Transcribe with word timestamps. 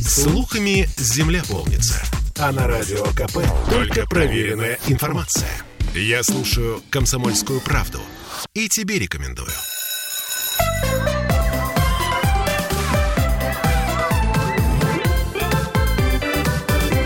Слухами 0.00 0.88
земля 0.96 1.42
полнится. 1.48 2.02
А 2.38 2.52
на 2.52 2.66
радио 2.66 3.04
КП 3.06 3.38
только 3.70 4.06
проверенная 4.06 4.78
информация. 4.86 5.50
Я 5.94 6.22
слушаю 6.22 6.80
«Комсомольскую 6.90 7.60
правду» 7.60 8.00
и 8.54 8.68
тебе 8.68 8.98
рекомендую. 8.98 9.48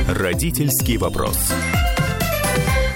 Родительский 0.08 0.98
вопрос. 0.98 1.38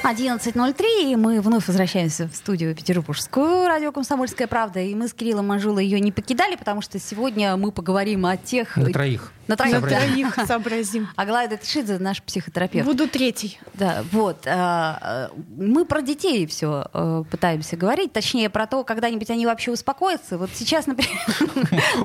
11.03, 0.05 1.13
и 1.13 1.17
мы 1.17 1.41
вновь 1.41 1.67
возвращаемся 1.67 2.29
в 2.29 2.37
студию 2.37 2.77
Петербургскую, 2.77 3.67
радио 3.67 3.91
«Комсомольская 3.91 4.47
правда». 4.47 4.81
И 4.81 4.95
мы 4.95 5.09
с 5.09 5.13
Кириллом 5.13 5.49
Манжулой 5.49 5.85
ее 5.85 5.99
не 5.99 6.13
покидали, 6.13 6.55
потому 6.55 6.81
что 6.81 7.01
сегодня 7.01 7.57
мы 7.57 7.73
поговорим 7.73 8.27
о 8.27 8.37
тех... 8.37 8.77
На 8.77 8.93
троих. 8.93 9.33
На 9.49 9.57
троих, 9.57 9.81
На 9.81 9.89
троих 9.89 10.35
сообразим. 10.47 11.09
Аглая 11.17 11.49
Датышидзе, 11.49 11.99
наш 11.99 12.23
психотерапевт. 12.23 12.87
Буду 12.87 13.09
третий. 13.09 13.59
Да, 13.75 14.05
вот. 14.13 14.47
а, 14.47 14.99
а, 15.01 15.31
Мы 15.57 15.85
про 15.85 16.03
детей 16.03 16.47
все 16.47 16.87
пытаемся 17.31 17.77
говорить, 17.77 18.13
точнее, 18.13 18.51
про 18.51 18.67
то, 18.67 18.85
когда-нибудь 18.85 19.31
они 19.31 19.47
вообще 19.47 19.73
успокоятся. 19.73 20.39
Вот 20.39 20.51
сейчас, 20.55 20.87
например... 20.87 21.19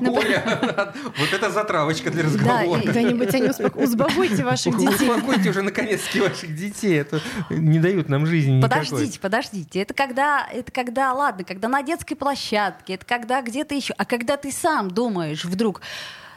Оля, 0.00 0.92
вот 1.18 1.32
это 1.32 1.50
затравочка 1.50 2.10
для 2.10 2.24
разговора. 2.24 2.80
Когда-нибудь 2.82 3.34
они 3.34 3.48
успоко- 3.48 3.82
Успокойте 3.82 4.44
ваших 4.44 4.76
детей. 4.78 5.08
Успокойте 5.10 5.50
уже 5.50 5.62
наконец-таки 5.62 6.20
ваших 6.20 6.54
детей. 6.54 7.00
Это 7.00 7.20
не 7.50 7.78
дают 7.78 8.08
нам 8.08 8.26
жизни. 8.26 8.60
Подождите, 8.60 9.18
подождите. 9.18 9.80
Это 9.80 9.94
когда, 9.94 10.46
это 10.52 10.70
когда, 10.70 11.12
ладно, 11.12 11.44
когда 11.44 11.68
на 11.68 11.82
детской 11.82 12.14
площадке, 12.14 12.94
это 12.94 13.04
когда 13.04 13.42
где-то 13.42 13.74
еще, 13.74 13.94
а 13.96 14.04
когда 14.04 14.36
ты 14.36 14.52
сам 14.52 14.90
думаешь 14.90 15.44
вдруг, 15.44 15.80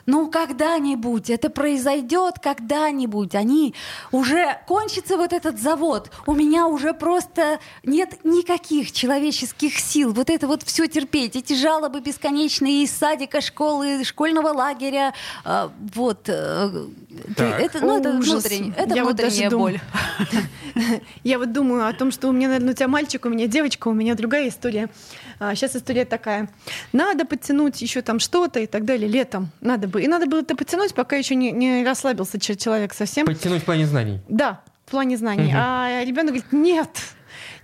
ну, 0.05 0.30
когда-нибудь 0.30 1.30
это 1.30 1.50
произойдет, 1.50 2.36
когда-нибудь. 2.41 3.34
Они 3.36 3.73
уже 4.12 4.59
кончится 4.68 5.17
вот 5.17 5.34
этот 5.34 5.59
завод. 5.59 6.12
У 6.28 6.34
меня 6.34 6.67
уже 6.67 6.94
просто 6.94 7.59
нет 7.84 8.23
никаких 8.23 8.92
человеческих 8.92 9.80
сил. 9.80 10.14
Вот 10.14 10.30
это 10.30 10.47
вот 10.47 10.64
все 10.64 10.88
терпеть. 10.88 11.36
Эти 11.36 11.53
жалобы 11.53 12.02
бесконечные 12.02 12.84
из 12.84 12.92
садика, 12.92 13.42
школы, 13.42 14.03
школьного 14.03 14.50
лагеря. 14.50 15.14
А, 15.44 15.72
вот. 15.95 16.30
э, 16.30 16.69
Так. 17.36 17.59
это, 17.59 17.80
ну, 17.80 17.97
это 18.00 18.09
ужас. 18.17 18.44
внутренне- 18.45 18.73
это 18.78 18.95
Я 18.95 19.03
вот 19.03 19.16
даже 19.16 19.30
внутренняя 19.30 19.50
думаю. 19.50 19.80
боль. 19.81 20.42
Я 21.23 21.40
вот 21.40 21.52
думаю 21.52 21.88
о 21.88 21.94
том, 21.94 22.12
что 22.12 22.28
у 22.28 22.31
меня, 22.31 22.47
наверное, 22.50 22.73
у 22.73 22.75
тебя 22.75 22.88
мальчик, 22.88 23.25
у 23.25 23.30
меня 23.30 23.47
девочка, 23.47 23.88
у 23.88 23.94
меня 23.94 24.14
другая 24.16 24.50
история. 24.50 24.90
сейчас 25.40 25.75
история 25.75 26.06
такая. 26.06 26.50
Надо 26.94 27.25
подтянуть 27.25 27.81
еще 27.81 28.02
там 28.02 28.19
что-то 28.19 28.59
и 28.59 28.67
так 28.67 28.86
далее 28.86 29.08
летом. 29.09 29.50
Надо 29.62 29.88
бы. 29.95 30.03
И 30.03 30.07
надо 30.07 30.25
было 30.27 30.39
это 30.41 30.55
подтянуть, 30.55 30.93
пока 30.93 31.15
еще 31.15 31.35
не, 31.35 31.51
не 31.51 31.83
расслабился 31.83 32.39
че- 32.39 32.55
человек 32.55 32.93
совсем. 32.93 33.25
Подтянуть 33.25 33.61
в 33.61 33.65
плане 33.65 33.85
знаний. 33.88 34.19
Да, 34.29 34.61
в 34.85 34.91
плане 34.91 35.17
знаний. 35.17 35.47
Мгм. 35.47 35.55
А 35.57 36.03
ребенок 36.05 36.33
говорит, 36.35 36.51
нет, 36.51 36.89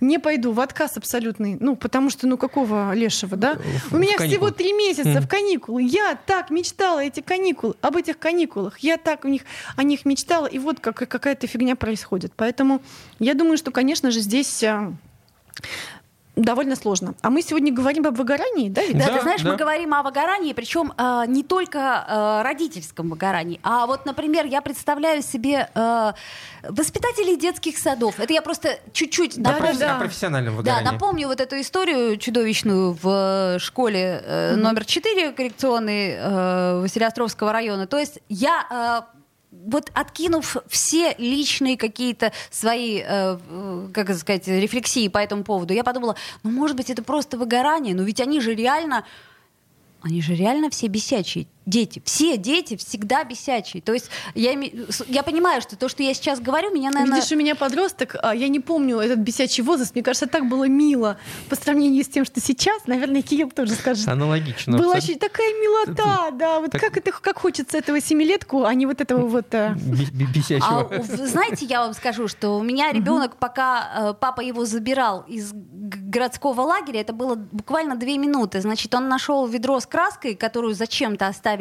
не 0.00 0.18
пойду, 0.18 0.52
в 0.52 0.60
отказ 0.60 0.96
абсолютный. 0.96 1.56
Ну, 1.60 1.76
потому 1.76 2.10
что, 2.10 2.26
ну, 2.26 2.36
какого 2.36 2.92
лешего, 2.94 3.36
да? 3.36 3.54
В- 3.90 3.94
У 3.94 3.98
меня 3.98 4.16
каникулы. 4.16 4.28
всего 4.28 4.50
три 4.50 4.72
месяца 4.72 5.08
Мгм. 5.10 5.20
в 5.22 5.28
каникулы. 5.28 5.82
Я 5.84 6.18
так 6.26 6.50
мечтала 6.50 6.98
эти 7.04 7.20
каникулы, 7.20 7.74
об 7.80 7.96
этих 7.96 8.18
каникулах. 8.18 8.78
Я 8.80 8.96
так 8.96 9.24
в 9.24 9.28
них, 9.28 9.42
о 9.76 9.82
них 9.84 10.04
мечтала, 10.04 10.46
и 10.46 10.58
вот 10.58 10.80
как, 10.80 10.96
какая-то 10.96 11.46
фигня 11.46 11.76
происходит. 11.76 12.32
Поэтому 12.36 12.82
я 13.20 13.34
думаю, 13.34 13.56
что, 13.56 13.70
конечно 13.70 14.10
же, 14.10 14.20
здесь 14.20 14.62
а, 14.64 14.92
довольно 16.36 16.76
сложно. 16.76 17.14
А 17.20 17.30
мы 17.30 17.42
сегодня 17.42 17.72
говорим 17.72 18.06
об 18.06 18.16
выгорании, 18.16 18.68
да? 18.70 18.82
ведь? 18.82 18.96
Да, 18.98 19.06
Да, 19.06 19.14
ты 19.16 19.22
знаешь, 19.22 19.42
да. 19.42 19.50
мы 19.50 19.56
говорим 19.56 19.92
о 19.94 20.02
выгорании, 20.02 20.52
причем 20.54 20.92
э, 20.96 21.24
не 21.26 21.42
только 21.42 21.78
э, 22.08 22.42
родительском 22.42 23.10
выгорании, 23.10 23.60
а 23.62 23.86
вот, 23.86 24.06
например, 24.06 24.46
я 24.46 24.62
представляю 24.62 25.22
себе 25.22 25.68
э, 25.74 26.12
воспитателей 26.68 27.36
детских 27.36 27.76
садов. 27.78 28.18
Это 28.18 28.32
я 28.32 28.40
просто 28.42 28.78
чуть-чуть 28.92 29.40
Да, 29.42 29.52
напомню. 29.52 29.78
да, 29.78 29.86
да. 29.88 29.96
О 29.96 30.00
профессиональном 30.00 30.54
Да, 30.54 30.58
выгорании. 30.60 30.84
напомню 30.92 31.28
вот 31.28 31.40
эту 31.40 31.60
историю 31.60 32.16
чудовищную 32.16 32.92
в 33.00 33.56
э, 33.56 33.58
школе 33.58 34.22
э, 34.24 34.56
номер 34.56 34.84
4 34.84 35.32
коррекционной 35.32 36.12
э, 36.16 36.80
Василиостровского 36.80 37.52
района. 37.52 37.86
То 37.86 37.98
есть 37.98 38.20
я 38.28 39.04
э, 39.06 39.21
вот 39.66 39.90
откинув 39.94 40.56
все 40.68 41.14
личные 41.18 41.76
какие-то 41.76 42.32
свои, 42.50 43.02
э, 43.04 43.88
как 43.92 44.14
сказать, 44.16 44.46
рефлексии 44.48 45.08
по 45.08 45.18
этому 45.18 45.44
поводу, 45.44 45.74
я 45.74 45.84
подумала, 45.84 46.16
ну, 46.42 46.50
может 46.50 46.76
быть, 46.76 46.90
это 46.90 47.02
просто 47.02 47.38
выгорание, 47.38 47.94
но 47.94 48.02
ведь 48.02 48.20
они 48.20 48.40
же 48.40 48.54
реально, 48.54 49.04
они 50.02 50.20
же 50.22 50.34
реально 50.34 50.70
все 50.70 50.88
бесячие 50.88 51.46
дети. 51.66 52.02
Все 52.04 52.36
дети 52.36 52.76
всегда 52.76 53.24
бесячие. 53.24 53.82
То 53.82 53.92
есть 53.92 54.10
я, 54.34 54.52
я 55.08 55.22
понимаю, 55.22 55.60
что 55.62 55.76
то, 55.76 55.88
что 55.88 56.02
я 56.02 56.12
сейчас 56.14 56.40
говорю, 56.40 56.70
меня, 56.72 56.90
наверное... 56.90 57.16
Видишь, 57.16 57.32
у 57.32 57.36
меня 57.36 57.54
подросток, 57.54 58.16
а 58.22 58.34
я 58.34 58.48
не 58.48 58.60
помню 58.60 58.98
этот 58.98 59.18
бесячий 59.20 59.62
возраст. 59.62 59.94
Мне 59.94 60.02
кажется, 60.02 60.26
так 60.26 60.48
было 60.48 60.64
мило 60.64 61.18
по 61.48 61.56
сравнению 61.56 62.04
с 62.04 62.08
тем, 62.08 62.24
что 62.24 62.40
сейчас. 62.40 62.86
Наверное, 62.86 63.22
Кирилл 63.22 63.50
тоже 63.50 63.74
скажет. 63.74 64.08
Аналогично. 64.08 64.76
Была 64.76 64.94
абсолютно. 64.96 65.12
очень 65.12 65.18
такая 65.20 65.52
милота, 65.52 66.30
да. 66.32 66.60
Вот 66.60 66.70
Так- 66.72 66.80
как 66.80 66.96
это, 66.96 67.12
как 67.12 67.38
хочется 67.38 67.78
этого 67.78 68.00
семилетку, 68.00 68.64
а 68.64 68.74
не 68.74 68.86
вот 68.86 69.00
этого 69.00 69.26
вот. 69.26 69.46
э, 69.54 69.74
Бе- 69.76 70.06
бе- 70.06 70.26
Бесячего. 70.32 70.90
А 70.90 71.02
знаете, 71.26 71.66
я 71.66 71.80
вам 71.82 71.94
скажу, 71.94 72.26
что 72.28 72.58
у 72.58 72.62
меня 72.62 72.90
ребенок, 72.92 73.36
пока 73.36 74.10
э, 74.10 74.14
папа 74.18 74.40
его 74.40 74.64
забирал 74.64 75.24
из 75.28 75.52
городского 75.52 76.62
лагеря, 76.62 77.00
это 77.00 77.12
было 77.12 77.34
буквально 77.36 77.96
две 77.96 78.18
минуты. 78.18 78.60
Значит, 78.60 78.94
он 78.94 79.08
нашел 79.08 79.46
ведро 79.46 79.78
с 79.80 79.86
краской, 79.86 80.34
которую 80.34 80.74
зачем-то 80.74 81.26
оставили 81.28 81.51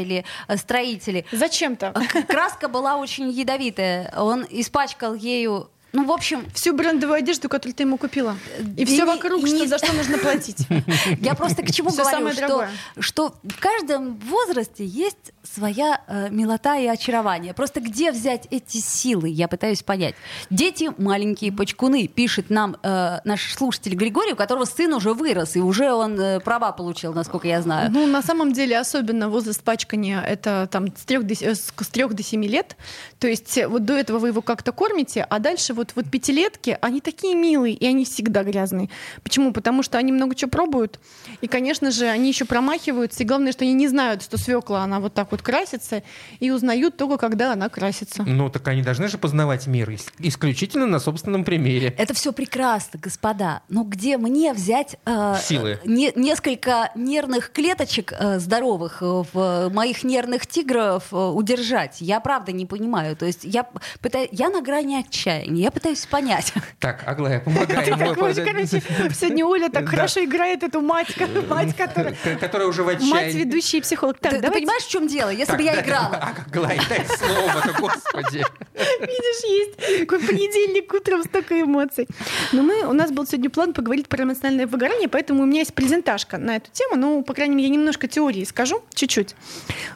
э, 0.47 0.57
строители. 0.57 1.25
Зачем-то. 1.31 1.91
К- 1.91 2.23
Краска 2.27 2.67
была 2.67 2.97
очень 2.97 3.29
ядовитая. 3.29 4.13
Он 4.17 4.45
испачкал 4.49 5.13
ею. 5.13 5.69
Ну, 5.93 6.05
в 6.05 6.11
общем, 6.11 6.45
Всю 6.53 6.73
брендовую 6.73 7.17
одежду, 7.17 7.49
которую 7.49 7.75
ты 7.75 7.83
ему 7.83 7.97
купила. 7.97 8.35
И 8.77 8.83
И 8.83 8.85
все 8.85 8.97
не- 8.97 9.03
вокруг, 9.03 9.43
и 9.43 9.47
что, 9.47 9.67
за 9.67 9.77
что 9.77 9.93
нужно 9.93 10.17
платить. 10.17 10.67
Я 11.19 11.35
просто 11.35 11.63
к 11.63 11.71
чему 11.71 11.89
говорю, 11.89 12.67
что, 12.99 13.35
в 13.43 13.59
каждом 13.59 14.17
возрасте 14.17 14.85
есть 14.85 15.33
своя 15.43 16.01
э, 16.07 16.29
милота 16.29 16.77
и 16.77 16.87
очарование. 16.87 17.53
Просто 17.53 17.79
где 17.81 18.11
взять 18.11 18.47
эти 18.51 18.77
силы, 18.77 19.27
я 19.29 19.47
пытаюсь 19.47 19.83
понять. 19.83 20.15
Дети 20.49 20.91
маленькие 20.97 21.51
почкуны, 21.51 22.07
пишет 22.07 22.49
нам 22.49 22.77
э, 22.83 23.19
наш 23.25 23.53
слушатель 23.53 23.95
Григорий, 23.95 24.33
у 24.33 24.35
которого 24.35 24.65
сын 24.65 24.93
уже 24.93 25.13
вырос, 25.13 25.55
и 25.55 25.59
уже 25.59 25.91
он 25.91 26.19
э, 26.19 26.39
права 26.39 26.71
получил, 26.71 27.13
насколько 27.13 27.47
я 27.47 27.61
знаю. 27.61 27.91
Ну, 27.91 28.05
на 28.07 28.21
самом 28.21 28.53
деле, 28.53 28.77
особенно 28.77 29.29
возраст 29.29 29.61
пачкания, 29.63 30.21
это 30.21 30.67
там 30.71 30.87
с 30.95 31.03
3 31.05 31.17
до, 31.23 31.33
э, 31.33 31.55
с 31.55 31.87
3 31.91 32.07
до 32.09 32.23
7 32.23 32.45
лет. 32.45 32.77
То 33.19 33.27
есть 33.27 33.57
э, 33.57 33.67
вот 33.67 33.83
до 33.83 33.93
этого 33.93 34.19
вы 34.19 34.29
его 34.29 34.41
как-то 34.41 34.71
кормите, 34.71 35.25
а 35.27 35.39
дальше 35.39 35.73
вот, 35.73 35.80
вот 35.95 36.09
пятилетки, 36.09 36.77
они 36.81 37.01
такие 37.01 37.35
милые, 37.35 37.73
и 37.75 37.85
они 37.85 38.05
всегда 38.05 38.43
грязные. 38.43 38.89
Почему? 39.23 39.51
Потому 39.53 39.83
что 39.83 39.97
они 39.97 40.11
много 40.11 40.35
чего 40.35 40.49
пробуют, 40.51 40.99
и, 41.41 41.47
конечно 41.47 41.91
же, 41.91 42.05
они 42.07 42.27
еще 42.29 42.45
промахиваются, 42.45 43.23
и 43.23 43.25
главное, 43.25 43.51
что 43.51 43.63
они 43.63 43.73
не 43.73 43.87
знают, 43.87 44.23
что 44.23 44.37
свекла, 44.37 44.83
она 44.83 44.99
вот 44.99 45.13
так 45.13 45.31
вот 45.31 45.41
красится, 45.41 46.03
и 46.39 46.51
узнают 46.51 46.97
только, 46.97 47.17
когда 47.17 47.53
она 47.53 47.69
красится. 47.69 48.23
Ну, 48.23 48.49
так 48.49 48.67
они 48.67 48.81
должны 48.81 49.07
же 49.07 49.17
познавать 49.17 49.67
мир 49.67 49.89
ис- 49.89 50.11
исключительно 50.19 50.85
на 50.85 50.99
собственном 50.99 51.43
примере. 51.43 51.93
Это 51.97 52.13
все 52.13 52.31
прекрасно, 52.31 52.99
господа. 52.99 53.61
Но 53.69 53.83
где 53.83 54.17
мне 54.17 54.53
взять 54.53 54.97
э, 55.05 55.35
Силы. 55.43 55.79
не- 55.85 56.13
несколько 56.15 56.91
нервных 56.95 57.51
клеточек 57.51 58.13
э, 58.17 58.39
здоровых 58.39 59.01
э, 59.01 59.23
в 59.33 59.69
моих 59.73 60.03
нервных 60.03 60.45
тигров 60.47 61.05
э, 61.11 61.15
удержать? 61.15 61.97
Я 62.01 62.19
правда 62.19 62.51
не 62.51 62.65
понимаю. 62.65 63.15
То 63.15 63.25
есть 63.25 63.43
я 63.43 63.65
пытаюсь, 64.01 64.29
я 64.31 64.49
на 64.49 64.61
грани 64.61 64.95
отчаяния. 64.95 65.63
Я 65.63 65.70
пытаюсь 65.71 66.05
понять. 66.05 66.53
Так, 66.79 67.03
Аглая, 67.07 67.39
помогай 67.39 67.85
Ты 67.85 67.91
ему. 67.91 69.13
сегодня 69.13 69.45
Оля 69.45 69.69
так 69.69 69.87
хорошо 69.87 70.23
играет 70.23 70.63
эту 70.63 70.81
мать, 70.81 71.15
мать, 71.47 71.75
которая... 71.75 72.15
Которая 72.39 72.67
уже 72.67 72.83
в 72.83 73.01
Мать 73.01 73.33
ведущий 73.33 73.81
психолог. 73.81 74.19
Так, 74.19 74.41
ты, 74.41 74.51
понимаешь, 74.51 74.83
в 74.83 74.89
чем 74.89 75.07
дело? 75.07 75.29
Если 75.29 75.55
бы 75.55 75.63
я 75.63 75.81
играла. 75.81 76.15
А, 76.15 76.33
Аглая, 76.47 76.79
дай 76.89 77.05
слово-то, 77.05 77.79
господи. 77.79 78.43
Видишь, 78.73 79.43
есть 79.43 79.99
такой 79.99 80.19
понедельник 80.19 80.93
утром 80.93 81.23
столько 81.23 81.59
эмоций. 81.59 82.07
Но 82.51 82.61
мы, 82.61 82.85
у 82.85 82.93
нас 82.93 83.11
был 83.11 83.25
сегодня 83.25 83.49
план 83.49 83.73
поговорить 83.73 84.07
про 84.07 84.23
эмоциональное 84.23 84.67
выгорание, 84.67 85.07
поэтому 85.07 85.43
у 85.43 85.45
меня 85.45 85.59
есть 85.59 85.73
презентажка 85.73 86.37
на 86.37 86.57
эту 86.57 86.71
тему. 86.71 86.95
Ну, 86.95 87.23
по 87.23 87.33
крайней 87.33 87.55
мере, 87.55 87.69
я 87.69 87.73
немножко 87.73 88.07
теории 88.07 88.43
скажу, 88.43 88.83
чуть-чуть. 88.93 89.35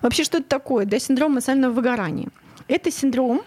Вообще, 0.01 0.23
что 0.23 0.37
это 0.37 0.47
такое, 0.47 0.85
да, 0.85 0.99
синдром 0.99 1.33
эмоционального 1.33 1.73
выгорания? 1.73 2.29
Это 2.67 2.91
синдром, 2.91 3.43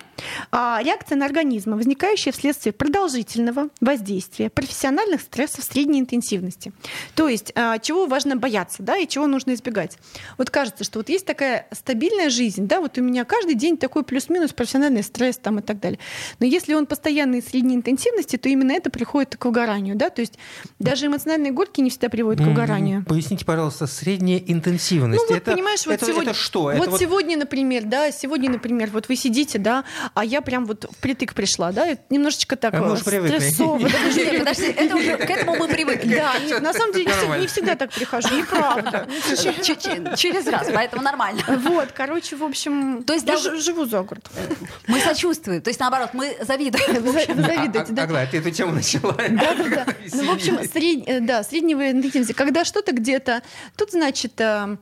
а, 0.51 0.81
реакция 0.83 1.17
на 1.17 1.27
организм, 1.27 1.75
возникающая 1.75 2.33
вследствие 2.33 2.73
продолжительного 2.73 3.69
воздействия 3.81 4.51
профессиональных 4.51 5.21
стрессов 5.23 5.65
средней 5.65 6.01
интенсивности. 6.01 6.73
То 7.15 7.29
есть, 7.29 7.53
а, 7.55 7.79
чего 7.79 8.07
важно 8.07 8.37
бояться, 8.37 8.83
да, 8.83 8.97
и 8.97 9.07
чего 9.07 9.27
нужно 9.27 9.55
избегать. 9.55 9.99
Вот 10.37 10.51
кажется, 10.51 10.85
что 10.85 11.01
вот 11.01 11.09
есть 11.09 11.27
такая 11.27 11.67
стабильная 11.73 12.31
жизнь, 12.31 12.67
да, 12.67 12.81
вот 12.81 12.99
у 12.99 13.03
меня 13.03 13.25
каждый 13.25 13.55
день 13.55 13.77
такой 13.77 14.05
плюс-минус 14.05 14.53
профессиональный 14.53 15.03
стресс 15.03 15.37
там 15.37 15.59
и 15.59 15.63
так 15.63 15.81
далее. 15.81 15.99
Но 16.39 16.47
если 16.47 16.75
он 16.75 16.87
постоянный 16.87 17.43
средней 17.43 17.75
интенсивности, 17.75 18.37
то 18.37 18.49
именно 18.49 18.73
это 18.73 18.91
приходит 18.91 19.37
к 19.37 19.45
выгоранию, 19.45 19.97
да, 19.97 20.11
то 20.11 20.21
есть 20.21 20.39
даже 20.79 21.07
эмоциональные 21.07 21.53
горки 21.53 21.81
не 21.81 21.91
всегда 21.91 22.09
приводят 22.09 22.45
к 22.45 22.49
выгоранию. 22.49 23.05
Поясните, 23.05 23.45
пожалуйста, 23.45 23.87
средняя 23.87 24.39
интенсивность. 24.39 25.23
Ну, 25.23 25.29
вот, 25.29 25.43
это, 25.43 25.53
понимаешь, 25.53 25.87
вот 25.87 25.95
это, 25.95 26.07
сегодня, 26.07 26.31
это 26.31 26.39
что? 26.39 26.63
Вот, 26.63 26.75
это 26.75 26.91
вот 26.91 27.01
сегодня, 27.01 27.37
например, 27.37 27.85
да, 27.85 28.11
сегодня, 28.13 28.51
например, 28.51 28.91
вот 28.93 29.08
вы 29.09 29.17
сидите, 29.17 29.59
да, 29.59 29.85
а 30.15 30.25
я 30.25 30.41
прям 30.41 30.67
вот 30.67 30.87
впритык 30.91 31.35
пришла, 31.35 31.73
да, 31.73 31.91
и 31.91 31.97
немножечко 32.11 32.57
так 32.57 32.75
А 32.75 32.95
э, 32.95 32.97
стрессово. 32.97 33.79
Нет, 34.15 34.39
подожди, 34.39 34.67
это 34.67 34.97
уже 34.97 35.17
к 35.17 35.31
этому 35.31 35.57
мы 35.57 35.69
привыкли. 35.69 36.17
Да, 36.17 36.39
нет, 36.39 36.63
на 36.63 36.73
самом 36.73 36.93
деле 36.93 37.07
не 37.41 37.47
всегда- 37.47 37.75
так 37.75 37.91
прихожу, 37.93 38.35
неправда. 38.37 39.09
Через 40.17 40.47
раз, 40.47 40.69
поэтому 40.73 41.03
нормально. 41.03 41.43
Вот, 41.47 41.89
короче, 41.93 42.37
в 42.37 42.45
общем, 42.45 43.03
То 43.05 43.15
есть 43.15 43.27
я 43.27 43.37
живу 43.37 43.85
за 43.85 44.03
город. 44.03 44.29
Мы 44.87 45.01
сочувствуем. 45.01 45.63
То 45.63 45.71
есть, 45.71 45.81
наоборот, 45.81 46.11
мы 46.13 46.37
завидуем. 46.41 47.03
Вы 47.03 47.23
А- 47.23 47.35
завидуете, 47.35 47.93
а- 47.93 47.95
да? 47.95 48.03
Аглая, 48.03 48.27
ты 48.27 48.39
эту 48.39 48.51
тему 48.51 48.73
начала. 48.73 49.13
Да, 49.13 49.55
да, 49.55 49.65
да. 49.69 49.87
Ну, 50.13 50.25
в 50.27 50.31
общем, 50.31 50.59
э, 50.59 51.21
да, 51.21 51.43
среднего 51.43 51.91
интенсивности. 51.91 52.33
Когда 52.33 52.65
что-то 52.65 52.93
где-то, 52.93 53.43
тут, 53.77 53.91
значит, 53.93 54.41
э, 54.41 54.45
а, 54.45 54.79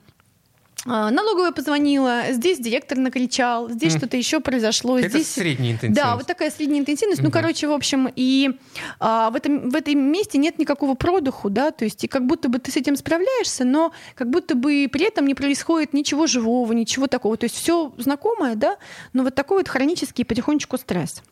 налоговая 0.86 1.52
позвонила, 1.52 2.22
здесь 2.30 2.58
директор 2.58 2.96
накричал, 2.98 3.68
здесь 3.68 3.92
Мгм. 3.94 3.98
что-то 4.00 4.16
еще 4.16 4.40
произошло, 4.40 4.98
Это 4.98 5.08
здесь 5.08 5.30
средняя 5.32 5.72
интенсивность. 5.72 6.02
Да, 6.02 6.16
вот 6.16 6.26
такая 6.26 6.50
средняя 6.50 6.80
интенсивность. 6.80 7.20
Ну, 7.22 7.28
Мгм. 7.28 7.32
короче, 7.32 7.66
в 7.66 7.72
общем, 7.72 8.10
и 8.14 8.58
а, 9.00 9.30
в, 9.30 9.36
этом, 9.36 9.70
в 9.70 9.74
этом 9.74 9.98
месте 9.98 10.38
нет 10.38 10.58
никакого 10.58 10.94
продуху, 10.94 11.50
да, 11.50 11.70
то 11.70 11.84
есть 11.84 12.04
и 12.04 12.08
как 12.08 12.26
будто 12.26 12.48
бы 12.48 12.58
ты 12.58 12.70
с 12.70 12.76
этим 12.76 12.96
справляешься, 12.96 13.64
но 13.64 13.92
как 14.14 14.30
будто 14.30 14.54
бы 14.54 14.88
при 14.90 15.04
этом 15.06 15.26
не 15.26 15.34
происходит 15.34 15.92
ничего 15.92 16.26
живого, 16.26 16.72
ничего 16.72 17.06
такого. 17.06 17.36
То 17.36 17.44
есть 17.44 17.56
все 17.56 17.92
знакомое, 17.98 18.54
да, 18.54 18.76
но 19.12 19.22
вот 19.24 19.34
такой 19.34 19.58
вот 19.58 19.68
хронический 19.68 20.24
потихонечку 20.24 20.78
стресс. 20.78 21.22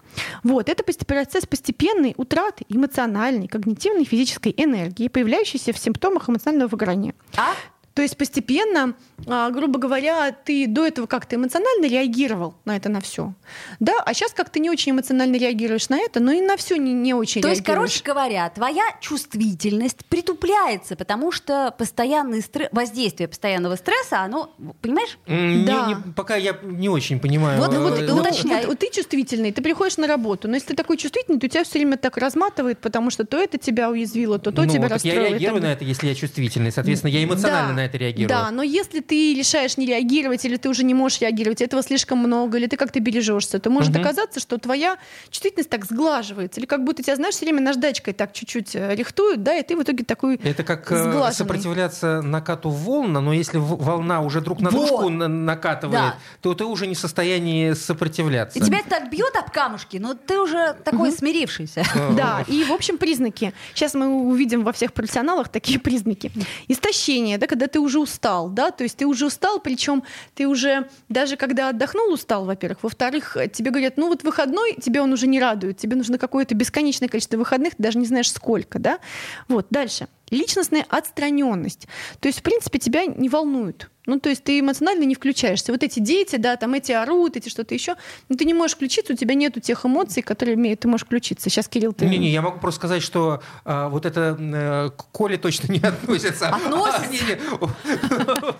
Вот, 0.43 0.69
это 0.69 0.85
процесс 0.85 1.47
постепенной 1.47 2.15
утраты 2.17 2.65
эмоциональной, 2.69 3.49
когнитивной, 3.49 4.05
физической 4.05 4.55
энергии, 4.57 5.09
появляющейся 5.09 5.73
в 5.73 5.79
симптомах 5.79 6.29
эмоционального 6.29 6.69
выгорания. 6.69 7.15
А? 7.37 7.53
То 7.95 8.03
есть 8.03 8.17
постепенно, 8.17 8.95
а, 9.29 9.51
грубо 9.51 9.79
говоря, 9.79 10.33
ты 10.33 10.67
до 10.67 10.85
этого 10.85 11.07
как-то 11.07 11.37
эмоционально 11.37 11.87
реагировал 11.87 12.55
на 12.65 12.77
это, 12.77 12.89
на 12.89 13.01
все. 13.01 13.33
Да, 13.79 13.93
а 14.05 14.13
сейчас 14.15 14.33
как-то 14.33 14.59
не 14.59 14.69
очень 14.69 14.91
эмоционально 14.93 15.37
реагируешь 15.37 15.89
на 15.89 15.99
это, 16.01 16.19
но 16.19 16.33
и 16.33 16.41
на 16.41 16.57
все 16.57 16.77
не, 16.77 16.93
не 16.93 17.15
очень 17.15 17.41
То 17.41 17.49
есть, 17.49 17.61
реагируешь. 17.67 18.03
короче 18.03 18.05
говоря, 18.05 18.51
твоя 18.51 18.83
чувствительность 19.01 20.05
притупляется, 20.07 20.97
потому 20.97 21.33
что 21.33 21.73
постоянный 21.79 22.41
стресс, 22.43 22.69
воздействие 22.73 23.29
постоянного 23.29 23.77
стресса, 23.77 24.21
оно, 24.23 24.53
понимаешь? 24.83 25.17
Не- 25.27 25.65
Да. 25.65 25.87
не- 25.87 26.13
пока 26.15 26.37
я 26.37 26.59
не 26.63 26.89
очень 26.89 27.21
понимаю. 27.21 27.61
Вот, 27.61 27.73
Ну, 27.73 27.83
вот, 27.83 27.99
э, 28.01 28.07
ну, 28.07 28.17
уточняй. 28.17 28.63
вот- 28.63 28.71
вот 28.71 28.79
ты 28.81 28.91
чувствительный, 28.93 29.53
ты 29.53 29.63
приходишь 29.63 29.97
на 29.99 30.07
работу, 30.07 30.49
но 30.49 30.55
если 30.55 30.69
ты 30.69 30.75
такой 30.75 30.97
чувствительный, 30.97 31.39
то 31.39 31.49
тебя 31.49 31.63
все 31.65 31.79
время 31.79 31.97
так 31.97 32.17
разматывает, 32.17 32.79
потому 32.81 33.11
что 33.11 33.25
то 33.25 33.39
это 33.39 33.57
тебя 33.57 33.89
уязвило, 33.89 34.39
то 34.39 34.51
то 34.51 34.63
ну, 34.63 34.69
тебя 34.69 34.83
я 34.85 34.89
расстроило. 34.89 35.27
и 35.27 35.31
реагирую 35.31 35.63
на 35.63 35.73
это, 35.73 35.85
если 35.85 36.09
я 36.09 36.15
чувствительный. 36.17 36.73
Соответственно, 36.73 37.11
я 37.13 37.23
эмоционально 37.23 37.69
Да, 37.69 37.75
на 37.75 37.84
это 37.85 37.97
реагирую. 37.99 38.29
Да, 38.29 38.51
но 38.51 38.63
если 38.63 39.01
ты 39.01 39.35
решаешь 39.35 39.77
не 39.77 39.87
реагировать, 39.87 40.45
или 40.45 40.57
ты 40.57 40.69
уже 40.69 40.85
не 40.85 40.95
можешь 40.95 41.21
реагировать, 41.21 41.61
этого 41.63 41.83
слишком 41.83 42.19
много, 42.19 42.59
или 42.59 42.67
ты 42.67 42.77
как-то 42.77 43.01
бережешься, 43.01 43.59
то 43.59 43.71
может 43.71 43.93
Мгм. 43.93 44.01
оказаться, 44.03 44.41
что 44.41 44.59
твоя 44.59 44.97
чувствительность 45.31 45.71
так 45.71 45.85
сглаживается, 45.85 46.61
или 46.61 46.67
как 46.67 46.85
будто 46.85 47.03
тебя, 47.03 47.17
знаешь, 47.17 47.35
все 47.35 47.45
время 47.47 47.61
наждачкой 47.61 48.15
так 48.15 48.33
чуть-чуть 48.33 48.75
э, 48.77 48.95
рихтуют, 48.95 49.43
да, 49.43 49.55
и 49.57 49.63
ты 49.63 49.77
в 49.77 49.83
итоге 49.83 50.05
такой 50.05 50.37
Это 50.37 50.63
как 50.65 50.91
э, 50.91 50.97
Сглаженный. 50.97 51.35
сопротивляться 51.35 52.23
накату 52.23 52.71
волн, 52.71 53.13
но 53.13 53.33
если 53.33 53.59
волна 53.59 54.21
уже 54.21 54.41
друг 54.41 54.61
на 54.61 54.71
Вот. 54.71 54.89
дружку 54.89 55.09
накатывает, 55.11 56.01
Да. 56.01 56.15
то 56.41 56.55
ты 56.55 56.65
уже 56.65 56.87
не 56.87 56.95
в 56.95 56.99
состоянии 56.99 57.73
сопротивляться. 57.73 58.59
И 58.59 58.63
тебя 58.63 58.79
это 58.79 58.89
так 58.91 59.11
бьет 59.11 59.35
об 59.37 59.51
камушки, 59.51 59.97
но 59.99 60.15
ты 60.15 60.39
уже 60.39 60.75
такой 60.85 61.11
смирившийся. 61.13 61.83
Э, 61.95 62.13
Да, 62.15 62.45
и 62.49 62.65
в 62.65 62.73
общем 62.73 62.99
признаки. 62.99 63.53
Сейчас 63.75 63.95
мы 63.95 64.07
увидим 64.09 64.63
во 64.65 64.73
всех 64.73 64.93
профессионалах 64.93 65.49
такие 65.49 65.79
признаки. 65.79 66.31
Истощение, 66.69 67.39
да, 67.39 67.47
когда 67.47 67.67
ты 67.75 67.81
уже 67.81 67.99
устал, 67.99 68.51
да, 68.51 68.71
то 68.71 68.85
есть 68.85 68.99
ты 68.99 69.05
уже 69.05 69.27
устал, 69.27 69.59
причем 69.59 70.05
ты 70.37 70.47
уже 70.47 70.89
даже 71.09 71.37
когда 71.37 71.71
отдохнул 71.71 72.13
устал, 72.13 72.45
во-первых, 72.45 72.85
во-вторых, 72.85 73.37
тебе 73.53 73.73
говорят, 73.73 73.97
ну 73.97 74.07
вот 74.07 74.23
выходной 74.23 74.75
тебе 74.75 75.01
он 75.01 75.13
уже 75.13 75.27
не 75.27 75.41
радует, 75.41 75.77
тебе 75.77 75.97
нужно 75.97 76.17
какое-то 76.17 76.55
бесконечное 76.55 77.09
количество 77.09 77.37
выходных, 77.37 77.75
ты 77.75 77.83
даже 77.83 77.99
не 77.99 78.07
знаешь 78.07 78.31
сколько, 78.31 78.79
да. 78.79 79.01
Вот 79.49 79.67
дальше. 79.71 80.07
Личностная 80.35 80.85
отстраненность. 80.89 81.89
То 82.21 82.29
есть, 82.29 82.41
в 82.41 82.43
принципе, 82.43 82.79
тебя 82.79 83.07
не 83.07 83.29
волнует. 83.29 83.89
Ну, 84.07 84.21
то 84.21 84.29
есть 84.29 84.45
ты 84.45 84.61
эмоционально 84.61 85.05
не 85.05 85.15
включаешься. 85.15 85.73
Вот 85.73 85.83
эти 85.83 85.99
дети, 85.99 86.37
да, 86.37 86.57
там 86.57 86.75
эти 86.75 86.93
орут, 86.93 87.37
эти 87.37 87.49
что-то 87.49 87.75
еще, 87.75 87.97
но 88.29 88.37
ты 88.37 88.45
не 88.45 88.53
можешь 88.53 88.77
включиться, 88.77 89.15
у 89.15 89.17
тебя 89.17 89.35
нету 89.35 89.61
тех 89.61 89.87
эмоций, 89.87 90.23
которые 90.23 90.77
ты 90.77 90.89
можешь 90.89 91.07
включиться. 91.07 91.49
Сейчас, 91.49 91.69
Кирилл, 91.69 91.95
ты... 91.95 92.05
Не-не, 92.07 92.31
я 92.31 92.43
могу 92.43 92.59
просто 92.59 92.81
сказать, 92.81 93.03
что 93.03 93.43
а, 93.65 93.89
вот 93.89 94.05
это 94.05 94.37
э, 94.39 94.91
к 94.91 95.07
Коле 95.11 95.39
точно 95.39 95.73
не 95.73 95.79
относится. 95.83 96.49
Относится? 96.49 97.39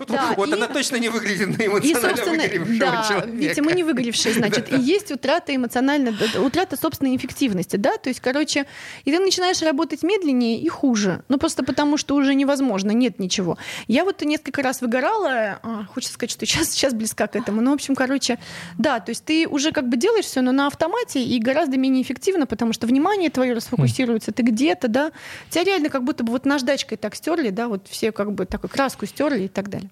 Вот 0.37 0.51
она 0.51 0.67
точно 0.67 0.97
не 0.97 1.09
выглядит 1.09 1.57
на 1.57 1.65
эмоционально 1.65 2.25
выгоревшего 2.25 2.79
да, 2.79 3.05
человека. 3.07 3.29
видите, 3.29 3.61
мы 3.61 3.73
не 3.73 3.83
выгоревшие, 3.83 4.33
значит, 4.33 4.71
и 4.71 4.79
есть 4.79 5.11
утрата 5.11 5.55
эмоционально, 5.55 6.13
утрата 6.39 6.77
собственной 6.77 7.15
эффективности, 7.15 7.75
да, 7.75 7.97
то 7.97 8.09
есть, 8.09 8.19
короче, 8.19 8.65
и 9.03 9.11
ты 9.11 9.19
начинаешь 9.19 9.61
работать 9.61 10.03
медленнее 10.03 10.59
и 10.59 10.67
хуже, 10.67 11.23
ну 11.29 11.37
просто 11.37 11.63
потому, 11.65 11.97
что 11.97 12.15
уже 12.15 12.35
невозможно, 12.35 12.91
нет 12.91 13.19
ничего. 13.19 13.57
Я 13.87 14.05
вот 14.05 14.21
несколько 14.21 14.61
раз 14.61 14.81
выгорала, 14.81 15.59
а, 15.61 15.85
хочется 15.93 16.13
сказать, 16.13 16.31
что 16.31 16.45
сейчас, 16.45 16.69
сейчас 16.69 16.93
близка 16.93 17.27
к 17.27 17.35
этому, 17.35 17.61
ну, 17.61 17.71
в 17.71 17.73
общем, 17.73 17.95
короче, 17.95 18.39
да, 18.77 18.99
то 18.99 19.09
есть 19.11 19.25
ты 19.25 19.47
уже 19.47 19.71
как 19.71 19.89
бы 19.89 19.97
делаешь 19.97 20.25
все, 20.25 20.41
но 20.41 20.51
на 20.51 20.67
автомате 20.67 21.23
и 21.23 21.39
гораздо 21.39 21.77
менее 21.77 22.03
эффективно, 22.03 22.45
потому 22.45 22.73
что 22.73 22.87
внимание 22.87 23.29
твое 23.29 23.53
расфокусируется, 23.53 24.31
ты 24.31 24.43
где-то, 24.43 24.87
да, 24.87 25.11
тебя 25.49 25.63
реально 25.63 25.89
как 25.89 26.03
будто 26.03 26.23
бы 26.23 26.31
вот 26.31 26.45
наждачкой 26.45 26.97
так 26.97 27.15
стерли, 27.15 27.49
да, 27.49 27.67
вот 27.67 27.87
все 27.89 28.11
как 28.11 28.31
бы 28.31 28.45
такую 28.45 28.69
краску 28.69 29.05
стерли 29.05 29.43
и 29.43 29.47
так 29.47 29.69
далее. 29.69 29.89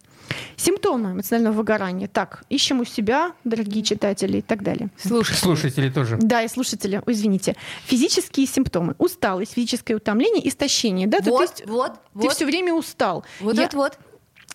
Симптомы 0.56 1.12
эмоционального 1.12 1.54
выгорания. 1.54 2.08
Так, 2.08 2.44
ищем 2.50 2.80
у 2.80 2.86
себя, 2.86 3.34
дорогие 3.44 3.84
читатели 3.84 4.38
и 4.38 4.42
так 4.42 4.64
далее. 4.64 4.90
Слушай, 4.98 5.36
Слушатели 5.36 5.90
тоже. 5.90 6.18
Да, 6.22 6.42
и 6.42 6.48
слушатели, 6.48 7.02
извините. 7.06 7.56
Физические 7.86 8.48
симптомы. 8.48 8.96
Усталость, 8.98 9.54
физическое 9.54 9.96
утомление, 9.96 10.48
истощение. 10.48 11.08
Да? 11.08 11.20
То 11.20 11.32
вот, 11.32 11.42
есть 11.42 11.64
вот, 11.66 11.94
ты 11.94 12.00
вот, 12.14 12.34
все 12.34 12.46
время 12.46 12.74
устал. 12.74 13.26
вот, 13.40 13.56
я, 13.56 13.64
вот, 13.64 13.74
вот. 13.74 13.98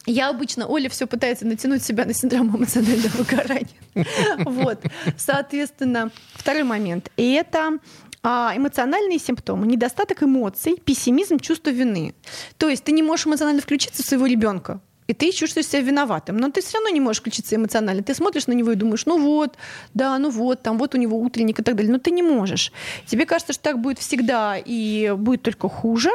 я 0.06 0.28
обычно, 0.28 0.66
Оля 0.66 0.88
все 0.88 1.06
пытается 1.06 1.46
натянуть 1.46 1.82
себя 1.82 2.04
на 2.04 2.14
синдром 2.14 2.56
эмоционального 2.56 3.16
выгорания. 3.16 3.68
Вот. 4.44 4.80
Соответственно, 5.16 6.10
второй 6.34 6.62
момент. 6.62 7.10
И 7.16 7.32
это 7.32 7.78
а, 8.22 8.52
эмоциональные 8.56 9.18
симптомы, 9.18 9.66
недостаток 9.66 10.22
эмоций, 10.22 10.76
пессимизм, 10.84 11.38
чувство 11.38 11.70
вины. 11.70 12.14
То 12.56 12.68
есть 12.68 12.84
ты 12.84 12.92
не 12.92 13.02
можешь 13.02 13.26
эмоционально 13.26 13.62
включиться 13.62 14.02
в 14.02 14.06
своего 14.06 14.26
ребенка. 14.26 14.80
И 15.08 15.14
ты 15.14 15.32
чувствуешь 15.32 15.66
себя 15.66 15.80
виноватым, 15.80 16.36
но 16.36 16.50
ты 16.50 16.60
все 16.60 16.74
равно 16.74 16.90
не 16.90 17.00
можешь 17.00 17.20
включиться 17.20 17.56
эмоционально. 17.56 18.02
Ты 18.02 18.14
смотришь 18.14 18.46
на 18.46 18.52
него 18.52 18.72
и 18.72 18.74
думаешь, 18.76 19.06
ну 19.06 19.18
вот, 19.18 19.56
да, 19.94 20.18
ну 20.18 20.30
вот, 20.30 20.62
там 20.62 20.78
вот 20.78 20.94
у 20.94 20.98
него 20.98 21.18
утренник 21.18 21.60
и 21.60 21.62
так 21.62 21.76
далее. 21.76 21.90
Но 21.90 21.98
ты 21.98 22.10
не 22.10 22.22
можешь. 22.22 22.72
Тебе 23.06 23.24
кажется, 23.24 23.54
что 23.54 23.62
так 23.62 23.80
будет 23.80 23.98
всегда 23.98 24.56
и 24.58 25.14
будет 25.16 25.42
только 25.42 25.68
хуже. 25.68 26.10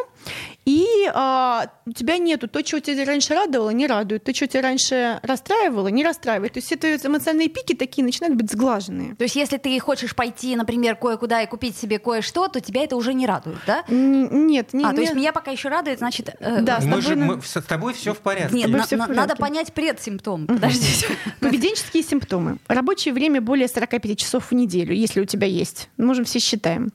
И 0.65 0.86
а, 1.13 1.67
у 1.86 1.91
тебя 1.91 2.17
нету 2.17 2.48
то, 2.48 2.62
чего 2.63 2.79
тебя 2.79 3.03
раньше 3.05 3.34
радовало, 3.34 3.72
не 3.72 3.86
радует. 3.86 4.24
То, 4.24 4.34
что 4.34 4.48
тебя 4.48 4.62
раньше 4.62 5.20
расстраивало, 5.22 5.89
не 5.89 6.03
расстраивает. 6.05 6.53
То 6.53 6.58
есть 6.60 6.67
все 6.67 6.77
твои 6.77 6.96
эмоциональные 6.96 7.50
пики 7.50 7.74
такие 7.75 8.03
начинают 8.05 8.36
быть 8.38 8.50
сглаженные. 8.50 9.15
То 9.15 9.24
есть, 9.25 9.36
если 9.36 9.58
ты 9.58 9.77
хочешь 9.79 10.15
пойти, 10.15 10.55
например, 10.55 10.96
кое-куда 10.96 11.41
и 11.41 11.48
купить 11.48 11.75
себе 11.75 12.00
кое-что, 12.00 12.48
то 12.48 12.62
тебя 12.62 12.84
это 12.84 12.96
уже 12.96 13.13
не 13.13 13.27
радует, 13.27 13.58
да? 13.67 13.84
Н- 13.89 14.48
Нет, 14.48 14.72
не, 14.74 14.86
а, 14.86 14.91
то 14.91 14.96
не- 14.96 15.01
есть 15.03 15.15
меня 15.15 15.34
пока 15.34 15.51
еще 15.51 15.67
радует, 15.67 15.98
значит... 16.00 16.29
э, 16.39 16.62
Да, 16.62 16.79
с 16.79 16.86
Мы 16.86 17.01
же, 17.01 17.10
тобой 17.10 17.25
на- 17.25 17.36
мы- 17.36 17.41
с 17.41 17.62
тобой 17.62 17.93
все 17.93 18.13
в 18.13 18.20
порядке. 18.20 18.55
Нет, 18.55 18.70
на- 18.70 18.84
все 18.86 18.96
в 18.96 19.00
порядке. 19.00 19.15
надо 19.20 19.36
понять 19.36 19.74
предсимптом. 19.74 20.48
Подождите. 20.48 21.08
Поведенческие 21.41 22.03
симптомы. 22.03 22.58
Рабочее 22.70 23.13
время 23.13 23.41
более 23.41 23.67
45 23.67 24.17
часов 24.17 24.51
в 24.51 24.55
неделю, 24.55 24.93
если 24.96 25.20
у 25.20 25.25
тебя 25.25 25.48
есть. 25.48 25.89
Можем 25.98 26.24
все 26.24 26.39
считаем. 26.39 26.91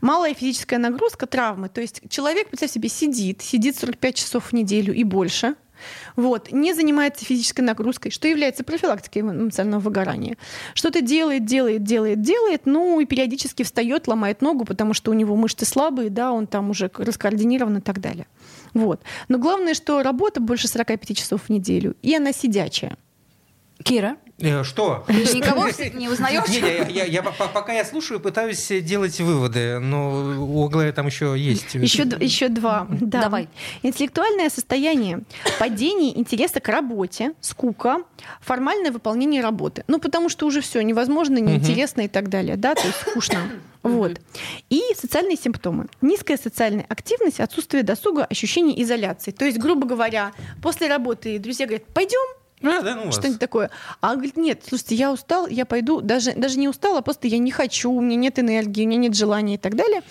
Малая 0.00 0.34
физическая 0.34 0.80
нагрузка, 0.80 1.26
травмы. 1.26 1.68
То 1.68 1.80
есть 1.80 2.00
человек, 2.08 2.48
представь 2.48 2.72
себе, 2.72 2.88
сидит, 2.88 3.11
сидит 3.14 3.76
45 3.76 4.14
часов 4.14 4.46
в 4.46 4.52
неделю 4.52 4.94
и 4.94 5.04
больше. 5.04 5.54
Вот, 6.16 6.52
не 6.52 6.74
занимается 6.74 7.24
физической 7.24 7.62
нагрузкой, 7.62 8.10
что 8.10 8.28
является 8.28 8.64
профилактикой 8.64 9.22
эмоционального 9.22 9.80
выгорания. 9.80 10.36
Что-то 10.74 11.00
делает, 11.00 11.44
делает, 11.44 11.82
делает, 11.82 12.20
делает, 12.20 12.62
ну 12.66 13.00
и 13.00 13.06
периодически 13.06 13.62
встает, 13.62 14.06
ломает 14.08 14.42
ногу, 14.42 14.64
потому 14.64 14.94
что 14.94 15.10
у 15.10 15.14
него 15.14 15.36
мышцы 15.36 15.64
слабые, 15.64 16.10
да, 16.10 16.32
он 16.32 16.46
там 16.46 16.70
уже 16.70 16.90
раскоординирован 16.94 17.78
и 17.78 17.80
так 17.80 18.00
далее. 18.00 18.26
Вот. 18.74 19.02
Но 19.28 19.38
главное, 19.38 19.74
что 19.74 20.02
работа 20.02 20.40
больше 20.40 20.68
45 20.68 21.16
часов 21.16 21.42
в 21.44 21.48
неделю, 21.50 21.96
и 22.02 22.14
она 22.14 22.32
сидячая. 22.32 22.96
Кира, 23.82 24.16
Э, 24.38 24.64
Что? 24.64 25.04
ты 25.06 25.12
никого 25.14 25.66
не 25.96 26.08
узнаешь? 26.12 26.48
Не, 26.48 26.58
я, 26.58 26.84
я- 26.88 27.04
я 27.04 27.22
по- 27.22 27.46
пока 27.46 27.72
я 27.72 27.84
слушаю, 27.84 28.18
пытаюсь 28.18 28.66
делать 28.82 29.20
выводы, 29.20 29.78
но 29.78 30.34
у 30.40 30.64
Аглая 30.66 30.92
там 30.92 31.06
еще 31.06 31.34
есть. 31.38 31.74
Еще, 31.74 32.04
д- 32.04 32.24
еще 32.24 32.48
два. 32.48 32.88
Да. 32.90 33.22
Давай. 33.22 33.48
Интеллектуальное 33.84 34.50
состояние, 34.50 35.20
падение 35.60 36.18
интереса 36.18 36.58
к 36.60 36.68
работе, 36.68 37.34
скука, 37.40 37.98
формальное 38.40 38.90
выполнение 38.90 39.42
работы. 39.42 39.84
Ну, 39.86 40.00
потому 40.00 40.28
что 40.28 40.46
уже 40.46 40.60
все 40.60 40.80
невозможно, 40.82 41.38
неинтересно 41.38 42.00
и 42.02 42.08
так 42.08 42.28
далее, 42.28 42.56
да, 42.56 42.74
то 42.74 42.86
есть 42.86 42.98
скучно. 43.00 43.38
Вот. 43.82 44.20
И 44.70 44.80
социальные 44.96 45.36
симптомы. 45.36 45.86
Низкая 46.00 46.36
социальная 46.36 46.86
активность, 46.88 47.40
отсутствие 47.40 47.82
досуга, 47.82 48.24
ощущение 48.24 48.80
изоляции. 48.80 49.32
То 49.32 49.44
есть, 49.44 49.58
грубо 49.58 49.88
говоря, 49.88 50.30
после 50.62 50.86
работы 50.86 51.40
друзья 51.40 51.66
говорят, 51.66 51.84
пойдем, 51.92 52.20
А, 52.62 52.82
да, 52.82 52.94
ну 52.94 53.12
что-нибудь 53.12 53.40
такое. 53.40 53.70
А 54.00 54.10
он 54.10 54.14
говорит, 54.16 54.36
нет, 54.36 54.62
слушайте, 54.66 54.94
я 54.94 55.12
устал, 55.12 55.46
я 55.46 55.64
пойду, 55.64 56.00
даже, 56.00 56.32
даже 56.32 56.58
не 56.58 56.68
устал, 56.68 56.96
а 56.96 57.02
просто 57.02 57.28
я 57.28 57.38
не 57.38 57.50
хочу, 57.50 57.90
у 57.90 58.00
меня 58.00 58.16
нет 58.16 58.38
энергии, 58.38 58.84
у 58.84 58.88
меня 58.88 58.98
нет 58.98 59.14
желания 59.14 59.54
и 59.54 59.58
так 59.58 59.74
далее. 59.74 60.02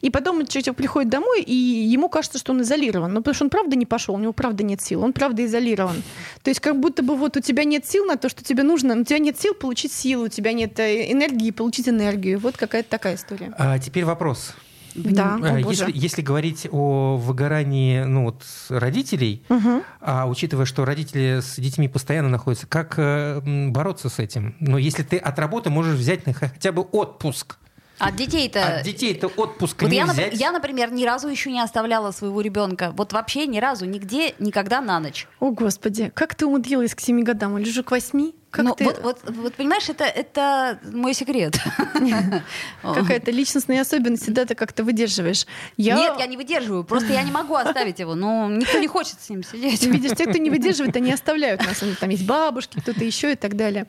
И 0.00 0.10
потом 0.10 0.46
человек 0.46 0.76
приходит 0.76 1.10
домой, 1.10 1.42
и 1.42 1.54
ему 1.54 2.08
кажется, 2.08 2.38
что 2.38 2.52
он 2.52 2.62
изолирован. 2.62 3.12
Ну, 3.12 3.20
потому 3.20 3.34
что 3.34 3.44
он 3.44 3.50
правда 3.50 3.76
не 3.76 3.86
пошел, 3.86 4.14
у 4.14 4.18
него 4.18 4.32
правда 4.32 4.62
нет 4.62 4.80
сил, 4.80 5.02
он 5.02 5.12
правда 5.12 5.44
изолирован. 5.44 6.02
То 6.42 6.50
есть 6.50 6.60
как 6.60 6.78
будто 6.78 7.02
бы 7.02 7.16
вот 7.16 7.36
у 7.36 7.40
тебя 7.40 7.64
нет 7.64 7.86
сил 7.86 8.04
на 8.04 8.16
то, 8.16 8.28
что 8.28 8.44
тебе 8.44 8.62
нужно, 8.62 8.98
у 8.98 9.04
тебя 9.04 9.18
нет 9.18 9.40
сил 9.40 9.54
получить 9.54 9.92
силу, 9.92 10.24
у 10.24 10.28
тебя 10.28 10.52
нет 10.52 10.78
э, 10.78 11.12
энергии 11.12 11.50
получить 11.50 11.88
энергию. 11.88 12.38
Вот 12.38 12.56
какая-то 12.56 12.88
такая 12.88 13.16
история. 13.16 13.52
А 13.58 13.78
теперь 13.78 14.04
вопрос. 14.04 14.54
Да, 14.96 15.38
А, 15.42 15.54
о. 15.54 15.58
Если, 15.58 15.90
если 15.94 16.22
говорить 16.22 16.66
о 16.70 17.16
выгорании 17.16 18.02
ну, 18.04 18.24
вот, 18.24 18.42
родителей, 18.68 19.44
Мгм. 19.48 19.82
а 20.00 20.26
учитывая, 20.26 20.64
что 20.66 20.84
родители 20.84 21.40
с 21.42 21.56
детьми 21.56 21.88
постоянно 21.88 22.28
находятся, 22.28 22.66
как 22.66 22.94
э, 22.98 23.40
бороться 23.70 24.08
с 24.08 24.18
этим? 24.18 24.54
Но 24.60 24.78
если 24.78 25.02
ты 25.02 25.16
от 25.18 25.38
работы 25.38 25.70
можешь 25.70 25.96
взять 25.96 26.20
хотя 26.34 26.72
бы 26.72 26.82
отпуск, 26.82 27.56
От 27.98 28.14
детей-то... 28.16 28.78
от 28.78 28.84
детей-то 28.84 29.28
отпуск 29.28 29.80
Вот 29.82 29.90
не 29.90 29.96
я, 29.98 30.04
взять. 30.06 30.34
я, 30.38 30.52
например, 30.52 30.92
ни 30.92 31.04
разу 31.04 31.28
еще 31.28 31.50
не 31.50 31.60
оставляла 31.60 32.10
своего 32.10 32.40
ребенка. 32.40 32.92
Вот 32.96 33.12
вообще 33.12 33.46
ни 33.46 33.58
разу, 33.58 33.86
нигде, 33.86 34.34
никогда 34.38 34.80
на 34.80 35.00
ночь. 35.00 35.26
О, 35.40 35.50
Господи, 35.50 36.10
как 36.14 36.34
ты 36.34 36.46
умудрилась 36.46 36.94
к 36.94 37.00
семи 37.00 37.22
годам? 37.22 37.56
Или 37.58 37.70
же 37.70 37.82
к 37.82 37.90
восьми? 37.90 38.34
Как 38.50 38.64
Ну, 38.64 38.74
ты... 38.74 38.84
вот, 38.84 39.00
вот, 39.02 39.18
вот 39.26 39.54
понимаешь, 39.54 39.88
это, 39.88 40.04
это 40.04 40.78
мой 40.84 41.12
секрет. 41.14 41.58
Какая-то 42.82 43.30
личностная 43.30 43.80
особенность, 43.82 44.32
да, 44.32 44.44
ты 44.44 44.54
как-то 44.54 44.84
выдерживаешь. 44.84 45.46
Я... 45.76 45.96
Нет, 45.96 46.14
я 46.18 46.26
не 46.26 46.36
выдерживаю. 46.36 46.84
Просто 46.84 47.12
я 47.12 47.22
не 47.22 47.32
могу 47.32 47.54
оставить 47.54 47.98
его. 47.98 48.14
Ну, 48.14 48.48
никто 48.48 48.78
не 48.78 48.86
хочет 48.86 49.20
с 49.20 49.28
ним 49.28 49.42
сидеть. 49.42 49.82
Видишь, 49.84 50.16
те, 50.16 50.26
кто 50.26 50.38
не 50.38 50.50
выдерживает, 50.50 50.96
они 50.96 51.12
оставляют 51.12 51.64
нас. 51.66 51.82
Там 52.00 52.08
есть 52.10 52.26
бабушки, 52.26 52.78
кто-то 52.80 53.04
еще 53.04 53.32
и 53.32 53.36
так 53.36 53.56
далее. 53.56 53.86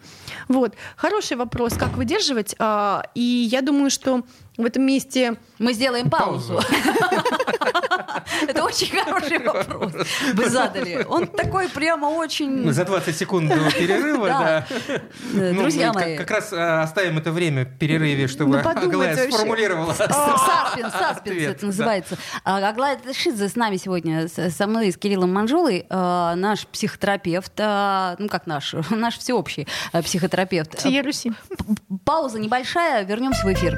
Вот. 0.47 0.75
Хороший 0.95 1.37
вопрос, 1.37 1.73
как 1.73 1.95
выдерживать. 1.95 2.55
А, 2.59 3.03
И 3.15 3.21
я 3.21 3.61
думаю, 3.61 3.89
что 3.89 4.23
в 4.57 4.65
этом 4.65 4.83
месте 4.83 5.35
Мы 5.59 5.73
сделаем 5.73 6.09
паузу. 6.09 6.59
Это 8.47 8.63
очень 8.63 8.89
хороший 8.89 9.39
вопрос. 9.39 9.93
Вы 10.33 10.49
задали. 10.49 11.05
Он 11.07 11.27
такой 11.27 11.69
прямо 11.69 12.07
очень... 12.07 12.71
За 12.71 12.85
20 12.85 13.15
секунд 13.17 13.49
до 13.49 13.71
перерыва, 13.71 14.27
Да. 14.27 14.67
Ну, 15.33 15.61
Друзья 15.61 15.93
мои. 15.93 16.17
Как 16.17 16.29
раз 16.31 16.53
э, 16.53 16.81
оставим 16.81 17.17
это 17.17 17.31
время 17.31 17.65
в 17.65 17.77
перерыве, 17.77 18.27
чтобы 18.27 18.61
Ну, 18.61 18.69
Аглая 18.69 19.29
сформулировала. 19.29 19.93
Саспенс, 19.93 20.93
саспенс 20.93 21.41
это 21.43 21.65
называется. 21.65 22.17
А, 22.43 22.57
Аглая 22.67 22.97
Ташидзе 22.97 23.49
с 23.49 23.55
нами 23.55 23.77
сегодня, 23.77 24.27
со 24.27 24.67
мной 24.67 24.89
и 24.89 24.91
с 24.91 24.97
Кириллом 24.97 25.33
Манжулой, 25.33 25.85
э, 25.89 26.33
наш 26.35 26.67
психотерапевт, 26.67 27.53
э, 27.57 28.15
ну 28.19 28.27
как 28.27 28.47
наш, 28.47 28.73
наш 28.89 29.17
всеобщий 29.17 29.67
психотерапевт. 30.03 30.79
Сия 30.79 31.03
Руси. 31.03 31.33
Пауза 32.05 32.39
небольшая, 32.39 33.03
вернемся 33.03 33.45
в 33.45 33.53
эфир. 33.53 33.77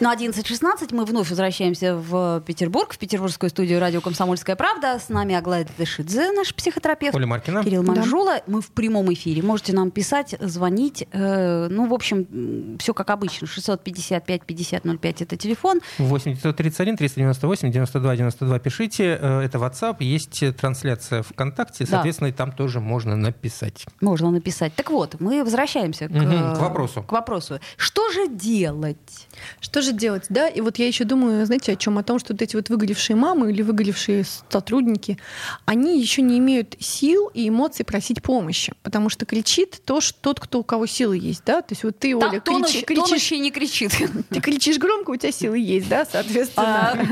На 0.00 0.14
11.16 0.14 0.94
мы 0.94 1.04
вновь 1.04 1.28
возвращаемся 1.28 1.94
в 1.94 2.42
Петербург, 2.46 2.94
в 2.94 2.96
петербургскую 2.96 3.50
студию 3.50 3.80
радио 3.80 4.00
«Комсомольская 4.00 4.56
правда». 4.56 4.98
С 4.98 5.10
нами 5.10 5.34
Аглая 5.34 5.66
Ташидзе, 5.76 6.32
наш 6.32 6.54
психотерапевт. 6.54 7.14
Оля 7.14 7.26
Маркина. 7.26 7.62
Кирилл 7.62 7.82
Да. 7.82 7.92
Манжула. 7.92 8.40
Мы 8.46 8.62
в 8.62 8.70
прямом 8.70 9.12
эфире. 9.12 9.42
Можете 9.42 9.74
нам 9.74 9.90
писать, 9.90 10.34
звонить. 10.40 11.06
Э, 11.12 11.68
ну, 11.68 11.86
в 11.86 11.92
общем, 11.92 12.78
все 12.78 12.94
как 12.94 13.10
обычно. 13.10 13.44
655-5005 13.44 15.16
это 15.22 15.36
телефон. 15.36 15.80
8 15.98 16.32
931 16.32 16.96
398 16.96 17.70
92 17.70 18.16
92 18.16 18.58
пишите. 18.58 19.18
Э, 19.20 19.40
Это 19.40 19.58
WhatsApp. 19.58 19.96
Есть 20.00 20.56
трансляция 20.56 21.22
ВКонтакте. 21.22 21.84
Да. 21.84 21.90
Соответственно, 21.90 22.28
и 22.28 22.32
там 22.32 22.52
тоже 22.52 22.80
можно 22.80 23.16
написать. 23.16 23.84
Можно 24.00 24.30
написать. 24.30 24.74
Так 24.74 24.90
вот, 24.90 25.20
мы 25.20 25.44
возвращаемся 25.44 26.08
к, 26.08 26.12
к 26.12 26.58
вопросу. 26.58 27.02
К 27.02 27.12
вопросу. 27.12 27.60
Что 27.76 28.10
же 28.10 28.28
делать? 28.28 29.28
Что 29.60 29.82
же 29.82 29.92
делать, 29.92 30.26
да? 30.28 30.48
И 30.48 30.60
вот 30.60 30.78
я 30.78 30.86
еще 30.86 31.04
думаю, 31.04 31.44
знаете, 31.46 31.72
о 31.72 31.76
чем? 31.76 31.98
О 31.98 32.02
том, 32.02 32.18
что 32.18 32.32
вот 32.32 32.42
эти 32.42 32.56
вот 32.56 32.68
выгоревшие 32.68 33.16
мамы 33.16 33.50
или 33.50 33.62
выгоревшие 33.62 34.24
сотрудники, 34.48 35.18
они 35.64 36.00
еще 36.00 36.22
не 36.22 36.38
имеют 36.38 36.76
сил 36.80 37.30
и 37.34 37.48
эмоций 37.48 37.84
просить 37.84 38.22
помощи, 38.22 38.72
потому 38.82 39.08
что 39.08 39.26
кричит 39.26 39.80
то, 39.84 40.00
что 40.00 40.18
тот, 40.20 40.40
кто 40.40 40.60
у 40.60 40.64
кого 40.64 40.86
силы 40.86 41.18
есть, 41.18 41.42
да? 41.44 41.62
То 41.62 41.72
есть 41.72 41.84
вот 41.84 41.98
ты, 41.98 42.16
Оля, 42.16 42.40
Там 42.40 42.62
кричи- 42.62 42.84
кричишь, 42.84 43.04
тонущий 43.04 43.38
не 43.38 43.50
кричит. 43.50 43.92
ты 44.30 44.40
кричишь 44.40 44.78
громко, 44.78 45.10
у 45.10 45.16
тебя 45.16 45.32
силы 45.32 45.58
есть, 45.58 45.88
да, 45.88 46.04
соответственно. 46.04 46.98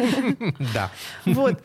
Да. 0.75 0.91
Вот. 1.25 1.61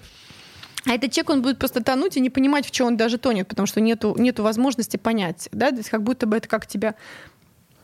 А 0.86 0.96
этот 0.96 1.12
человек, 1.12 1.30
он 1.30 1.42
будет 1.42 1.60
просто 1.60 1.82
тонуть 1.82 2.18
и 2.18 2.20
не 2.20 2.30
понимать, 2.30 2.66
в 2.66 2.72
чем 2.72 2.88
он 2.88 2.98
даже 2.98 3.18
тонет, 3.18 3.48
потому 3.48 3.66
что 3.68 3.80
нету, 3.80 4.16
нету 4.18 4.44
возможности 4.44 4.98
понять, 4.98 5.48
да, 5.52 5.70
то 5.70 5.78
есть 5.78 5.90
как 5.90 6.04
будто 6.04 6.28
бы 6.28 6.36
это 6.38 6.50
как 6.50 6.68
тебя 6.68 6.96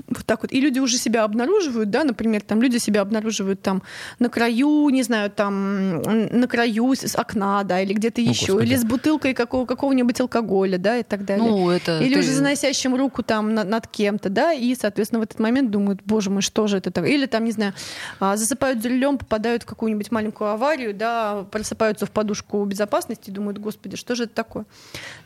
вот 0.10 0.26
так 0.26 0.42
вот. 0.42 0.52
И 0.52 0.60
люди 0.60 0.80
уже 0.80 0.98
себя 0.98 1.24
обнаруживают, 1.24 1.90
да, 1.90 2.04
например, 2.04 2.42
там 2.42 2.62
люди 2.62 2.78
себя 2.78 3.02
обнаруживают 3.02 3.62
там 3.62 3.84
на 4.20 4.30
краю, 4.30 4.90
не 4.90 5.04
знаю, 5.04 5.30
там 5.30 6.02
на 6.02 6.48
краю 6.48 6.94
с 6.96 7.16
окна, 7.16 7.64
да, 7.64 7.80
или 7.82 7.94
где-то 7.94 8.20
О, 8.22 8.24
еще, 8.24 8.54
Господи. 8.54 8.68
или 8.68 8.76
с 8.76 8.84
бутылкой 8.84 9.34
какого, 9.34 9.66
какого-нибудь 9.66 10.20
алкоголя, 10.20 10.78
да, 10.78 10.98
и 10.98 11.04
так 11.04 11.26
далее. 11.26 11.48
Ну, 11.48 11.70
это 11.70 12.00
Или 12.02 12.16
ты- 12.16 12.20
уже 12.22 12.32
заносящим 12.32 12.96
руку 12.96 13.24
там 13.24 13.54
на- 13.54 13.64
над 13.64 13.88
кем-то, 13.88 14.30
да, 14.30 14.52
и, 14.52 14.74
соответственно, 14.76 15.20
в 15.20 15.24
этот 15.24 15.40
момент 15.40 15.70
думают, 15.72 16.02
боже 16.06 16.30
мой, 16.32 16.42
что 16.42 16.66
же 16.68 16.78
это 16.78 16.92
такое? 16.92 17.12
Или 17.12 17.26
там, 17.28 17.46
не 17.46 17.52
знаю, 17.52 17.74
а, 18.20 18.36
засыпают 18.36 18.82
за 18.82 18.90
рулем, 18.90 19.18
попадают 19.18 19.64
в 19.64 19.66
какую-нибудь 19.68 20.12
маленькую 20.12 20.50
аварию, 20.50 20.94
да, 20.94 21.46
просыпаются 21.52 22.06
в 22.06 22.12
подушку 22.12 22.66
безопасности 22.66 23.30
и 23.30 23.32
думают, 23.34 23.60
господи, 23.60 23.96
что 23.96 24.16
же 24.16 24.24
это 24.24 24.34
такое? 24.34 24.66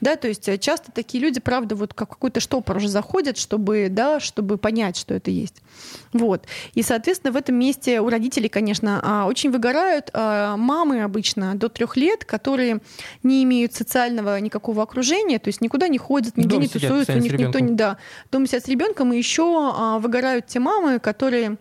Да, 0.02 0.18
то 0.18 0.28
есть 0.28 0.50
э, 0.50 0.58
часто 0.58 0.92
такие 0.92 1.24
люди, 1.24 1.40
правда, 1.40 1.76
вот 1.76 1.94
как 1.94 2.10
какой-то 2.10 2.40
штопор 2.42 2.78
уже 2.78 2.90
заходят, 2.90 3.38
чтобы, 3.38 3.88
да, 3.90 4.20
чтобы 4.20 4.58
понять, 4.58 4.73
что 4.96 5.14
это 5.14 5.32
есть. 5.32 5.62
Вот. 6.12 6.46
И, 6.74 6.84
соответственно, 6.84 7.32
в 7.32 7.36
этом 7.36 7.56
месте 7.56 8.02
у 8.02 8.10
родителей, 8.10 8.50
конечно, 8.50 9.00
а, 9.04 9.26
очень 9.28 9.52
выгорают 9.52 10.10
а, 10.14 10.58
мамы 10.58 11.04
обычно 11.04 11.56
до 11.56 11.70
трех 11.70 11.98
лет, 11.98 12.26
которые 12.26 12.80
не 13.24 13.44
имеют 13.44 13.74
социального 13.74 14.40
никакого 14.40 14.84
окружения, 14.84 15.40
то 15.40 15.48
есть 15.50 15.62
никуда 15.62 15.88
не 15.88 15.98
ходят, 15.98 16.38
нигде 16.38 16.58
не 16.58 16.68
сидят 16.68 16.82
тусуются, 16.90 17.14
у 17.14 17.20
них 17.20 17.34
никто 17.34 17.60
не... 17.60 17.74
Да, 17.74 17.98
дома 18.32 18.48
сидят 18.48 18.66
с 18.66 18.68
ребенком, 18.68 19.14
и 19.14 19.18
еще 19.18 19.44
а, 19.74 20.00
выгорают 20.00 20.48
те 20.48 20.60
мамы, 20.60 21.00
которые 21.00 21.58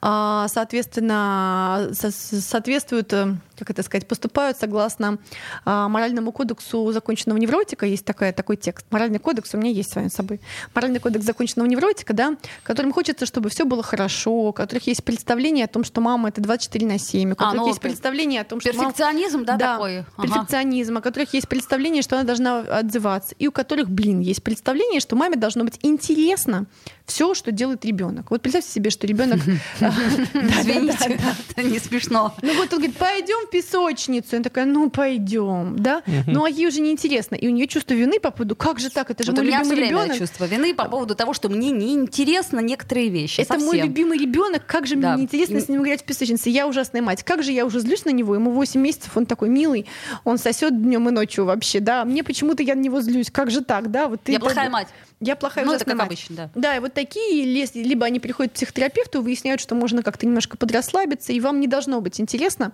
соответственно, 0.00 1.90
со- 1.92 2.10
соответствуют, 2.10 3.12
э, 3.12 3.36
как 3.62 3.70
это 3.70 3.82
сказать, 3.84 4.08
поступают 4.08 4.58
согласно 4.58 5.18
а, 5.64 5.88
моральному 5.88 6.32
кодексу 6.32 6.90
законченного 6.90 7.38
невротика. 7.38 7.86
Есть 7.86 8.04
такая, 8.04 8.32
такой 8.32 8.56
текст. 8.56 8.86
Моральный 8.90 9.20
кодекс 9.20 9.54
у 9.54 9.58
меня 9.58 9.70
есть 9.70 9.92
с 9.92 9.94
вами 9.94 10.08
с 10.08 10.14
собой. 10.14 10.40
Моральный 10.74 10.98
кодекс 10.98 11.24
законченного 11.24 11.68
невротика, 11.68 12.12
да, 12.12 12.36
которым 12.64 12.92
хочется, 12.92 13.24
чтобы 13.24 13.50
все 13.50 13.64
было 13.64 13.84
хорошо, 13.84 14.48
у 14.48 14.52
которых 14.52 14.88
есть 14.88 15.04
представление 15.04 15.66
о 15.66 15.68
том, 15.68 15.84
что 15.84 16.00
мама 16.00 16.30
это 16.30 16.40
24 16.40 16.86
на 16.86 16.98
7, 16.98 17.32
у 17.32 17.36
которых 17.36 17.62
ну, 17.62 17.68
есть 17.68 17.80
представление 17.80 18.40
о 18.40 18.44
том, 18.44 18.60
что 18.60 18.72
мама 18.72 18.90
Перфекционизм, 18.90 19.44
да, 19.44 19.56
такой? 19.56 20.00
Ага. 20.16 20.22
перфекционизм, 20.22 20.96
у 20.96 21.00
которых 21.00 21.32
есть 21.34 21.48
представление, 21.48 22.02
что 22.02 22.16
она 22.16 22.24
должна 22.24 22.58
отзываться, 22.60 23.36
и 23.38 23.46
у 23.46 23.52
которых, 23.52 23.88
блин, 23.88 24.18
есть 24.18 24.42
представление, 24.42 24.98
что 24.98 25.14
маме 25.14 25.36
должно 25.36 25.62
быть 25.62 25.78
интересно 25.82 26.66
все, 27.06 27.34
что 27.34 27.52
делает 27.52 27.84
ребенок. 27.84 28.30
Вот 28.30 28.42
представьте 28.42 28.70
себе, 28.70 28.90
что 28.90 29.06
ребенок... 29.06 29.38
Извините, 29.80 31.18
не 31.56 31.78
смешно. 31.78 32.34
Ну 32.42 32.54
вот 32.54 32.72
он 32.72 32.78
говорит, 32.78 32.96
пойдем 32.96 33.48
песочницу. 33.52 34.28
И 34.32 34.34
она 34.36 34.42
такая, 34.44 34.64
ну 34.64 34.90
пойдем, 34.90 35.76
да. 35.78 36.02
Ну 36.26 36.44
а 36.44 36.50
ей 36.50 36.66
уже 36.66 36.80
неинтересно. 36.80 37.36
И 37.36 37.46
у 37.46 37.50
нее 37.50 37.68
чувство 37.68 37.94
вины 37.94 38.18
по 38.18 38.30
поводу, 38.30 38.56
как 38.56 38.80
же 38.80 38.90
так, 38.90 39.10
это 39.10 39.22
же 39.22 39.30
Вот 39.32 39.38
у 39.38 39.42
мой 39.42 39.48
меня 39.48 39.58
любимый 39.58 39.74
все 39.76 39.84
время 39.84 40.02
ребенок. 40.04 40.18
чувство 40.18 40.44
вины 40.46 40.74
по 40.74 40.84
поводу 40.88 41.14
того, 41.14 41.34
что 41.34 41.48
мне 41.48 41.70
неинтересны 41.70 42.60
некоторые 42.60 43.08
вещи. 43.08 43.40
Это 43.40 43.58
мой 43.58 43.78
любимый 43.80 44.18
ребенок, 44.18 44.66
как 44.66 44.86
же 44.86 44.96
Да. 44.96 45.12
мне 45.12 45.22
неинтересно 45.22 45.58
И- 45.58 45.60
с 45.60 45.68
ним 45.68 45.82
играть 45.82 46.02
в 46.02 46.04
песочнице. 46.04 46.50
Я 46.50 46.66
ужасная 46.66 47.02
мать. 47.02 47.22
Как 47.22 47.42
же 47.42 47.52
я 47.52 47.64
уже 47.66 47.80
злюсь 47.80 48.04
на 48.04 48.10
него? 48.10 48.34
Ему 48.34 48.50
8 48.50 48.80
месяцев, 48.80 49.16
он 49.16 49.26
такой 49.26 49.48
милый, 49.48 49.86
он 50.24 50.38
сосет 50.38 50.80
днем 50.82 51.08
и 51.08 51.12
ночью 51.12 51.44
вообще, 51.44 51.80
да. 51.80 52.04
Мне 52.04 52.24
почему-то 52.24 52.62
я 52.62 52.74
на 52.74 52.80
него 52.80 53.00
злюсь. 53.00 53.30
Как 53.30 53.50
же 53.50 53.60
так, 53.62 53.90
да? 53.90 54.08
Вот 54.08 54.22
ты 54.22 54.32
Я 54.32 54.40
плохая 54.40 54.70
мать. 54.70 54.88
Я 55.20 55.36
плохая 55.36 55.64
Ну, 55.64 55.72
это 55.72 55.84
как 55.84 55.94
мать. 55.94 56.06
обычно, 56.08 56.34
да. 56.36 56.50
Да, 56.56 56.76
и 56.76 56.80
вот 56.80 56.94
такие, 56.94 57.44
либо 57.44 58.04
они 58.06 58.18
приходят 58.18 58.52
к 58.52 58.56
психотерапевту, 58.56 59.22
выясняют, 59.22 59.60
что 59.60 59.76
можно 59.76 60.02
как-то 60.02 60.26
немножко 60.26 60.56
подрасслабиться, 60.56 61.32
и 61.32 61.38
вам 61.38 61.60
не 61.60 61.68
должно 61.68 62.00
быть 62.00 62.20
интересно. 62.20 62.72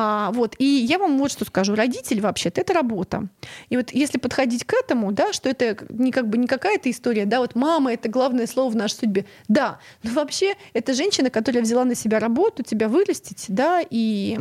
А, 0.00 0.30
вот. 0.30 0.54
И 0.58 0.64
я 0.64 0.96
вам 0.96 1.18
вот 1.18 1.32
что 1.32 1.44
скажу. 1.44 1.74
Родитель 1.74 2.20
вообще-то 2.20 2.60
это 2.60 2.72
работа. 2.72 3.26
И 3.68 3.76
вот 3.76 3.90
если 3.90 4.18
подходить 4.18 4.64
к 4.64 4.72
этому, 4.72 5.10
да, 5.10 5.32
что 5.32 5.48
это 5.48 5.76
не 5.88 6.12
как 6.12 6.28
бы 6.28 6.38
не 6.38 6.46
какая-то 6.46 6.88
история, 6.88 7.24
да, 7.24 7.40
вот 7.40 7.56
мама— 7.56 7.92
это 7.94 8.08
главное 8.08 8.46
слово 8.46 8.70
в 8.70 8.76
нашей 8.76 8.94
судьбе. 8.94 9.24
Да, 9.48 9.80
но 10.04 10.12
вообще 10.12 10.54
это 10.72 10.94
женщина, 10.94 11.30
которая 11.30 11.64
взяла 11.64 11.84
на 11.84 11.96
себя 11.96 12.20
работу, 12.20 12.62
тебя 12.62 12.88
вырастить, 12.88 13.46
да, 13.48 13.82
и 13.90 14.38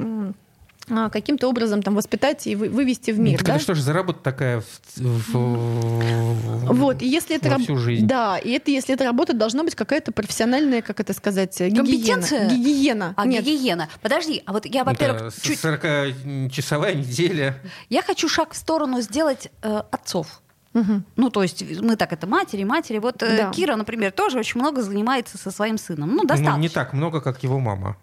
каким-то 0.88 1.48
образом 1.50 1.82
там 1.84 1.96
воспитать 1.96 2.48
и 2.48 2.56
вы- 2.56 2.70
вывести 2.70 3.12
в 3.12 3.20
мир. 3.20 3.38
Так 3.40 3.48
да? 3.48 3.54
это 3.56 3.64
что 3.64 3.76
же 3.76 3.82
за 3.82 3.94
работа 3.94 4.20
такая 4.24 4.62
в- 4.62 5.34
в- 5.34 6.74
Вот, 6.74 7.02
и 7.02 7.08
если 7.08 7.36
это 7.36 7.46
во 7.50 7.56
раб- 7.56 7.62
всю 7.64 7.78
жизнь? 7.78 8.08
Да, 8.08 8.38
и 8.38 8.52
это 8.52 8.72
если 8.72 8.96
это 8.96 9.04
работа, 9.04 9.34
должна 9.34 9.64
быть 9.64 9.76
какая-то 9.76 10.12
профессиональная, 10.12 10.82
как 10.82 11.00
это 11.00 11.14
сказать, 11.14 11.60
гигиена. 11.60 11.76
Компетенция? 11.78 12.50
Гигиена. 12.50 13.14
А 13.18 13.26
Нет. 13.26 13.44
гигиена. 13.44 13.90
Подожди, 14.02 14.42
а 14.46 14.54
вот 14.54 14.66
я, 14.66 14.84
во-первых, 14.84 15.34
с- 15.34 15.42
чуть... 15.42 15.60
40-часовая 15.60 16.96
неделя. 16.96 17.62
я 17.90 18.02
хочу 18.02 18.30
шаг 18.30 18.54
в 18.54 18.58
сторону 18.58 19.02
сделать 19.02 19.50
э, 19.62 19.82
отцов. 19.92 20.42
Мгм. 20.74 21.06
Ну, 21.16 21.30
то 21.32 21.42
есть 21.44 21.64
мы 21.82 21.96
так 21.96 22.14
это 22.14 22.28
матери, 22.28 22.64
матери. 22.64 23.00
Вот 23.00 23.24
э, 23.24 23.38
Да. 23.38 23.52
Кира, 23.52 23.76
например, 23.76 24.12
тоже 24.12 24.38
очень 24.40 24.60
много 24.62 24.82
занимается 24.84 25.38
со 25.38 25.50
своим 25.52 25.78
сыном. 25.78 26.12
Ну, 26.16 26.22
достаточно. 26.24 26.52
Ну, 26.56 26.62
не 26.62 26.70
так 26.70 26.94
много, 26.94 27.20
как 27.22 27.42
его 27.44 27.60
мама. 27.60 27.98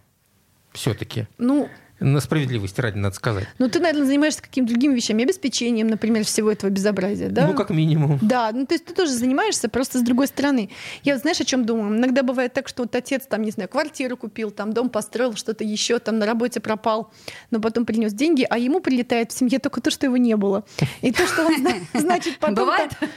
Все-таки. 0.72 1.28
Ну, 1.38 1.68
На 2.00 2.20
справедливости 2.20 2.80
ради, 2.80 2.98
надо 2.98 3.14
сказать. 3.14 3.46
ну, 3.58 3.68
ты, 3.68 3.78
наверное, 3.80 4.06
занимаешься 4.06 4.42
какими-то 4.42 4.72
другими 4.72 4.94
вещами, 4.94 5.22
обеспечением, 5.24 5.86
например, 5.86 6.24
всего 6.24 6.50
этого 6.50 6.70
безобразия, 6.70 7.28
да? 7.28 7.46
Ну, 7.46 7.54
как 7.54 7.70
минимум. 7.70 8.18
Да, 8.20 8.50
ну 8.52 8.66
то 8.66 8.74
есть 8.74 8.84
ты 8.84 8.94
тоже 8.94 9.12
занимаешься, 9.12 9.68
просто 9.68 9.98
с 9.98 10.02
другой 10.02 10.26
стороны. 10.26 10.70
Я 11.04 11.14
вот 11.14 11.22
знаешь, 11.22 11.40
о 11.40 11.44
чем 11.44 11.64
думаю? 11.64 11.96
Иногда 11.96 12.22
бывает 12.22 12.52
так, 12.52 12.68
что 12.68 12.82
вот 12.82 12.94
отец 12.96 13.26
там, 13.28 13.42
не 13.42 13.50
знаю, 13.52 13.68
квартиру 13.68 14.16
купил, 14.16 14.50
там 14.50 14.72
дом 14.72 14.88
построил, 14.88 15.34
что-то 15.34 15.64
еще, 15.64 15.98
там 15.98 16.18
на 16.18 16.26
работе 16.26 16.60
пропал, 16.60 17.12
но 17.50 17.60
потом 17.60 17.86
принес 17.86 18.12
деньги, 18.12 18.44
а 18.48 18.58
ему 18.58 18.80
прилетает 18.80 19.30
в 19.32 19.38
семье 19.38 19.58
только 19.58 19.80
то, 19.80 19.90
что 19.90 20.06
его 20.06 20.16
не 20.16 20.36
было. 20.36 20.64
И 21.00 21.12
то, 21.12 21.26
что 21.26 21.46
он 21.46 21.56
зна- 21.58 21.74
значит 21.94 22.38
потом 22.38 22.54
Бывает? 22.56 22.90
там, 22.98 23.08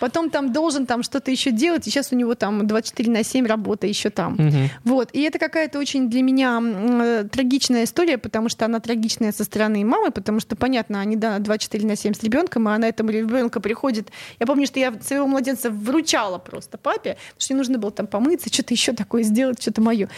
потом 0.00 0.30
там 0.30 0.52
должен 0.52 0.86
там 0.86 1.02
что-то 1.02 1.30
еще 1.30 1.50
делать, 1.50 1.86
и 1.86 1.90
сейчас 1.90 2.12
у 2.12 2.16
него 2.16 2.34
там 2.34 2.66
24 2.66 3.10
на 3.10 3.24
7 3.24 3.46
работа 3.46 3.86
еще 3.86 4.10
там. 4.10 4.34
Мгм. 4.34 4.70
Вот. 4.84 5.10
И 5.12 5.20
это 5.22 5.38
какая-то 5.38 5.78
очень 5.78 6.08
для 6.08 6.22
меня 6.22 6.60
э, 6.62 7.24
трагичная 7.30 7.84
история, 7.84 8.18
потому 8.22 8.48
что 8.48 8.64
она 8.64 8.80
трагичная 8.80 9.32
со 9.32 9.44
стороны 9.44 9.84
мамы, 9.84 10.10
потому 10.10 10.40
что, 10.40 10.56
понятно, 10.56 11.00
они 11.00 11.16
да, 11.16 11.38
24 11.38 11.86
на 11.86 11.96
7 11.96 12.14
с 12.14 12.22
ребенком, 12.22 12.68
и 12.68 12.72
она 12.72 12.88
этому 12.88 13.10
ребенка 13.10 13.60
приходит. 13.60 14.10
Я 14.40 14.46
помню, 14.46 14.66
что 14.66 14.78
я 14.80 14.94
своего 15.02 15.26
младенца 15.26 15.70
вручала 15.70 16.38
просто 16.38 16.78
папе, 16.78 17.16
потому 17.28 17.40
что 17.40 17.52
ей 17.54 17.58
нужно 17.58 17.78
было 17.78 17.90
там 17.90 18.06
помыться, 18.06 18.52
что-то 18.52 18.74
еще 18.74 18.92
такое 18.92 19.22
сделать, 19.22 19.60
что-то 19.60 19.80
мое. 19.82 20.08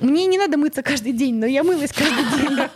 Мне 0.00 0.26
не 0.26 0.36
надо 0.38 0.56
мыться 0.58 0.82
каждый 0.82 1.12
день, 1.12 1.36
но 1.36 1.46
я 1.46 1.62
мылась 1.62 1.92
каждый 1.92 2.24
день. 2.40 2.58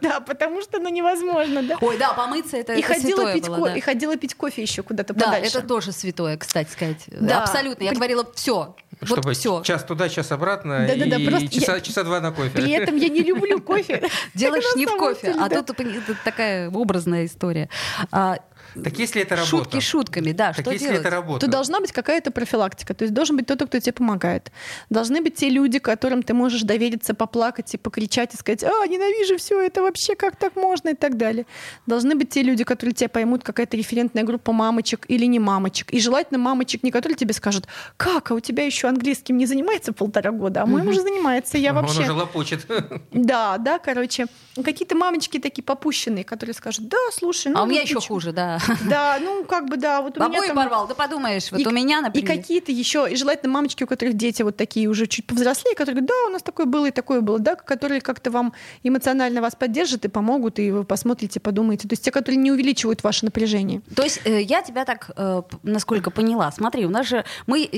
Да, 0.00 0.20
потому 0.20 0.62
что 0.62 0.78
ну 0.78 0.88
невозможно, 0.88 1.62
да. 1.62 1.76
Ой, 1.80 1.96
да, 1.98 2.12
помыться 2.12 2.56
это, 2.56 2.74
И 2.74 2.80
это 2.80 2.94
ходила, 2.94 3.32
пить 3.32 3.46
было, 3.48 3.56
ко- 3.56 3.64
да. 3.66 3.76
и 3.76 3.80
ходила 3.80 4.16
пить 4.16 4.34
кофе 4.34 4.62
еще 4.62 4.82
куда-то 4.82 5.14
Да, 5.14 5.26
подальше. 5.26 5.58
это 5.58 5.66
тоже 5.66 5.92
святое, 5.92 6.36
кстати 6.36 6.70
сказать. 6.70 7.04
Да. 7.08 7.42
Абсолютно. 7.42 7.84
Я 7.84 7.90
При- 7.90 7.96
говорила, 7.96 8.26
все. 8.34 8.74
Вот 9.08 9.18
Чтобы 9.18 9.34
все. 9.34 9.62
час 9.62 9.84
туда, 9.84 10.08
час 10.08 10.32
обратно, 10.32 10.86
Да-да-да, 10.88 11.16
и 11.16 11.26
просто 11.28 11.48
часа, 11.48 11.74
я- 11.76 11.80
часа 11.80 12.02
два 12.04 12.20
на 12.20 12.32
кофе. 12.32 12.50
При 12.50 12.70
этом 12.72 12.96
я 12.96 13.08
не 13.08 13.22
люблю 13.22 13.60
кофе. 13.60 14.02
Делаешь 14.34 14.64
не 14.76 14.86
в 14.86 14.96
кофе, 14.96 15.34
а 15.38 15.48
да. 15.48 15.62
тут 15.62 15.76
такая 16.24 16.70
образная 16.70 17.26
история. 17.26 17.68
А, 18.10 18.36
Так 18.82 18.98
если 18.98 19.22
это 19.22 19.36
работа? 19.36 19.50
шутки 19.64 19.80
шутками, 19.80 20.32
да, 20.32 20.52
Так 20.52 20.62
что 20.64 20.72
если 20.72 20.86
делать? 20.86 21.00
это 21.00 21.10
работа? 21.10 21.46
то 21.46 21.52
должна 21.52 21.80
быть 21.80 21.92
какая-то 21.92 22.30
профилактика. 22.30 22.94
То 22.94 23.04
есть 23.04 23.14
должен 23.14 23.36
быть 23.36 23.44
кто-то, 23.46 23.66
кто 23.66 23.78
тебе 23.78 23.92
помогает. 23.92 24.50
Должны 24.90 25.20
быть 25.20 25.34
те 25.36 25.48
люди, 25.48 25.78
которым 25.78 26.22
ты 26.22 26.34
можешь 26.34 26.62
довериться, 26.62 27.14
поплакать 27.14 27.72
и 27.74 27.78
покричать 27.78 28.34
и 28.34 28.36
сказать, 28.36 28.64
а, 28.64 28.86
ненавижу 28.86 29.36
все 29.38 29.60
это 29.60 29.82
вообще, 29.82 30.14
как 30.16 30.36
так 30.36 30.56
можно 30.56 30.90
и 30.90 30.94
так 30.94 31.16
далее. 31.16 31.46
Должны 31.86 32.14
быть 32.14 32.30
те 32.30 32.42
люди, 32.42 32.64
которые 32.64 32.94
тебя 32.94 33.08
поймут, 33.08 33.44
какая-то 33.44 33.76
референтная 33.76 34.24
группа 34.24 34.52
мамочек 34.52 35.04
или 35.08 35.26
не 35.26 35.38
мамочек. 35.38 35.92
И 35.92 36.00
желательно 36.00 36.38
мамочек, 36.38 36.82
не 36.82 36.90
которые 36.90 37.16
тебе 37.16 37.32
скажут, 37.34 37.66
как, 37.96 38.30
а 38.30 38.34
у 38.34 38.40
тебя 38.40 38.64
еще 38.64 38.88
английским 38.94 39.36
не 39.36 39.46
занимается 39.46 39.92
полтора 39.92 40.30
года, 40.30 40.62
а 40.62 40.66
мой 40.66 40.82
муж 40.82 40.96
занимается, 40.96 41.58
я 41.58 41.70
Он 41.76 41.82
вообще... 41.82 42.00
уже 42.02 42.12
лопочет. 42.12 42.66
Да, 43.12 43.58
да, 43.58 43.78
короче. 43.78 44.26
Какие-то 44.62 44.94
мамочки 44.96 45.38
такие 45.38 45.62
попущенные, 45.64 46.24
которые 46.24 46.54
скажут, 46.54 46.88
да, 46.88 46.96
слушай, 47.12 47.48
ну... 47.52 47.58
А 47.58 47.62
у 47.62 47.66
меня 47.66 47.82
еще 47.82 47.94
ничего». 47.96 48.14
хуже, 48.14 48.32
да. 48.32 48.58
Да, 48.88 49.18
ну 49.20 49.44
как 49.44 49.68
бы 49.68 49.76
да, 49.76 50.00
вот 50.02 50.18
у 50.18 50.28
меня 50.28 50.42
там... 50.46 50.56
порвал, 50.56 50.86
да 50.86 50.94
подумаешь, 50.94 51.50
вот 51.50 51.60
И- 51.60 51.66
у 51.66 51.70
меня, 51.70 51.98
И 51.98 52.02
например. 52.02 52.28
какие-то 52.36 52.70
еще, 52.72 53.06
и 53.10 53.16
желательно 53.16 53.52
мамочки, 53.52 53.82
у 53.84 53.86
которых 53.86 54.14
дети 54.14 54.42
вот 54.42 54.56
такие 54.56 54.88
уже 54.88 55.06
чуть 55.06 55.26
повзрослее, 55.26 55.74
которые 55.74 55.94
говорят, 56.02 56.08
да, 56.08 56.28
у 56.28 56.32
нас 56.32 56.42
такое 56.42 56.66
было 56.66 56.86
и 56.86 56.90
такое 56.90 57.20
было, 57.20 57.38
да, 57.38 57.56
которые 57.56 58.00
как-то 58.00 58.30
вам 58.30 58.52
эмоционально 58.82 59.40
вас 59.40 59.54
поддержат 59.56 60.04
и 60.04 60.08
помогут, 60.08 60.58
и 60.58 60.70
вы 60.70 60.84
посмотрите, 60.84 61.40
подумаете. 61.40 61.88
То 61.88 61.92
есть 61.92 62.04
те, 62.04 62.10
которые 62.10 62.36
не 62.38 62.52
увеличивают 62.52 63.02
ваше 63.02 63.24
напряжение. 63.24 63.82
То 63.96 64.02
есть 64.02 64.20
э, 64.24 64.40
я 64.42 64.62
тебя 64.62 64.84
так, 64.84 65.10
э, 65.16 65.42
насколько 65.62 66.10
поняла, 66.10 66.50
смотри, 66.52 66.86
у 66.86 66.90
нас 66.90 67.06
же 67.06 67.24
мы 67.46 67.68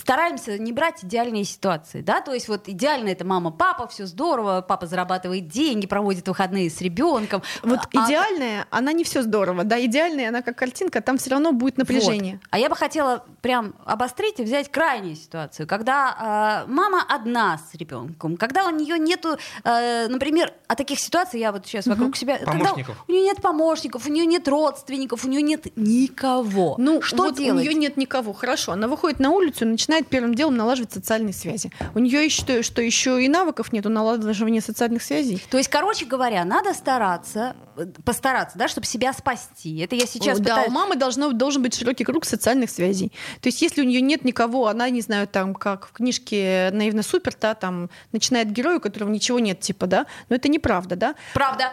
постараемся 0.00 0.56
не 0.58 0.72
брать 0.72 1.04
идеальные 1.04 1.44
ситуации, 1.44 2.00
да, 2.00 2.22
то 2.22 2.32
есть 2.32 2.48
вот 2.48 2.68
идеально 2.68 3.10
это 3.10 3.26
мама, 3.26 3.50
папа, 3.50 3.86
все 3.86 4.06
здорово, 4.06 4.64
папа 4.66 4.86
зарабатывает 4.86 5.48
деньги, 5.48 5.86
проводит 5.86 6.26
выходные 6.26 6.70
с 6.70 6.80
ребенком. 6.80 7.42
Вот 7.62 7.80
А- 7.94 8.06
идеальная, 8.06 8.66
она 8.70 8.92
не 8.92 9.04
все 9.04 9.20
здорово, 9.22 9.64
да, 9.64 9.78
идеальная, 9.84 10.30
она 10.30 10.40
как 10.40 10.56
картинка, 10.56 11.02
там 11.02 11.18
все 11.18 11.30
равно 11.30 11.52
будет 11.52 11.76
напряжение. 11.76 12.34
Вот. 12.34 12.48
А 12.50 12.58
я 12.58 12.70
бы 12.70 12.76
хотела 12.76 13.24
прям 13.42 13.74
обострить 13.84 14.40
и 14.40 14.42
взять 14.42 14.70
крайнюю 14.70 15.16
ситуацию, 15.16 15.66
когда 15.66 16.64
э, 16.66 16.70
мама 16.70 17.04
одна 17.06 17.58
с 17.58 17.74
ребенком, 17.74 18.38
когда 18.38 18.66
у 18.66 18.70
нее 18.70 18.98
нету, 18.98 19.36
э, 19.64 20.08
например, 20.08 20.54
а 20.66 20.76
таких 20.76 20.98
ситуаций 20.98 21.40
я 21.40 21.52
вот 21.52 21.66
сейчас 21.66 21.86
вокруг 21.86 22.16
себя, 22.16 22.38
Помощников. 22.38 22.86
когда 22.86 23.02
у 23.06 23.12
нее 23.12 23.22
нет 23.22 23.42
помощников, 23.42 24.06
у 24.06 24.10
нее 24.10 24.24
нет 24.24 24.48
родственников, 24.48 25.26
у 25.26 25.28
нее 25.28 25.42
нет 25.42 25.66
никого. 25.76 26.76
Ну, 26.78 27.02
что 27.02 27.16
вот 27.18 27.36
делать? 27.36 27.60
у 27.60 27.68
нее 27.68 27.74
нет 27.74 27.98
никого. 27.98 28.32
Хорошо, 28.32 28.72
она 28.72 28.88
выходит 28.88 29.20
на 29.20 29.30
улицу 29.30 29.66
и 29.66 29.68
начинает 29.68 29.89
первым 30.02 30.34
делом 30.34 30.56
налаживать 30.56 30.92
социальные 30.92 31.32
связи. 31.32 31.70
У 31.94 31.98
нее 31.98 32.24
еще, 32.24 32.62
что 32.62 32.80
еще 32.82 33.22
и 33.22 33.28
навыков 33.28 33.72
нету 33.72 33.88
налаживания 33.88 34.60
социальных 34.60 35.02
связей. 35.02 35.42
То 35.50 35.58
есть, 35.58 35.68
короче 35.68 36.04
говоря, 36.06 36.44
надо 36.44 36.72
стараться, 36.74 37.54
э, 37.76 37.86
постараться, 38.04 38.56
да, 38.58 38.68
чтобы 38.68 38.86
себя 38.86 39.12
спасти. 39.12 39.78
Это 39.78 39.94
я 39.96 40.06
сейчас 40.06 40.38
О, 40.38 40.42
да, 40.42 40.54
пытаюсь- 40.54 40.68
у 40.68 40.72
мамы 40.72 40.96
должно, 40.96 41.32
должен 41.32 41.62
быть 41.62 41.74
широкий 41.74 42.04
круг 42.04 42.24
социальных 42.24 42.70
связей. 42.70 43.12
То 43.40 43.48
есть, 43.48 43.60
если 43.62 43.80
у 43.82 43.84
нее 43.84 44.00
нет 44.00 44.24
никого, 44.24 44.66
она, 44.68 44.88
не 44.90 45.00
знаю, 45.00 45.26
там, 45.26 45.54
как 45.54 45.86
в 45.88 45.92
книжке 45.92 46.70
«Наивно 46.72 47.02
супер», 47.02 47.34
да, 47.40 47.54
там, 47.54 47.90
начинает 48.12 48.50
герой, 48.52 48.76
у 48.76 48.80
которого 48.80 49.08
ничего 49.10 49.38
нет, 49.38 49.60
типа, 49.60 49.86
да, 49.86 50.06
но 50.28 50.36
это 50.36 50.48
неправда, 50.48 50.96
да? 50.96 51.14
Правда. 51.34 51.72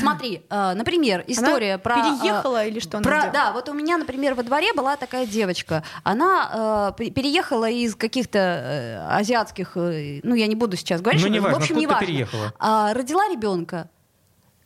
Смотри, 0.00 0.42
э, 0.50 0.72
например, 0.74 1.24
история 1.26 1.74
Она 1.74 1.78
про... 1.78 1.94
э, 1.98 2.02
переехала 2.18 2.66
или 2.66 2.80
что 2.80 2.98
она 2.98 3.04
про? 3.04 3.30
Да, 3.32 3.52
вот 3.52 3.68
у 3.68 3.72
меня, 3.72 3.96
например, 3.98 4.34
во 4.34 4.42
дворе 4.42 4.72
была 4.74 4.96
такая 4.96 5.26
девочка. 5.26 5.82
Она 6.02 6.92
э, 6.98 6.98
пе- 6.98 7.10
переехала 7.54 7.70
из 7.70 7.94
каких-то 7.94 8.38
э, 8.38 9.06
азиатских, 9.18 9.76
э, 9.76 10.20
ну 10.22 10.34
я 10.34 10.46
не 10.46 10.54
буду 10.54 10.76
сейчас 10.76 11.00
говорить, 11.00 11.20
Ну, 11.22 11.26
что- 11.28 11.34
неважно, 11.34 11.58
в 11.58 11.62
общем, 11.62 11.76
не 11.78 11.86
важно. 11.86 12.06
переехала. 12.06 12.52
А, 12.58 12.92
родила 12.94 13.28
ребенка. 13.28 13.88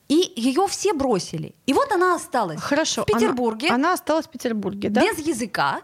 И 0.09 0.33
ее 0.37 0.66
все 0.68 0.94
бросили. 0.94 1.55
И 1.66 1.74
вот 1.74 1.92
она 1.92 2.14
осталась 2.14 2.61
Хорошо. 2.61 3.03
в 3.03 3.07
Петербурге 3.07 3.68
Она, 3.68 3.74
она 3.77 3.92
осталась 3.92 4.27
в 4.27 4.31
Петербурге, 4.31 4.88
да? 4.88 5.03
без 5.03 5.18
языка, 5.18 5.83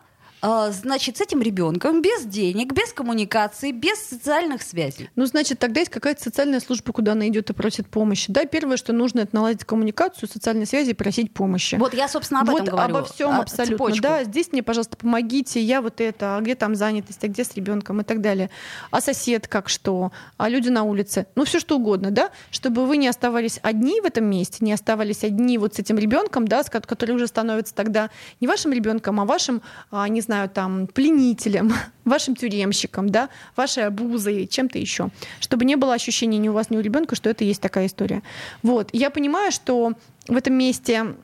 значит, 0.72 1.16
с 1.16 1.20
этим 1.20 1.40
ребенком, 1.40 2.02
без 2.02 2.24
денег, 2.24 2.72
без 2.72 2.92
коммуникации, 2.92 3.72
без 3.72 3.98
социальных 3.98 4.62
связей. 4.62 5.08
Ну, 5.16 5.24
значит, 5.24 5.58
тогда 5.58 5.80
есть 5.80 5.90
какая-то 5.90 6.22
социальная 6.22 6.60
служба, 6.60 6.92
куда 6.92 7.12
она 7.12 7.28
идет 7.28 7.48
и 7.50 7.52
просит 7.54 7.88
помощи. 7.88 8.30
Да, 8.30 8.44
первое, 8.44 8.76
что 8.76 8.92
нужно, 8.92 9.20
это 9.20 9.34
наладить 9.34 9.64
коммуникацию, 9.64 10.28
социальные 10.28 10.66
связи 10.66 10.90
и 10.90 10.94
просить 10.94 11.32
помощи. 11.32 11.76
Вот 11.76 11.94
я, 11.94 12.08
собственно, 12.08 12.40
об 12.40 12.50
вот 12.50 12.62
этом 12.62 12.76
говорю. 12.76 12.96
обо 12.96 13.06
всем 13.06 13.30
а, 13.30 13.38
абсолютно. 13.38 13.76
цепочку. 13.76 14.02
Да, 14.02 14.24
здесь 14.24 14.52
мне, 14.52 14.62
пожалуйста, 14.62 14.96
помогите, 14.96 15.62
я 15.62 15.80
вот 15.80 16.00
это, 16.00 16.36
а 16.36 16.40
где 16.42 16.54
там 16.54 16.74
занятость, 16.74 17.24
а 17.24 17.28
где 17.28 17.42
с 17.42 17.54
ребенком 17.54 18.02
и 18.02 18.04
так 18.04 18.20
далее. 18.20 18.50
А 18.90 19.00
сосед 19.00 19.48
как 19.48 19.70
что, 19.70 20.12
а 20.36 20.48
люди 20.50 20.68
на 20.68 20.82
улице, 20.82 21.26
ну 21.36 21.44
все 21.44 21.58
что 21.58 21.76
угодно, 21.76 22.10
да, 22.10 22.30
чтобы 22.50 22.86
вы 22.86 22.98
не 22.98 23.08
оставались 23.08 23.58
одни 23.62 24.00
в 24.00 24.04
этом 24.04 24.26
месте, 24.26 24.58
не 24.60 24.72
оставались 24.72 25.24
одни 25.24 25.56
вот 25.56 25.76
с 25.76 25.78
этим 25.78 25.96
ребенком, 25.96 26.46
да, 26.46 26.62
который 26.64 27.14
уже 27.14 27.28
становится 27.28 27.74
тогда 27.74 28.10
не 28.40 28.46
вашим 28.46 28.72
ребенком, 28.72 29.20
а 29.20 29.24
вашим, 29.24 29.62
а, 29.90 30.08
не 30.08 30.20
знаю, 30.20 30.33
знаю, 30.34 30.48
там, 30.48 30.86
пленителем, 30.86 31.72
вашим 32.04 32.34
тюремщиком, 32.34 33.08
да, 33.08 33.28
вашей 33.56 33.86
обузой, 33.86 34.46
чем-то 34.46 34.78
еще, 34.78 35.10
чтобы 35.40 35.64
не 35.64 35.76
было 35.76 35.94
ощущения 35.94 36.38
ни 36.38 36.48
у 36.48 36.52
вас, 36.52 36.70
ни 36.70 36.76
у 36.76 36.80
ребенка, 36.80 37.14
что 37.14 37.30
это 37.30 37.44
есть 37.44 37.60
такая 37.60 37.86
история. 37.86 38.22
Вот. 38.62 38.90
Я 38.92 39.10
понимаю, 39.10 39.52
что 39.52 39.92
в 40.26 40.36
этом 40.36 40.54
месте 40.54 41.14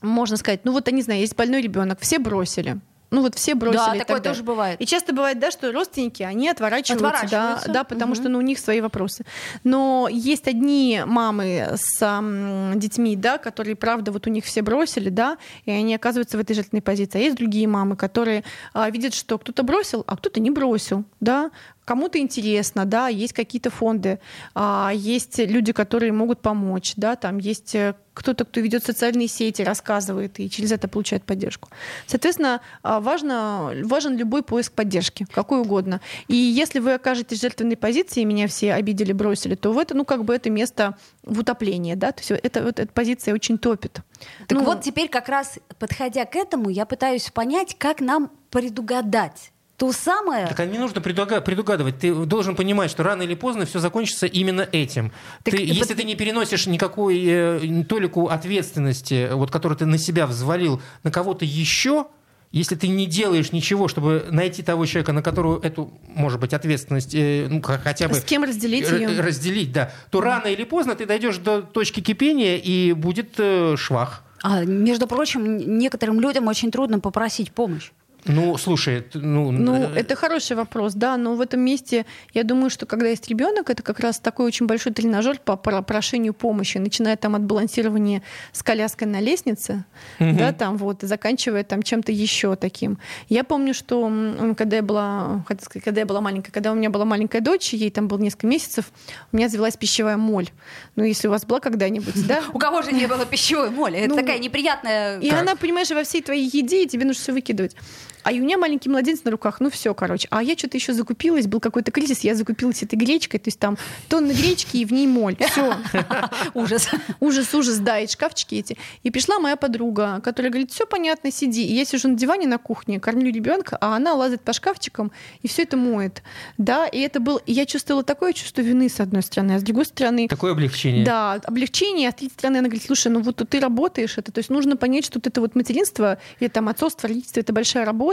можно 0.00 0.36
сказать, 0.36 0.60
ну 0.64 0.72
вот, 0.72 0.88
я 0.88 0.94
не 0.94 1.02
знаю, 1.02 1.20
есть 1.20 1.36
больной 1.36 1.60
ребенок, 1.60 2.00
все 2.00 2.18
бросили. 2.18 2.78
Ну 3.10 3.22
вот 3.22 3.34
все 3.36 3.54
бросили. 3.54 3.78
Да, 3.78 3.94
и 3.94 3.98
такое 3.98 4.16
так 4.16 4.24
далее. 4.24 4.34
тоже 4.34 4.42
бывает. 4.42 4.80
И 4.80 4.86
часто 4.86 5.14
бывает, 5.14 5.38
да, 5.38 5.50
что 5.50 5.72
родственники, 5.72 6.22
они 6.22 6.48
отворачиваются, 6.48 7.06
Отворачиваются. 7.06 7.66
Да, 7.68 7.72
да, 7.72 7.84
потому 7.84 8.12
Мгм. 8.12 8.20
что 8.20 8.28
ну, 8.28 8.38
у 8.38 8.42
них 8.42 8.58
свои 8.58 8.80
вопросы. 8.80 9.24
Но 9.64 10.08
есть 10.10 10.46
одни 10.46 11.02
мамы 11.06 11.76
с 11.76 12.02
ам, 12.02 12.78
детьми, 12.78 13.16
да, 13.16 13.38
которые, 13.38 13.76
правда, 13.76 14.12
вот 14.12 14.26
у 14.26 14.30
них 14.30 14.44
все 14.44 14.62
бросили, 14.62 15.08
да, 15.08 15.38
и 15.64 15.70
они 15.70 15.94
оказываются 15.94 16.36
в 16.36 16.40
этой 16.40 16.54
жертвенной 16.54 16.82
позиции. 16.82 17.18
А 17.18 17.22
есть 17.22 17.36
другие 17.36 17.66
мамы, 17.66 17.96
которые 17.96 18.44
а, 18.74 18.90
видят, 18.90 19.14
что 19.14 19.38
кто-то 19.38 19.62
бросил, 19.62 20.04
а 20.06 20.16
кто-то 20.16 20.40
не 20.40 20.50
бросил, 20.50 21.04
да, 21.20 21.50
кому-то 21.86 22.18
интересно, 22.18 22.84
да, 22.84 23.08
есть 23.08 23.32
какие-то 23.32 23.70
фонды, 23.70 24.20
а, 24.54 24.90
есть 24.94 25.38
люди, 25.38 25.72
которые 25.72 26.12
могут 26.12 26.42
помочь, 26.42 26.92
да, 26.96 27.16
там 27.16 27.38
есть 27.38 27.74
э, 27.74 27.94
кто-то, 28.18 28.44
кто 28.44 28.60
ведет 28.60 28.84
социальные 28.84 29.28
сети, 29.28 29.62
рассказывает 29.62 30.40
и 30.40 30.50
через 30.50 30.72
это 30.72 30.88
получает 30.88 31.22
поддержку. 31.24 31.68
Соответственно, 32.06 32.60
а, 32.82 33.00
важно, 33.00 33.72
важен 33.84 34.16
любой 34.16 34.42
поиск 34.42 34.72
поддержки, 34.72 35.26
какой 35.32 35.60
угодно. 35.60 36.00
И 36.26 36.34
если 36.34 36.80
вы 36.80 36.94
окажетесь 36.94 37.38
в 37.38 37.40
жертвенной 37.40 37.76
позиции, 37.76 38.24
меня 38.24 38.48
все 38.48 38.74
обидели, 38.74 39.12
бросили, 39.12 39.54
то 39.54 39.72
в 39.72 39.78
это, 39.78 39.94
ну, 39.94 40.04
как 40.04 40.24
бы 40.24 40.34
это 40.34 40.50
место 40.50 40.96
в 41.22 41.38
утоплении, 41.38 41.94
да, 41.94 42.12
то 42.12 42.20
есть 42.20 42.30
это, 42.30 42.62
вот 42.62 42.80
эта 42.80 42.92
позиция 42.92 43.34
очень 43.34 43.56
топит. 43.56 44.00
Так 44.46 44.58
Ну, 44.58 44.64
вот 44.64 44.82
теперь 44.82 45.08
как 45.08 45.28
раз, 45.28 45.58
подходя 45.78 46.24
к 46.24 46.34
этому, 46.34 46.70
я 46.70 46.86
пытаюсь 46.86 47.30
понять, 47.30 47.76
как 47.78 48.00
нам 48.00 48.32
предугадать 48.50 49.52
то 49.78 49.92
самое... 49.92 50.48
Так 50.48 50.58
а 50.58 50.66
не 50.66 50.76
нужно 50.76 51.00
предуга- 51.00 51.40
предугадывать. 51.40 52.00
Ты 52.00 52.12
должен 52.12 52.56
понимать, 52.56 52.90
что 52.90 53.04
рано 53.04 53.22
или 53.22 53.36
поздно 53.36 53.64
все 53.64 53.78
закончится 53.78 54.26
именно 54.26 54.68
этим. 54.72 55.12
Так 55.44 55.54
Ты- 55.54 55.62
и 55.62 55.66
если 55.72 55.94
ты 55.94 56.02
не 56.02 56.16
переносишь 56.16 56.66
никакой 56.66 57.24
э, 57.24 57.84
толику 57.88 58.26
ответственности, 58.26 59.28
вот, 59.32 59.52
которую 59.52 59.78
ты 59.78 59.86
на 59.86 59.96
себя 59.96 60.26
взвалил, 60.26 60.82
на 61.04 61.12
кого-то 61.12 61.44
еще, 61.44 62.06
если 62.50 62.74
ты 62.74 62.88
не 62.88 63.06
делаешь 63.06 63.52
ничего, 63.52 63.86
чтобы 63.86 64.26
найти 64.32 64.64
того 64.64 64.84
человека, 64.84 65.12
на 65.12 65.22
которого 65.22 65.60
эту, 65.64 65.92
может 66.08 66.40
быть, 66.40 66.52
ответственность, 66.54 67.14
э, 67.14 67.46
ну, 67.48 67.62
хотя 67.62 68.08
бы 68.08 68.16
С 68.16 68.24
кем 68.24 68.42
разделить 68.42 68.90
ее? 68.90 69.20
разделить, 69.20 69.70
да, 69.70 69.92
то 70.10 70.20
рано 70.20 70.48
или 70.48 70.64
поздно 70.64 70.96
ты 70.96 71.06
дойдешь 71.06 71.36
до 71.36 71.62
точки 71.62 72.00
кипения 72.00 72.56
и 72.56 72.94
будет 72.94 73.34
э, 73.38 73.76
швах. 73.76 74.24
А, 74.42 74.64
между 74.64 75.06
прочим, 75.06 75.78
некоторым 75.78 76.20
людям 76.20 76.48
очень 76.48 76.72
трудно 76.72 76.98
попросить 76.98 77.52
помощь. 77.52 77.92
Ну, 78.28 78.56
слушай, 78.58 79.04
ну, 79.14 79.50
Ну, 79.50 79.74
э, 79.74 79.94
это 79.96 80.14
хороший 80.14 80.56
вопрос, 80.56 80.94
да, 80.94 81.16
но 81.16 81.34
в 81.34 81.40
этом 81.40 81.60
месте 81.60 82.06
я 82.34 82.44
думаю, 82.44 82.70
что 82.70 82.86
когда 82.86 83.08
есть 83.08 83.28
ребенок, 83.28 83.70
это 83.70 83.82
как 83.82 84.00
раз 84.00 84.18
такой 84.18 84.46
очень 84.46 84.66
большой 84.66 84.92
тренажер 84.92 85.38
по 85.38 85.56
прошению 85.56 86.34
помощи, 86.34 86.78
начиная 86.78 87.16
там 87.16 87.34
от 87.34 87.42
балансирования 87.42 88.22
с 88.52 88.62
коляской 88.62 89.06
на 89.06 89.20
лестнице, 89.20 89.84
да, 90.18 90.52
там 90.52 90.76
вот, 90.76 91.02
и 91.02 91.06
заканчивая 91.06 91.64
там 91.64 91.82
чем-то 91.82 92.12
еще 92.12 92.56
таким. 92.56 92.98
Я 93.28 93.44
помню, 93.44 93.74
что 93.74 94.12
когда 94.56 94.76
я 94.76 94.82
была, 94.82 95.44
хотел 95.46 95.64
сказать, 95.64 95.84
когда 95.84 96.00
я 96.00 96.06
была 96.06 96.20
маленькая, 96.20 96.52
когда 96.52 96.72
у 96.72 96.74
меня 96.74 96.90
была 96.90 97.04
маленькая 97.04 97.40
дочь, 97.40 97.72
ей 97.72 97.90
там 97.90 98.08
было 98.08 98.18
несколько 98.18 98.46
месяцев, 98.46 98.90
у 99.32 99.36
меня 99.36 99.48
завелась 99.48 99.76
пищевая 99.76 100.16
моль. 100.16 100.48
Ну, 100.96 101.04
если 101.04 101.28
у 101.28 101.30
вас 101.30 101.44
была 101.44 101.60
когда-нибудь, 101.60 102.26
да? 102.26 102.42
У 102.52 102.58
кого 102.58 102.82
же 102.82 102.92
не 102.92 103.06
было 103.06 103.24
пищевой 103.24 103.70
моли? 103.70 103.98
Это 103.98 104.10
Ну, 104.10 104.16
такая 104.16 104.38
неприятная... 104.38 105.18
И 105.20 105.30
она, 105.30 105.56
понимаешь, 105.56 105.90
во 105.90 106.02
всей 106.04 106.22
твоей 106.22 106.48
еде, 106.52 106.84
и 106.84 106.86
тебе 106.86 107.04
нужно 107.04 107.22
все 107.22 107.32
выкидывать. 107.32 107.76
А 108.22 108.32
и 108.32 108.40
у 108.40 108.44
меня 108.44 108.58
маленький 108.58 108.88
младенец 108.88 109.24
на 109.24 109.30
руках, 109.30 109.60
ну 109.60 109.70
все, 109.70 109.94
короче. 109.94 110.28
А 110.30 110.42
я 110.42 110.56
что-то 110.56 110.76
еще 110.76 110.92
закупилась, 110.92 111.46
был 111.46 111.60
какой-то 111.60 111.90
кризис, 111.90 112.20
я 112.20 112.34
закупилась 112.34 112.82
этой 112.82 112.96
гречкой, 112.96 113.40
то 113.40 113.48
есть 113.48 113.58
там 113.58 113.78
тонны 114.08 114.32
гречки 114.32 114.78
и 114.78 114.84
в 114.84 114.92
ней 114.92 115.06
моль. 115.06 115.36
Все. 115.36 115.74
Ужас. 116.54 116.88
Ужас, 117.20 117.54
ужас, 117.54 117.78
да, 117.78 117.98
и 117.98 118.06
шкафчики 118.06 118.56
эти. 118.56 118.76
И 119.02 119.10
пришла 119.10 119.38
моя 119.38 119.56
подруга, 119.56 120.20
которая 120.22 120.50
говорит, 120.50 120.72
все 120.72 120.86
понятно, 120.86 121.30
сиди. 121.30 121.66
И 121.66 121.74
я 121.74 121.84
сижу 121.84 122.08
на 122.08 122.14
диване 122.14 122.46
на 122.46 122.58
кухне, 122.58 123.00
кормлю 123.00 123.32
ребенка, 123.32 123.76
а 123.80 123.96
она 123.96 124.14
лазает 124.14 124.42
по 124.42 124.52
шкафчикам 124.52 125.12
и 125.42 125.48
все 125.48 125.62
это 125.62 125.76
моет. 125.76 126.22
Да, 126.58 126.86
и 126.86 127.00
это 127.00 127.20
был... 127.20 127.40
Я 127.46 127.66
чувствовала 127.66 128.04
такое 128.04 128.32
чувство 128.32 128.60
вины, 128.60 128.88
с 128.88 129.00
одной 129.00 129.22
стороны, 129.22 129.52
а 129.52 129.58
с 129.58 129.62
другой 129.62 129.86
стороны... 129.86 130.28
такое 130.28 130.52
облегчение. 130.52 131.04
Да, 131.04 131.34
облегчение, 131.44 132.08
а 132.08 132.12
с 132.12 132.14
третьей 132.16 132.34
стороны 132.34 132.58
она 132.58 132.68
говорит, 132.68 132.84
слушай, 132.84 133.08
ну 133.08 133.20
вот 133.20 133.42
ты 133.48 133.60
работаешь 133.60 134.18
это, 134.18 134.32
то 134.32 134.38
есть 134.38 134.50
нужно 134.50 134.76
понять, 134.76 135.04
что 135.04 135.18
вот 135.18 135.26
это 135.26 135.40
вот 135.40 135.54
материнство 135.54 136.18
или 136.40 136.48
там 136.48 136.68
отцовство, 136.68 137.08
родительство, 137.08 137.40
это 137.40 137.52
большая 137.52 137.84
работа, 137.84 138.07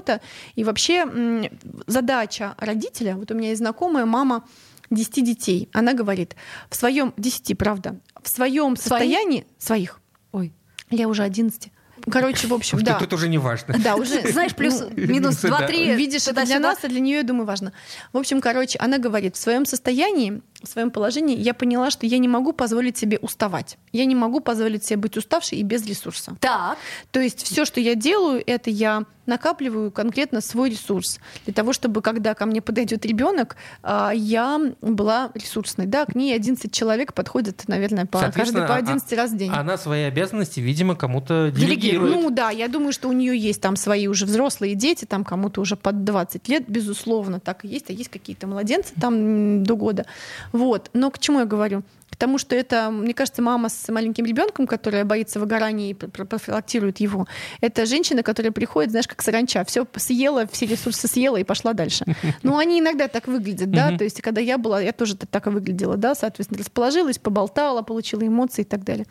и 0.55 0.63
вообще 0.63 1.49
задача 1.87 2.55
родителя, 2.57 3.15
вот 3.15 3.31
у 3.31 3.35
меня 3.35 3.49
есть 3.49 3.59
знакомая 3.59 4.05
мама 4.05 4.45
10 4.91 5.23
детей, 5.23 5.69
она 5.73 5.93
говорит, 5.93 6.35
в 6.69 6.75
своем 6.75 7.13
10, 7.17 7.57
правда, 7.57 7.99
в 8.21 8.29
своем 8.29 8.75
состоянии 8.75 9.45
своих, 9.57 9.99
Ой. 10.31 10.53
я 10.89 11.07
уже 11.07 11.23
11, 11.23 11.71
короче, 12.11 12.47
в 12.47 12.53
общем, 12.53 12.81
да. 12.83 12.99
Тут 12.99 13.13
уже 13.13 13.29
не 13.29 13.37
важно. 13.37 13.75
Да, 13.79 13.95
уже, 13.95 14.27
Знаешь, 14.31 14.55
плюс, 14.55 14.79
ну, 14.79 14.89
минус 14.95 15.41
да. 15.41 15.67
2-3. 15.67 15.95
Видишь, 15.95 16.27
это 16.27 16.45
для 16.45 16.59
нас, 16.59 16.79
а 16.83 16.87
для 16.87 16.99
нее, 16.99 17.17
я 17.17 17.23
думаю, 17.23 17.45
важно. 17.45 17.73
В 18.13 18.17
общем, 18.17 18.41
короче, 18.41 18.77
она 18.79 18.97
говорит, 18.97 19.35
в 19.35 19.39
своем 19.39 19.65
состоянии, 19.65 20.41
в 20.61 20.67
своем 20.67 20.91
положении 20.91 21.37
я 21.37 21.53
поняла, 21.53 21.91
что 21.91 22.05
я 22.05 22.17
не 22.17 22.27
могу 22.27 22.53
позволить 22.53 22.97
себе 22.97 23.17
уставать. 23.21 23.77
Я 23.91 24.05
не 24.05 24.15
могу 24.15 24.39
позволить 24.39 24.85
себе 24.85 24.97
быть 24.97 25.17
уставшей 25.17 25.59
и 25.59 25.63
без 25.63 25.85
ресурса. 25.85 26.35
Так. 26.39 26.77
То 27.11 27.19
есть 27.19 27.43
все, 27.43 27.65
что 27.65 27.79
я 27.79 27.95
делаю, 27.95 28.43
это 28.45 28.69
я 28.69 29.05
накапливаю 29.25 29.91
конкретно 29.91 30.41
свой 30.41 30.69
ресурс 30.69 31.19
для 31.45 31.53
того, 31.53 31.73
чтобы 31.73 32.01
когда 32.01 32.33
ко 32.33 32.45
мне 32.45 32.61
подойдет 32.61 33.05
ребенок, 33.05 33.55
а, 33.83 34.11
я 34.13 34.59
была 34.81 35.31
ресурсной. 35.33 35.87
Да, 35.87 36.05
к 36.05 36.15
ней 36.15 36.35
11 36.35 36.71
человек 36.71 37.13
подходят, 37.13 37.63
наверное, 37.67 38.05
по, 38.05 38.19
каждый 38.31 38.67
по 38.67 38.75
а- 38.75 38.77
11 38.77 39.13
раз 39.13 39.31
в 39.31 39.37
день. 39.37 39.51
Она 39.51 39.77
свои 39.77 40.03
обязанности, 40.03 40.59
видимо, 40.59 40.95
кому-то 40.95 41.51
делегирует. 41.51 42.13
Ну 42.13 42.29
да, 42.29 42.49
я 42.49 42.67
думаю, 42.67 42.93
что 42.93 43.09
у 43.09 43.13
нее 43.13 43.37
есть 43.37 43.61
там 43.61 43.75
свои 43.75 44.07
уже 44.07 44.25
взрослые 44.25 44.75
дети, 44.75 45.05
там 45.05 45.23
кому-то 45.23 45.61
уже 45.61 45.75
под 45.75 46.03
20 46.03 46.47
лет, 46.49 46.65
безусловно, 46.67 47.39
так 47.39 47.65
и 47.65 47.67
есть, 47.67 47.89
а 47.89 47.93
есть 47.93 48.09
какие-то 48.09 48.47
младенцы 48.47 48.93
там 48.99 49.63
до 49.63 49.75
года. 49.75 50.05
Вот. 50.51 50.89
Но 50.93 51.11
к 51.11 51.19
чему 51.19 51.39
я 51.39 51.45
говорю? 51.45 51.83
К 52.15 52.17
тому, 52.17 52.37
что 52.37 52.55
это, 52.55 52.89
мне 52.91 53.13
кажется, 53.13 53.41
мама 53.41 53.67
с 53.67 53.91
маленьким 53.91 54.25
ребенком, 54.25 54.67
которая 54.67 55.03
боится 55.03 55.39
выгорания 55.39 55.89
и 55.89 55.93
пр- 55.93 56.09
пр- 56.09 56.25
профилактирует 56.25 56.99
его. 57.01 57.27
Это 57.59 57.85
женщина, 57.85 58.23
которая 58.23 58.51
приходит, 58.53 58.91
знаешь, 58.91 59.07
как 59.07 59.21
саранча, 59.21 59.65
все 59.65 59.85
съела, 59.97 60.47
все 60.47 60.65
ресурсы 60.65 61.07
съела 61.09 61.35
и 61.37 61.43
пошла 61.43 61.73
дальше. 61.73 62.05
Ну, 62.41 62.57
они 62.57 62.79
иногда 62.79 63.09
так 63.09 63.27
выглядят, 63.27 63.69
да, 63.69 63.89
то 63.97 64.03
есть, 64.05 64.21
когда 64.21 64.39
я 64.39 64.57
была, 64.57 64.79
я 64.81 64.93
тоже 64.93 65.15
так 65.17 65.47
и 65.47 65.49
выглядела, 65.49 65.97
да, 65.97 66.15
соответственно, 66.15 66.59
расположилась, 66.59 67.17
поболтала, 67.17 67.81
получила 67.81 68.25
эмоции 68.25 68.61
и 68.61 68.65
так 68.65 68.83
далее. 68.83 69.05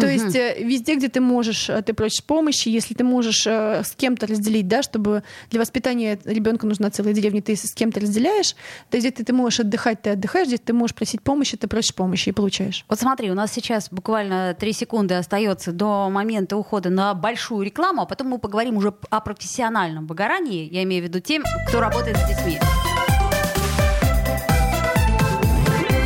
То 0.00 0.06
есть 0.10 0.34
э, 0.34 0.56
везде, 0.64 0.96
где 0.96 1.08
ты 1.08 1.20
можешь, 1.20 1.68
э, 1.70 1.82
ты 1.82 1.92
просишь 1.92 2.24
помощи, 2.24 2.68
если 2.68 2.94
ты 2.94 3.04
можешь 3.04 3.46
э, 3.46 3.82
с 3.84 3.92
кем-то 3.92 4.26
разделить, 4.26 4.66
да, 4.66 4.82
чтобы 4.82 5.22
для 5.50 5.60
воспитания 5.60 6.18
ребенка 6.24 6.66
нужна 6.66 6.90
целая 6.90 7.12
деревня, 7.14 7.42
ты 7.42 7.54
с 7.54 7.72
кем-то 7.74 8.00
разделяешь, 8.00 8.56
то 8.90 8.96
есть 8.96 9.06
где 9.06 9.24
ты 9.24 9.32
можешь 9.32 9.60
отдыхать, 9.60 10.02
ты 10.02 10.10
отдыхаешь, 10.10 10.48
где 10.48 10.58
ты 10.58 10.72
можешь 10.72 10.94
просить 10.94 11.22
помощи, 11.22 11.56
ты 11.56 11.68
просишь 11.68 11.94
помощи 11.94 12.23
и 12.30 12.32
получаешь. 12.32 12.84
Вот 12.88 13.00
смотри, 13.00 13.30
у 13.30 13.34
нас 13.34 13.52
сейчас 13.52 13.88
буквально 13.90 14.54
три 14.58 14.72
секунды 14.72 15.14
остается 15.14 15.72
до 15.72 16.08
момента 16.10 16.56
ухода 16.56 16.90
на 16.90 17.14
большую 17.14 17.64
рекламу, 17.64 18.02
а 18.02 18.06
потом 18.06 18.28
мы 18.28 18.38
поговорим 18.38 18.76
уже 18.76 18.94
о 19.10 19.20
профессиональном 19.20 20.06
выгорании, 20.06 20.68
я 20.72 20.82
имею 20.82 21.02
в 21.02 21.06
виду 21.06 21.20
тем, 21.20 21.42
кто 21.68 21.80
работает 21.80 22.16
с 22.16 22.28
детьми. 22.28 22.58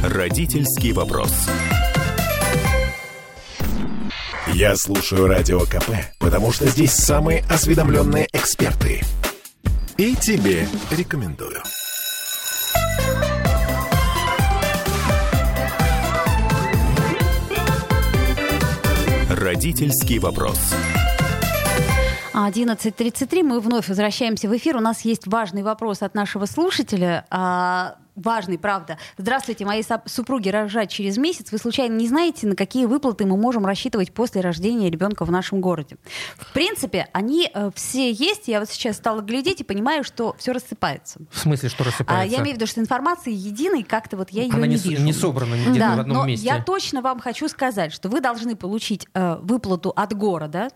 Родительский 0.03 0.93
вопрос. 0.93 1.49
Я 4.55 4.77
слушаю 4.77 5.27
Радио 5.27 5.61
КП, 5.61 5.91
потому 6.19 6.53
что 6.53 6.67
здесь 6.67 6.93
самые 6.93 7.45
осведомленные 7.51 8.27
эксперты. 8.33 9.03
И 9.99 10.17
тебе 10.17 10.67
рекомендую. 10.91 11.63
Родительский 19.29 20.19
вопрос. 20.19 20.59
11.33 22.47 23.43
мы 23.43 23.59
вновь 23.61 23.89
возвращаемся 23.89 24.49
в 24.49 24.57
эфир. 24.57 24.77
У 24.77 24.81
нас 24.81 25.01
есть 25.01 25.27
важный 25.27 25.65
вопрос 25.65 26.03
от 26.03 26.15
нашего 26.15 26.45
слушателя. 26.47 27.27
А, 27.31 27.97
важный, 28.15 28.59
правда. 28.59 28.97
Здравствуйте, 29.17 29.65
моей 29.65 29.85
супруге 30.07 30.53
рожать 30.53 30.89
через 30.89 31.17
месяц. 31.19 31.51
Вы 31.51 31.59
случайно 31.59 31.97
не 31.97 32.07
знаете, 32.07 32.47
на 32.47 32.55
какие 32.55 32.85
выплаты 32.87 33.27
мы 33.27 33.37
можем 33.37 33.67
рассчитывать 33.67 34.13
после 34.13 34.41
рождения 34.41 34.89
ребенка 34.89 35.25
в 35.25 35.33
нашем 35.33 35.61
городе? 35.61 35.97
В 36.37 36.53
принципе, 36.53 37.09
они 37.13 37.51
э, 37.53 37.71
все 37.75 38.13
есть. 38.13 38.47
Я 38.47 38.61
вот 38.61 38.69
сейчас 38.71 38.97
стала 38.97 39.21
глядеть 39.21 39.61
и 39.63 39.65
понимаю, 39.65 40.05
что 40.05 40.37
все 40.39 40.53
рассыпается. 40.53 41.19
В 41.33 41.39
смысле, 41.39 41.69
что 41.69 41.83
А, 41.83 41.87
рассыпается? 41.87 42.37
я 42.37 42.41
имею 42.43 42.55
в 42.55 42.59
виду, 42.59 42.67
что 42.69 42.81
информации 42.81 43.33
единой 43.33 43.83
как-то 43.83 44.17
вот 44.17 44.31
я 44.31 44.45
ее 44.45 44.53
Она 44.53 44.69
не, 44.69 44.77
не, 44.77 44.81
вижу. 44.81 45.03
не 45.03 45.13
собрана 45.13 45.55
нигде 45.57 45.81
Да, 45.81 45.97
в 45.97 46.01
одном 46.01 46.19
но 46.19 46.25
месте. 46.27 46.47
я 46.47 46.63
точно 46.63 47.03
вам 47.03 47.19
хочу 47.19 47.49
сказать, 47.49 47.93
что 47.93 48.09
вы 48.09 48.21
должны 48.21 48.55
получить 48.55 49.09
э, 49.15 49.39
выплату 49.43 49.93
от 49.97 50.15
города 50.15 50.69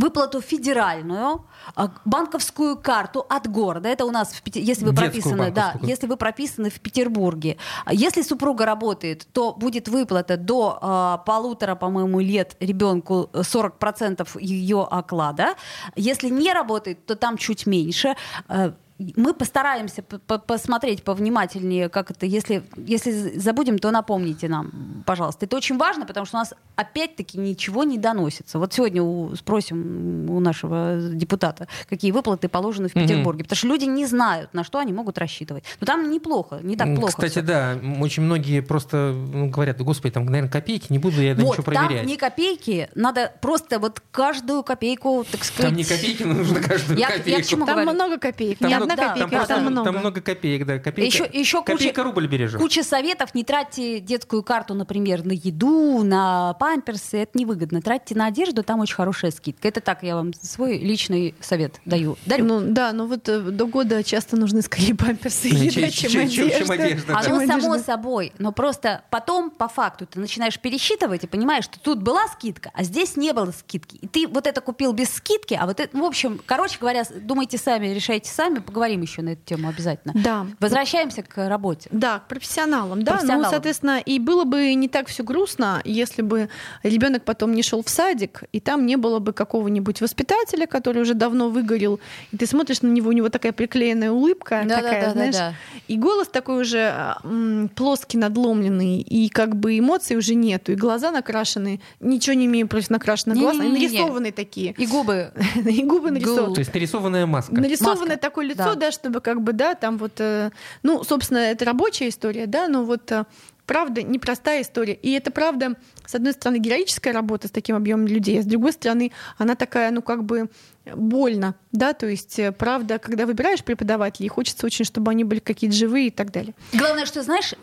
выплату 0.00 0.40
федеральную, 0.40 1.44
а, 1.74 1.90
банковскую 2.04 2.76
карту 2.76 3.24
от 3.28 3.46
города. 3.46 3.88
Это 3.88 4.04
у 4.04 4.10
нас, 4.10 4.32
в, 4.32 4.42
если 4.46 4.84
вы 4.84 4.90
Детскую 4.90 4.94
прописаны, 4.94 5.50
да, 5.50 5.74
если 5.82 6.06
вы 6.06 6.16
прописаны 6.16 6.70
в 6.70 6.80
Петербурге. 6.80 7.56
А 7.84 7.92
Если 7.92 8.22
супруга 8.22 8.64
работает, 8.64 9.26
то 9.32 9.52
будет 9.52 9.88
выплата 9.88 10.36
до 10.36 10.78
а, 10.80 11.18
полутора, 11.18 11.74
по-моему, 11.74 12.20
лет 12.20 12.56
ребенку 12.60 13.30
40% 13.32 14.40
ее 14.40 14.86
оклада. 14.90 15.54
Если 15.96 16.28
не 16.28 16.52
работает, 16.52 17.04
то 17.06 17.14
там 17.14 17.36
чуть 17.36 17.66
меньше. 17.66 18.16
Э, 18.48 18.72
Мы 19.16 19.32
постараемся 19.32 20.02
посмотреть 20.02 21.02
повнимательнее, 21.02 21.88
как 21.88 22.10
это, 22.10 22.26
если, 22.26 22.62
если 22.76 23.10
забудем, 23.38 23.78
то 23.78 23.90
напомните 23.90 24.48
нам, 24.48 25.02
пожалуйста. 25.06 25.46
Это 25.46 25.56
очень 25.56 25.78
важно, 25.78 26.04
потому 26.06 26.26
что 26.26 26.36
у 26.36 26.40
нас 26.40 26.52
опять-таки 26.76 27.38
ничего 27.38 27.84
не 27.84 27.96
доносится. 27.98 28.58
Вот 28.58 28.72
сегодня 28.74 29.02
у- 29.02 29.34
спросим 29.36 30.28
у 30.30 30.38
нашего 30.40 30.98
депутата, 31.00 31.66
какие 31.88 32.10
выплаты 32.12 32.48
положены 32.48 32.88
в. 32.88 32.92
Петербурге, 32.92 33.44
потому 33.44 33.56
что 33.56 33.66
люди 33.68 33.84
не 33.86 34.04
знают, 34.06 34.52
на 34.52 34.64
что 34.64 34.78
они 34.78 34.92
могут 34.92 35.16
рассчитывать. 35.16 35.64
Но 35.80 35.86
там 35.86 36.10
неплохо, 36.10 36.60
не 36.62 36.76
так 36.76 36.94
плохо. 36.94 37.08
Кстати, 37.12 37.30
всё. 37.32 37.42
да, 37.42 37.78
очень 38.00 38.22
многие 38.22 38.60
просто 38.60 39.14
ну, 39.32 39.48
говорят, 39.48 39.78
«Да, 39.78 39.84
господи, 39.84 40.12
там, 40.12 40.26
наверное, 40.26 40.50
копейки, 40.50 40.92
не 40.92 40.98
буду 40.98 41.22
я 41.22 41.32
это 41.32 41.40
Вот, 41.42 41.56
ничего 41.58 41.72
там 41.72 41.86
проверять. 41.86 42.06
не 42.06 42.16
копейки, 42.18 42.90
надо 42.94 43.32
просто 43.40 43.78
вот 43.78 44.02
каждую 44.10 44.62
копейку, 44.62 45.24
так 45.30 45.44
сказать... 45.44 45.70
Там 45.70 45.76
не 45.76 45.84
копейки, 45.84 46.22
но 46.24 46.34
нужно 46.34 46.60
каждую 46.60 46.98
Я- 46.98 47.08
я 47.08 47.14
к 47.14 47.16
копейку. 47.18 47.42
чему 47.48 47.64
Там 47.66 47.76
говорю? 47.76 47.92
много 47.94 48.18
копеек. 48.18 48.58
Там 48.58 48.68
не 48.68 48.76
много- 48.76 48.89
одна 48.92 49.04
да, 49.04 49.08
копейка, 49.12 49.30
Там, 49.30 49.30
просто- 49.30 49.54
там 49.54 49.62
много. 49.72 49.84
там 49.90 49.96
много 50.00 50.20
копеек, 50.20 50.66
да. 50.66 50.78
Копейка, 50.78 51.06
Еще, 51.24 51.30
еще 51.32 51.58
куча, 51.58 51.72
копейка 51.72 52.02
рубль 52.02 52.26
бережет. 52.26 52.60
куча 52.60 52.82
советов. 52.82 53.34
Не 53.34 53.44
тратьте 53.44 54.00
детскую 54.00 54.42
карту, 54.42 54.74
например, 54.74 55.24
на 55.24 55.32
еду, 55.32 56.02
на 56.04 56.54
памперсы. 56.54 57.18
Это 57.18 57.38
невыгодно. 57.38 57.80
Тратьте 57.82 58.14
на 58.14 58.26
одежду, 58.26 58.62
там 58.62 58.80
очень 58.80 58.94
хорошая 58.94 59.30
скидка. 59.30 59.68
Это 59.68 59.80
так, 59.80 60.02
я 60.02 60.14
вам 60.16 60.32
свой 60.34 60.78
личный 60.78 61.34
совет 61.40 61.80
даю. 61.84 62.16
Дарю. 62.26 62.44
Ну 62.44 62.60
да, 62.60 62.92
но 62.92 63.06
вот 63.06 63.28
э, 63.28 63.38
до 63.40 63.66
года 63.66 64.02
часто 64.02 64.36
нужны 64.36 64.62
скорее 64.62 64.94
памперсы 64.94 65.48
и 65.48 65.52
Ну, 65.52 65.62
еда, 65.64 65.90
чем- 65.90 66.10
чем, 66.10 66.28
чем- 66.28 66.50
чем 66.50 66.70
одежда. 66.70 66.72
одежда, 66.74 67.06
да. 67.14 67.22
Чем 67.22 67.34
Оно 67.34 67.46
само 67.46 67.72
одежда. 67.72 67.92
собой, 67.92 68.32
но 68.38 68.52
просто 68.52 69.02
потом 69.10 69.50
по 69.50 69.68
факту 69.68 70.06
ты 70.06 70.18
начинаешь 70.20 70.58
пересчитывать 70.58 71.24
и 71.24 71.26
понимаешь, 71.26 71.64
что 71.64 71.78
тут 71.80 72.02
была 72.02 72.26
скидка, 72.28 72.70
а 72.74 72.82
здесь 72.82 73.16
не 73.16 73.32
было 73.32 73.50
скидки. 73.52 73.96
И 73.96 74.06
ты 74.08 74.26
вот 74.26 74.46
это 74.46 74.60
купил 74.60 74.92
без 74.92 75.10
скидки, 75.14 75.54
а 75.60 75.66
вот 75.66 75.80
это, 75.80 75.96
ну, 75.96 76.04
в 76.04 76.08
общем, 76.08 76.40
короче 76.46 76.78
говоря, 76.80 77.04
думайте 77.22 77.58
сами, 77.58 77.88
решайте 77.88 78.30
сами, 78.30 78.58
поговорим 78.80 79.02
еще 79.02 79.20
на 79.20 79.30
эту 79.30 79.42
тему 79.44 79.68
обязательно. 79.68 80.14
Да. 80.16 80.46
Возвращаемся 80.58 81.22
к 81.22 81.48
работе. 81.48 81.90
Да, 81.92 82.20
к 82.20 82.28
профессионалам, 82.28 83.02
да. 83.02 83.12
Профессионалам. 83.12 83.42
Ну, 83.44 83.50
соответственно, 83.50 83.98
и 84.00 84.18
было 84.18 84.44
бы 84.44 84.72
не 84.72 84.88
так 84.88 85.08
все 85.08 85.22
грустно, 85.22 85.82
если 85.84 86.22
бы 86.22 86.48
ребенок 86.82 87.24
потом 87.26 87.52
не 87.54 87.62
шел 87.62 87.82
в 87.82 87.90
садик, 87.90 88.44
и 88.52 88.60
там 88.60 88.86
не 88.86 88.96
было 88.96 89.18
бы 89.18 89.34
какого-нибудь 89.34 90.00
воспитателя, 90.00 90.66
который 90.66 91.02
уже 91.02 91.12
давно 91.12 91.50
выгорел, 91.50 92.00
и 92.32 92.38
ты 92.38 92.46
смотришь 92.46 92.80
на 92.80 92.86
него, 92.88 93.10
у 93.10 93.12
него 93.12 93.28
такая 93.28 93.52
приклеенная 93.52 94.10
улыбка, 94.12 94.62
Да, 94.64 94.76
да, 94.76 94.82
такая, 94.82 95.00
да, 95.00 95.06
да, 95.08 95.12
знаешь, 95.12 95.34
да. 95.34 95.54
и 95.86 95.98
голос 95.98 96.28
такой 96.28 96.62
уже 96.62 97.14
м, 97.22 97.68
плоский, 97.74 98.16
надломленный, 98.16 99.00
и 99.00 99.28
как 99.28 99.56
бы 99.56 99.78
эмоций 99.78 100.16
уже 100.16 100.34
нету, 100.34 100.72
и 100.72 100.74
глаза 100.74 101.10
накрашены, 101.10 101.82
ничего 102.00 102.32
не 102.34 102.46
имею 102.46 102.66
против 102.66 102.88
накрашенных 102.88 103.36
глаз, 103.36 103.58
они 103.58 103.68
Не-не-не-не. 103.72 103.98
нарисованные 103.98 104.32
такие, 104.32 104.74
И 104.78 104.86
губы. 104.86 105.32
и 105.66 105.84
губы 105.84 106.10
нарисованы. 106.12 106.54
То 106.54 106.60
есть 106.60 106.72
нарисованная 106.72 107.26
маска. 107.26 107.52
Нарисованное 107.52 108.00
Маска. 108.06 108.16
такое 108.20 108.46
лицо, 108.46 108.69
Да. 108.74 108.86
да. 108.86 108.92
чтобы 108.92 109.20
как 109.20 109.42
бы, 109.42 109.52
да, 109.52 109.74
там 109.74 109.98
вот, 109.98 110.20
э, 110.20 110.50
ну, 110.82 111.04
собственно, 111.04 111.38
это 111.38 111.64
рабочая 111.64 112.08
история, 112.08 112.46
да, 112.46 112.68
но 112.68 112.84
вот 112.84 113.10
э, 113.12 113.24
правда 113.66 114.02
непростая 114.02 114.62
история. 114.62 114.94
И 114.94 115.12
это 115.12 115.30
правда, 115.30 115.74
с 116.06 116.14
одной 116.14 116.32
стороны, 116.32 116.58
героическая 116.58 117.12
работа 117.12 117.48
с 117.48 117.50
таким 117.50 117.76
объемом 117.76 118.06
людей, 118.06 118.40
а 118.40 118.42
с 118.42 118.46
другой 118.46 118.72
стороны, 118.72 119.12
она 119.38 119.54
такая, 119.54 119.90
ну, 119.90 120.02
как 120.02 120.24
бы 120.24 120.50
больно, 120.94 121.54
да, 121.72 121.92
то 121.92 122.06
есть, 122.06 122.38
э, 122.38 122.52
правда, 122.52 122.98
когда 122.98 123.26
выбираешь 123.26 123.62
преподавателей, 123.62 124.28
хочется 124.28 124.66
очень, 124.66 124.84
чтобы 124.84 125.10
они 125.10 125.24
были 125.24 125.38
какие-то 125.40 125.76
живые 125.76 126.08
и 126.08 126.10
так 126.10 126.32
далее. 126.32 126.54
Главное, 126.72 127.06
что 127.06 127.22
знаешь, 127.22 127.54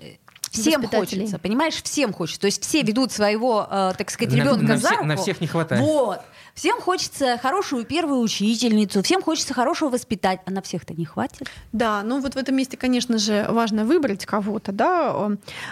всем 0.52 0.88
хочется, 0.88 1.40
понимаешь, 1.40 1.82
всем 1.84 2.14
хочется. 2.14 2.42
То 2.42 2.48
есть 2.48 2.64
все 2.64 2.82
ведут 2.84 3.12
своего, 3.12 3.68
э, 3.70 3.94
так 3.98 4.10
сказать, 4.10 4.34
На- 4.34 4.38
ребенка 4.42 4.64
на 4.64 4.78
за 4.78 4.88
все- 4.88 4.96
руку. 4.96 5.08
на 5.08 5.16
всех 5.18 5.42
не 5.42 5.48
хватает. 5.48 5.82
Вот. 5.84 6.22
Всем 6.58 6.82
хочется 6.82 7.38
хорошую 7.38 7.86
первую 7.86 8.20
учительницу, 8.20 9.04
всем 9.04 9.22
хочется 9.22 9.54
хорошего 9.54 9.90
воспитать, 9.90 10.40
а 10.48 10.50
на 10.50 10.64
всех-то 10.64 10.96
не 10.96 11.06
хватит. 11.06 11.48
Да, 11.72 12.02
ну 12.04 12.20
вот 12.20 12.34
в 12.34 12.38
этом 12.38 12.56
месте, 12.56 12.76
конечно 12.78 13.20
же, 13.20 13.46
важно 13.48 13.86
выбрать 13.86 14.26
кого-то, 14.26 14.72
да. 14.72 15.30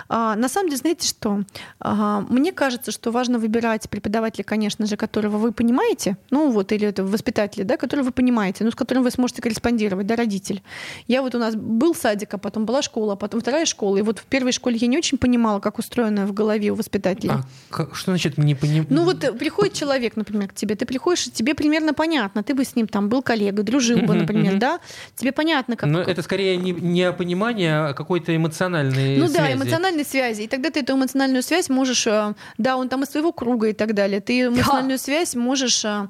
А, 0.09 0.35
на 0.35 0.47
самом 0.47 0.69
деле, 0.69 0.77
знаете 0.77 1.07
что? 1.07 1.41
А, 1.79 2.21
мне 2.29 2.51
кажется, 2.51 2.91
что 2.91 3.09
важно 3.09 3.39
выбирать 3.39 3.89
преподавателя, 3.89 4.43
конечно 4.43 4.85
же, 4.85 4.95
которого 4.95 5.37
вы 5.37 5.53
понимаете, 5.53 6.17
ну 6.29 6.51
вот, 6.51 6.71
или 6.71 6.87
это 6.87 7.03
воспитателя, 7.03 7.63
да, 7.63 7.77
которого 7.77 8.05
вы 8.05 8.11
понимаете, 8.11 8.63
ну 8.63 8.69
с 8.69 8.75
которым 8.75 9.03
вы 9.03 9.09
сможете 9.09 9.41
корреспондировать, 9.41 10.05
да, 10.05 10.15
родитель. 10.15 10.61
Я 11.07 11.23
вот 11.23 11.33
у 11.33 11.39
нас 11.39 11.55
был 11.55 11.95
садик, 11.95 12.35
а 12.35 12.37
потом 12.37 12.67
была 12.67 12.83
школа, 12.83 13.13
а 13.13 13.15
потом 13.15 13.41
вторая 13.41 13.65
школа, 13.65 13.97
и 13.97 14.03
вот 14.03 14.19
в 14.19 14.25
первой 14.25 14.51
школе 14.51 14.77
я 14.77 14.85
не 14.85 14.99
очень 14.99 15.17
понимала, 15.17 15.59
как 15.59 15.79
устроено 15.79 16.27
в 16.27 16.33
голове 16.33 16.69
у 16.69 16.75
воспитателей. 16.75 17.33
А 17.33 17.41
как- 17.71 17.95
что 17.95 18.11
значит 18.11 18.37
не 18.37 18.53
понимаю? 18.53 18.85
Ну 18.91 19.03
вот 19.03 19.39
приходит 19.39 19.73
человек, 19.73 20.15
например, 20.15 20.49
к 20.49 20.53
тебе, 20.53 20.74
ты 20.75 20.85
приходишь, 20.85 21.27
и 21.27 21.31
тебе 21.31 21.53
примерно 21.53 21.93
понятно, 21.93 22.43
ты 22.43 22.53
бы 22.53 22.63
с 22.63 22.75
ним 22.75 22.87
там 22.87 23.09
был 23.09 23.21
коллега, 23.21 23.63
дружил 23.63 23.99
бы, 23.99 24.15
например, 24.15 24.57
да, 24.57 24.79
тебе 25.15 25.31
понятно, 25.31 25.75
как... 25.75 25.89
Но 25.89 26.01
это 26.01 26.21
скорее 26.21 26.57
не, 26.57 26.71
не 26.71 27.03
о 27.03 27.13
понимании, 27.13 27.69
а 27.69 27.93
какой-то 27.93 28.35
эмоциональной 28.35 29.17
Ну 29.17 29.27
да, 29.27 29.45
связи. 29.45 29.53
эмоциональной 29.53 30.05
связи. 30.05 30.41
И 30.43 30.47
тогда 30.47 30.69
ты 30.69 30.81
эту 30.81 30.93
эмоциональную 30.93 31.43
связь 31.43 31.69
можешь, 31.69 32.07
э, 32.07 32.33
да, 32.57 32.77
он 32.77 32.89
там 32.89 33.03
из 33.03 33.09
своего 33.09 33.31
круга 33.31 33.67
и 33.67 33.73
так 33.73 33.93
далее. 33.93 34.21
Ты 34.21 34.41
эмоциональную 34.47 34.99
связь 34.99 35.35
можешь 35.35 35.85
э, 35.85 36.07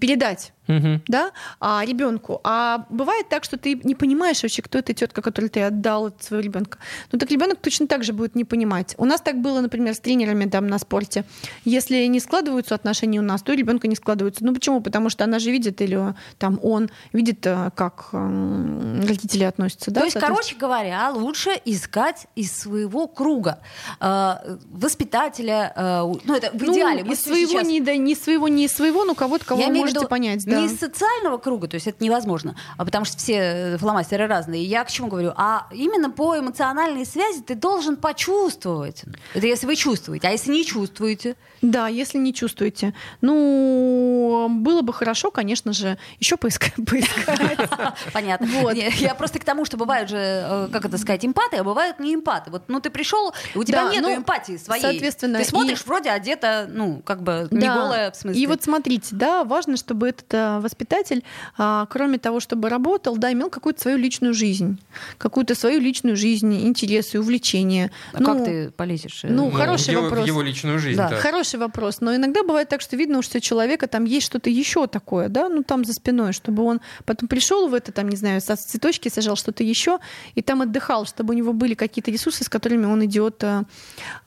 передать 0.00 0.52
Мгм. 0.70 1.02
да, 1.08 1.32
а, 1.60 1.84
ребенку. 1.84 2.40
А 2.44 2.86
бывает 2.90 3.28
так, 3.28 3.44
что 3.44 3.56
ты 3.56 3.80
не 3.84 3.94
понимаешь 3.94 4.42
вообще, 4.42 4.62
кто 4.62 4.78
эта 4.78 4.92
тетка, 4.94 5.22
которой 5.22 5.48
ты 5.48 5.62
отдал 5.62 6.06
от 6.06 6.22
своего 6.22 6.44
ребенка. 6.44 6.78
Ну 7.12 7.18
так 7.18 7.30
ребенок 7.30 7.58
точно 7.60 7.86
так 7.86 8.04
же 8.04 8.12
будет 8.12 8.34
не 8.34 8.44
понимать. 8.44 8.94
У 8.98 9.04
нас 9.04 9.20
так 9.20 9.40
было, 9.40 9.60
например, 9.60 9.94
с 9.94 10.00
тренерами 10.00 10.46
там 10.48 10.66
на 10.66 10.78
спорте. 10.78 11.24
Если 11.64 12.06
не 12.06 12.20
складываются 12.20 12.74
отношения 12.74 13.18
у 13.20 13.22
нас, 13.22 13.42
то 13.42 13.52
ребенка 13.54 13.88
не 13.88 13.96
складываются. 13.96 14.44
Ну 14.44 14.54
почему? 14.54 14.80
Потому 14.80 15.10
что 15.10 15.24
она 15.24 15.38
же 15.38 15.50
видит 15.50 15.80
или 15.80 16.14
там 16.38 16.58
он 16.62 16.90
видит, 17.12 17.46
э, 17.46 17.70
как 17.74 18.08
родители 18.12 19.44
относятся. 19.44 19.90
Да, 19.90 20.00
То 20.00 20.06
есть, 20.06 20.18
короче 20.18 20.56
говоря, 20.56 21.10
лучше 21.10 21.50
искать 21.64 22.26
из 22.36 22.56
своего 22.56 23.06
круга 23.06 23.60
э, 24.00 24.56
воспитателя, 24.70 25.72
э, 25.74 26.02
ну 26.24 26.34
это 26.34 26.50
в 26.52 26.62
Ну, 26.62 26.72
идеале. 26.72 27.04
Мы 27.04 27.14
из 27.14 27.22
своего, 27.22 27.52
сейчас- 27.52 27.66
не, 27.66 27.80
да, 27.80 27.96
не 27.96 28.14
своего, 28.14 28.48
не 28.48 28.64
из 28.66 28.72
своего, 28.72 29.04
но 29.04 29.14
кого-то, 29.14 29.44
кого 29.44 29.60
Я 29.60 29.68
вы 29.68 29.74
можете 29.76 30.00
виду 30.00 30.08
понять. 30.08 30.44
Да. 30.44 30.59
Не 30.60 30.66
из 30.66 30.78
социального 30.78 31.38
круга, 31.38 31.68
то 31.68 31.74
есть 31.74 31.86
это 31.86 32.02
невозможно, 32.04 32.54
а 32.76 32.84
потому 32.84 33.04
что 33.04 33.16
все 33.18 33.34
э, 33.34 33.78
фломастеры 33.78 34.26
разные. 34.26 34.64
Я 34.64 34.84
к 34.84 34.90
чему 34.90 35.08
говорю? 35.08 35.32
А 35.36 35.66
именно 35.72 36.10
по 36.10 36.38
эмоциональной 36.38 37.04
связи 37.06 37.40
ты 37.40 37.54
должен 37.54 37.96
почувствовать. 37.96 39.04
Это 39.34 39.46
если 39.46 39.66
вы 39.66 39.76
чувствуете. 39.76 40.28
А 40.28 40.30
если 40.30 40.50
не 40.52 40.64
чувствуете? 40.64 41.36
Да, 41.62 41.88
если 41.88 42.18
не 42.18 42.32
чувствуете. 42.34 42.94
Ну, 43.20 44.46
было 44.50 44.82
бы 44.82 44.92
хорошо, 44.92 45.30
конечно 45.30 45.72
же, 45.72 45.98
еще 46.18 46.36
поискать. 46.38 46.74
Понятно. 48.12 48.46
Вот. 48.60 48.74
Я 48.74 49.14
просто 49.14 49.38
к 49.38 49.44
тому, 49.44 49.64
что 49.64 49.76
бывают 49.76 50.08
же, 50.08 50.16
э, 50.16 50.68
как 50.72 50.84
это 50.84 50.98
сказать, 50.98 51.24
эмпаты, 51.24 51.56
а 51.58 51.64
бывают 51.64 51.98
не 52.00 52.14
эмпаты. 52.14 52.50
Вот, 52.50 52.64
ну 52.68 52.80
ты 52.80 52.90
пришел, 52.90 53.32
у 53.54 53.64
тебя 53.64 53.84
Да, 53.84 53.90
нет 53.92 54.02
ну, 54.02 54.16
эмпатии 54.16 54.56
своей. 54.56 54.82
соответственно, 54.82 55.38
ты 55.38 55.44
смотришь, 55.44 55.80
и- 55.84 55.88
вроде 55.88 56.10
одета, 56.10 56.66
ну, 56.70 57.02
как 57.04 57.22
бы 57.22 57.48
не 57.50 57.60
Да. 57.60 57.74
голая, 57.74 58.10
в 58.10 58.16
смысле. 58.16 58.40
И 58.40 58.46
вот 58.46 58.62
смотрите, 58.62 59.08
да, 59.12 59.44
важно, 59.44 59.76
чтобы 59.76 60.08
этот 60.08 60.32
а, 60.34 60.39
воспитатель, 60.62 61.22
а, 61.58 61.86
кроме 61.86 62.18
того, 62.18 62.40
чтобы 62.40 62.68
работал, 62.68 63.16
да, 63.16 63.32
имел 63.32 63.50
какую-то 63.50 63.80
свою 63.80 63.96
личную 63.98 64.34
жизнь, 64.34 64.78
какую-то 65.18 65.54
свою 65.54 65.80
личную 65.80 66.16
жизнь, 66.16 66.52
интересы, 66.66 67.18
увлечения. 67.20 67.90
А 68.12 68.20
Ну, 68.20 68.26
как 68.26 68.44
ты 68.44 68.70
полезешь? 68.70 69.24
э, 69.24 69.28
ну, 69.28 69.46
Ну, 69.46 69.50
хороший 69.50 69.88
в 69.90 69.92
его, 69.92 70.02
вопрос. 70.02 70.24
В 70.24 70.26
его 70.26 70.42
личную 70.42 70.78
жизнь, 70.78 70.96
Да. 70.96 71.08
да. 71.10 71.16
Хороший 71.16 71.58
вопрос. 71.58 72.00
Но 72.00 72.14
иногда 72.14 72.42
бывает 72.42 72.68
так, 72.68 72.80
что 72.80 72.96
видно, 72.96 73.22
что 73.22 73.38
у 73.38 73.40
человека 73.40 73.86
там 73.86 74.04
есть 74.04 74.26
что-то 74.26 74.50
еще 74.50 74.86
такое, 74.86 75.28
да, 75.28 75.48
ну 75.48 75.62
там 75.62 75.84
за 75.84 75.92
спиной, 75.92 76.32
чтобы 76.32 76.62
он 76.64 76.80
потом 77.04 77.28
пришел 77.28 77.68
в 77.68 77.74
это, 77.74 77.92
там, 77.92 78.08
не 78.08 78.16
знаю, 78.16 78.40
со 78.40 78.56
цветочки 78.56 79.08
сажал 79.08 79.36
что-то 79.36 79.62
еще, 79.64 79.98
и 80.34 80.42
там 80.42 80.62
отдыхал, 80.62 81.06
чтобы 81.06 81.34
у 81.34 81.36
него 81.36 81.52
были 81.52 81.74
какие-то 81.74 82.10
ресурсы, 82.10 82.44
с 82.44 82.48
которыми 82.48 82.86
он 82.86 83.04
идет 83.04 83.42
а, 83.44 83.64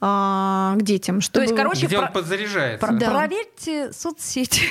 а, 0.02 0.76
к 0.78 0.82
детям. 0.84 1.21
Чтобы... 1.21 1.45
есть, 1.45 1.56
короче, 1.56 1.86
Где 1.88 1.97
про- 1.97 2.08
он 2.08 2.13
подзаряжается. 2.13 2.86
Про- 2.86 2.93
Да. 2.95 3.10
Проверьте 3.12 3.91
соцсети. 3.93 4.62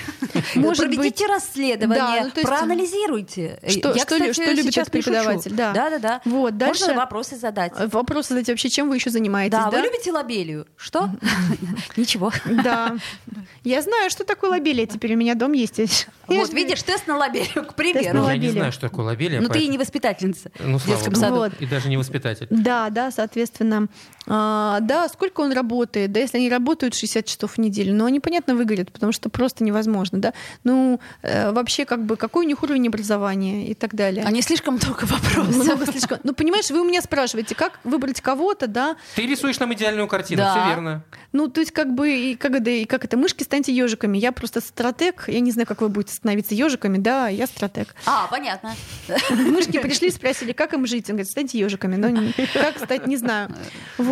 Может 0.54 0.88
быть. 0.96 1.14
Расследование, 1.32 1.98
Да, 1.98 2.20
ну, 2.20 2.24
есть- 2.26 2.42
проанализируйте. 2.42 3.58
Что- 3.68 3.88
Я, 3.90 3.94
что 3.96 3.98
кстати, 3.98 4.32
что 4.32 4.52
любит 4.52 4.76
этот 4.76 4.90
преподаватель, 4.90 5.52
да. 5.54 5.72
да, 5.72 5.90
да, 5.90 5.98
да. 5.98 6.20
Вот, 6.24 6.56
дальше- 6.56 6.80
Можно 6.86 6.94
вопросы 6.96 7.36
задать. 7.36 7.72
Э, 7.76 7.86
Вопрос 7.88 8.28
задать 8.28 8.48
вообще, 8.48 8.68
чем 8.68 8.88
вы 8.88 8.96
еще 8.96 9.10
занимаетесь, 9.10 9.52
Да, 9.58 9.70
да? 9.70 9.78
вы 9.78 9.84
любите 9.84 10.12
лобелию? 10.12 10.66
Что? 10.76 11.08
Ничего. 11.96 12.32
Да. 12.44 12.96
Я 13.64 13.82
знаю, 13.82 14.10
что 14.10 14.24
такое 14.24 14.50
лобелия 14.50 14.86
теперь. 14.86 15.14
У 15.14 15.16
меня 15.16 15.34
дом 15.34 15.52
есть. 15.52 15.80
Вот, 16.26 16.52
видишь, 16.52 16.82
тест 16.82 17.06
на 17.06 17.16
лобелию, 17.16 17.64
к 17.64 17.74
примеру. 17.74 18.26
Я 18.28 18.36
не 18.36 18.50
знаю, 18.50 18.72
что 18.72 18.82
такое 18.82 19.06
лобелия. 19.06 19.40
Ну, 19.40 19.48
ты 19.48 19.60
и 19.60 19.68
не 19.68 19.78
воспитательница 19.78 20.50
Ну, 20.58 20.78
в 20.78 20.82
слава 20.82 20.96
детском 20.98 21.14
саду. 21.14 21.54
И 21.60 21.66
даже 21.66 21.88
не 21.88 21.96
воспитатель. 21.96 22.46
Да, 22.50 22.90
да, 22.90 23.10
соответственно. 23.10 23.88
А, 24.28 24.78
да, 24.80 25.08
сколько 25.08 25.40
он 25.40 25.52
работает, 25.52 26.12
да, 26.12 26.20
если 26.20 26.38
они 26.38 26.48
работают 26.48 26.94
60 26.94 27.26
часов 27.26 27.54
в 27.54 27.58
неделю, 27.58 27.92
но 27.94 28.04
они, 28.04 28.20
понятно, 28.20 28.54
выгорят, 28.54 28.92
потому 28.92 29.10
что 29.12 29.28
просто 29.28 29.64
невозможно, 29.64 30.18
да. 30.20 30.32
Ну, 30.62 31.00
э, 31.22 31.50
вообще, 31.50 31.84
как 31.84 32.04
бы, 32.04 32.16
какой 32.16 32.44
у 32.44 32.48
них 32.48 32.62
уровень 32.62 32.86
образования 32.86 33.66
и 33.66 33.74
так 33.74 33.94
далее. 33.94 34.24
А 34.24 34.30
не 34.30 34.40
слишком 34.42 34.74
много 34.74 35.04
вопросов. 35.06 35.56
Много 35.56 35.86
слишком. 35.86 36.18
Ну, 36.22 36.34
понимаешь, 36.34 36.70
вы 36.70 36.80
у 36.80 36.84
меня 36.84 37.02
спрашиваете, 37.02 37.56
как 37.56 37.80
выбрать 37.82 38.20
кого-то, 38.20 38.68
да? 38.68 38.96
Ты 39.16 39.26
рисуешь 39.26 39.58
нам 39.58 39.74
идеальную 39.74 40.06
картину, 40.06 40.42
Да. 40.42 40.52
все 40.52 40.68
верно. 40.68 41.04
Ну, 41.32 41.48
то 41.48 41.60
есть, 41.60 41.72
как 41.72 41.92
бы, 41.92 42.10
и 42.14 42.36
как, 42.36 42.52
это, 42.54 42.70
и 42.70 42.84
как 42.84 43.04
это, 43.04 43.16
мышки 43.16 43.42
станьте 43.42 43.72
ежиками. 43.74 44.18
Я 44.18 44.30
просто 44.32 44.60
стратег. 44.60 45.24
Я 45.26 45.40
не 45.40 45.50
знаю, 45.50 45.66
как 45.66 45.80
вы 45.80 45.88
будете 45.88 46.14
становиться 46.14 46.54
ежиками, 46.54 46.98
да, 46.98 47.26
я 47.28 47.46
стратег. 47.48 47.94
А, 48.06 48.28
понятно. 48.30 48.74
Мышки 49.30 49.78
пришли, 49.80 50.10
спросили, 50.10 50.52
как 50.52 50.74
им 50.74 50.86
жить. 50.86 51.08
Он 51.10 51.16
говорит, 51.16 51.30
станьте 51.30 51.58
ежиками. 51.58 51.96
Но 51.96 52.08
не- 52.08 52.32
как 52.52 52.78
стать, 52.78 53.06
не 53.08 53.16
знаю. 53.16 53.50
Вот. 53.98 54.11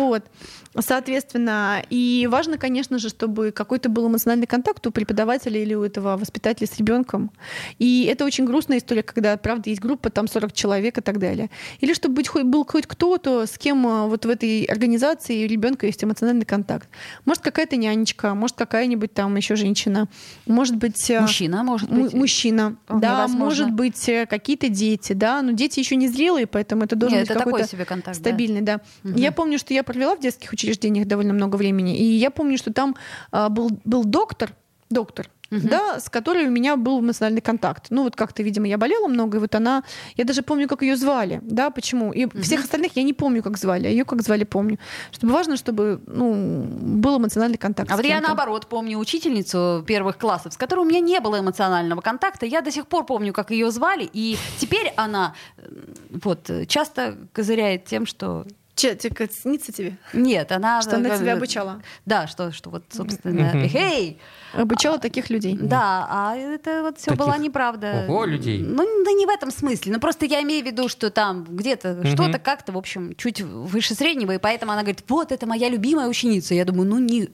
Соответственно, 0.79 1.83
и 1.89 2.27
важно, 2.31 2.57
конечно 2.57 2.97
же, 2.97 3.09
чтобы 3.09 3.51
какой-то 3.51 3.89
был 3.89 4.07
эмоциональный 4.07 4.47
контакт 4.47 4.85
у 4.87 4.91
преподавателя 4.91 5.61
или 5.61 5.73
у 5.73 5.83
этого 5.83 6.15
воспитателя 6.17 6.65
с 6.67 6.77
ребенком. 6.77 7.31
И 7.77 8.05
это 8.09 8.23
очень 8.23 8.45
грустная 8.45 8.77
история, 8.77 9.03
когда, 9.03 9.35
правда, 9.37 9.69
есть 9.69 9.81
группа, 9.81 10.09
там 10.09 10.27
40 10.29 10.53
человек 10.53 10.97
и 10.97 11.01
так 11.01 11.19
далее. 11.19 11.49
Или 11.81 11.93
чтобы 11.93 12.15
быть, 12.15 12.29
хоть- 12.29 12.43
был 12.43 12.65
хоть 12.65 12.87
кто-то, 12.87 13.45
с 13.45 13.57
кем 13.57 13.85
а, 13.85 14.07
вот 14.07 14.25
в 14.25 14.29
этой 14.29 14.63
организации 14.63 15.45
у 15.45 15.47
ребенка 15.49 15.85
есть 15.87 16.03
эмоциональный 16.03 16.45
контакт. 16.45 16.87
Может, 17.25 17.43
какая-то 17.43 17.75
нянечка, 17.75 18.33
может, 18.33 18.55
какая-нибудь 18.55 19.13
там 19.13 19.35
еще 19.35 19.55
женщина, 19.57 20.07
может 20.45 20.77
быть... 20.77 21.11
а, 21.11 21.21
Мужчина, 21.21 21.63
может 21.63 21.89
быть. 21.91 22.13
мужчина, 22.13 22.77
да, 22.87 23.17
возможно. 23.23 23.43
может 23.45 23.71
быть 23.71 24.07
э, 24.07 24.25
какие-то 24.25 24.69
дети, 24.69 25.13
да, 25.13 25.41
но 25.41 25.51
дети 25.51 25.79
еще 25.79 25.97
не 25.97 26.07
зрелые, 26.07 26.47
поэтому 26.47 26.83
это 26.83 26.95
должен 26.95 27.19
Нет, 27.19 27.27
быть 27.27 27.37
какой-то 27.37 27.67
себе 27.67 27.83
контакт. 27.85 28.17
да. 28.17 28.23
стабильный, 28.29 28.61
да. 28.61 28.79
Я 29.03 29.31
помню, 29.33 29.59
что 29.59 29.73
я 29.73 29.83
провела 29.91 30.15
в 30.15 30.19
детских 30.19 30.51
учреждениях 30.51 31.07
довольно 31.07 31.33
много 31.33 31.55
времени, 31.55 31.97
и 31.97 32.03
я 32.03 32.31
помню, 32.31 32.57
что 32.57 32.73
там 32.73 32.95
а, 33.31 33.49
был 33.49 33.69
был 33.83 34.03
доктор, 34.03 34.53
доктор. 34.89 35.29
Да, 35.51 35.99
с 35.99 36.09
которой 36.09 36.47
у 36.47 36.49
меня 36.49 36.77
был 36.77 37.01
эмоциональный 37.01 37.41
контакт. 37.41 37.87
Ну, 37.89 38.03
вот 38.03 38.15
как-то, 38.15 38.41
видимо, 38.41 38.67
я 38.67 38.77
болела 38.77 39.07
много, 39.07 39.37
и 39.37 39.41
вот 39.41 39.53
она. 39.53 39.83
Я 40.15 40.23
даже 40.23 40.43
помню, 40.43 40.67
как 40.67 40.81
ее 40.81 40.95
звали. 40.95 41.41
Да, 41.43 41.69
почему? 41.69 42.13
И 42.13 42.25
всех 42.41 42.63
остальных 42.63 42.95
я 42.95 43.03
не 43.03 43.13
помню, 43.13 43.43
как 43.43 43.57
звали, 43.57 43.87
а 43.87 43.89
ее 43.89 44.05
как 44.05 44.21
звали, 44.21 44.45
помню. 44.45 44.79
Чтобы 45.11 45.33
важно, 45.33 45.57
чтобы 45.57 46.01
ну, 46.07 46.63
был 46.63 47.17
эмоциональный 47.17 47.57
контакт. 47.57 47.91
А 47.91 47.97
вот 47.97 48.05
я 48.05 48.21
наоборот 48.21 48.67
помню 48.67 48.97
учительницу 48.97 49.83
первых 49.85 50.17
классов, 50.17 50.53
с 50.53 50.57
которой 50.57 50.81
у 50.81 50.85
меня 50.85 51.01
не 51.01 51.19
было 51.19 51.39
эмоционального 51.39 51.99
контакта. 51.99 52.45
Я 52.45 52.61
до 52.61 52.71
сих 52.71 52.87
пор 52.87 53.05
помню, 53.05 53.33
как 53.33 53.51
ее 53.51 53.71
звали, 53.71 54.09
и 54.13 54.37
теперь 54.57 54.93
она 54.95 55.35
э, 55.57 55.63
вот 56.11 56.49
часто 56.67 57.17
козыряет 57.33 57.83
тем, 57.83 58.05
что 58.05 58.45
Че, 58.75 58.95
тебе 58.95 59.29
снится 59.29 59.71
тебе? 59.71 59.97
нет, 60.13 60.51
она 60.51 60.81
Что 60.81 60.95
она 60.95 61.17
тебя 61.17 61.33
обучала? 61.33 61.81
Да, 62.05 62.27
что, 62.27 62.51
что 62.51 62.69
вот 62.69 62.83
собственно, 62.91 63.53
эй, 63.73 64.19
Обучала 64.53 64.97
таких 64.97 65.29
людей. 65.29 65.57
да, 65.59 66.07
а 66.09 66.35
это 66.35 66.81
вот 66.83 66.97
все 66.97 67.13
была 67.15 67.37
неправда. 67.37 68.05
ого, 68.07 68.25
людей. 68.25 68.59
Ну, 68.59 69.03
да 69.03 69.11
не 69.11 69.25
в 69.25 69.29
этом 69.29 69.51
смысле. 69.51 69.93
Ну, 69.93 69.99
просто 69.99 70.25
я 70.25 70.41
имею 70.41 70.63
в 70.63 70.67
виду, 70.67 70.87
что 70.89 71.09
там 71.09 71.45
где-то 71.49 72.05
что-то 72.05 72.39
как-то, 72.39 72.71
в 72.71 72.77
общем, 72.77 73.15
чуть 73.15 73.41
выше 73.41 73.93
среднего, 73.93 74.33
и 74.33 74.37
поэтому 74.37 74.71
она 74.71 74.81
говорит, 74.81 75.03
вот, 75.07 75.31
это 75.31 75.45
моя 75.45 75.69
любимая 75.69 76.07
ученица. 76.07 76.53
Я 76.53 76.65
думаю, 76.65 76.89
ну, 76.89 76.99
не... 76.99 77.29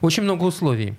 Очень 0.00 0.22
много 0.24 0.44
условий. 0.44 0.94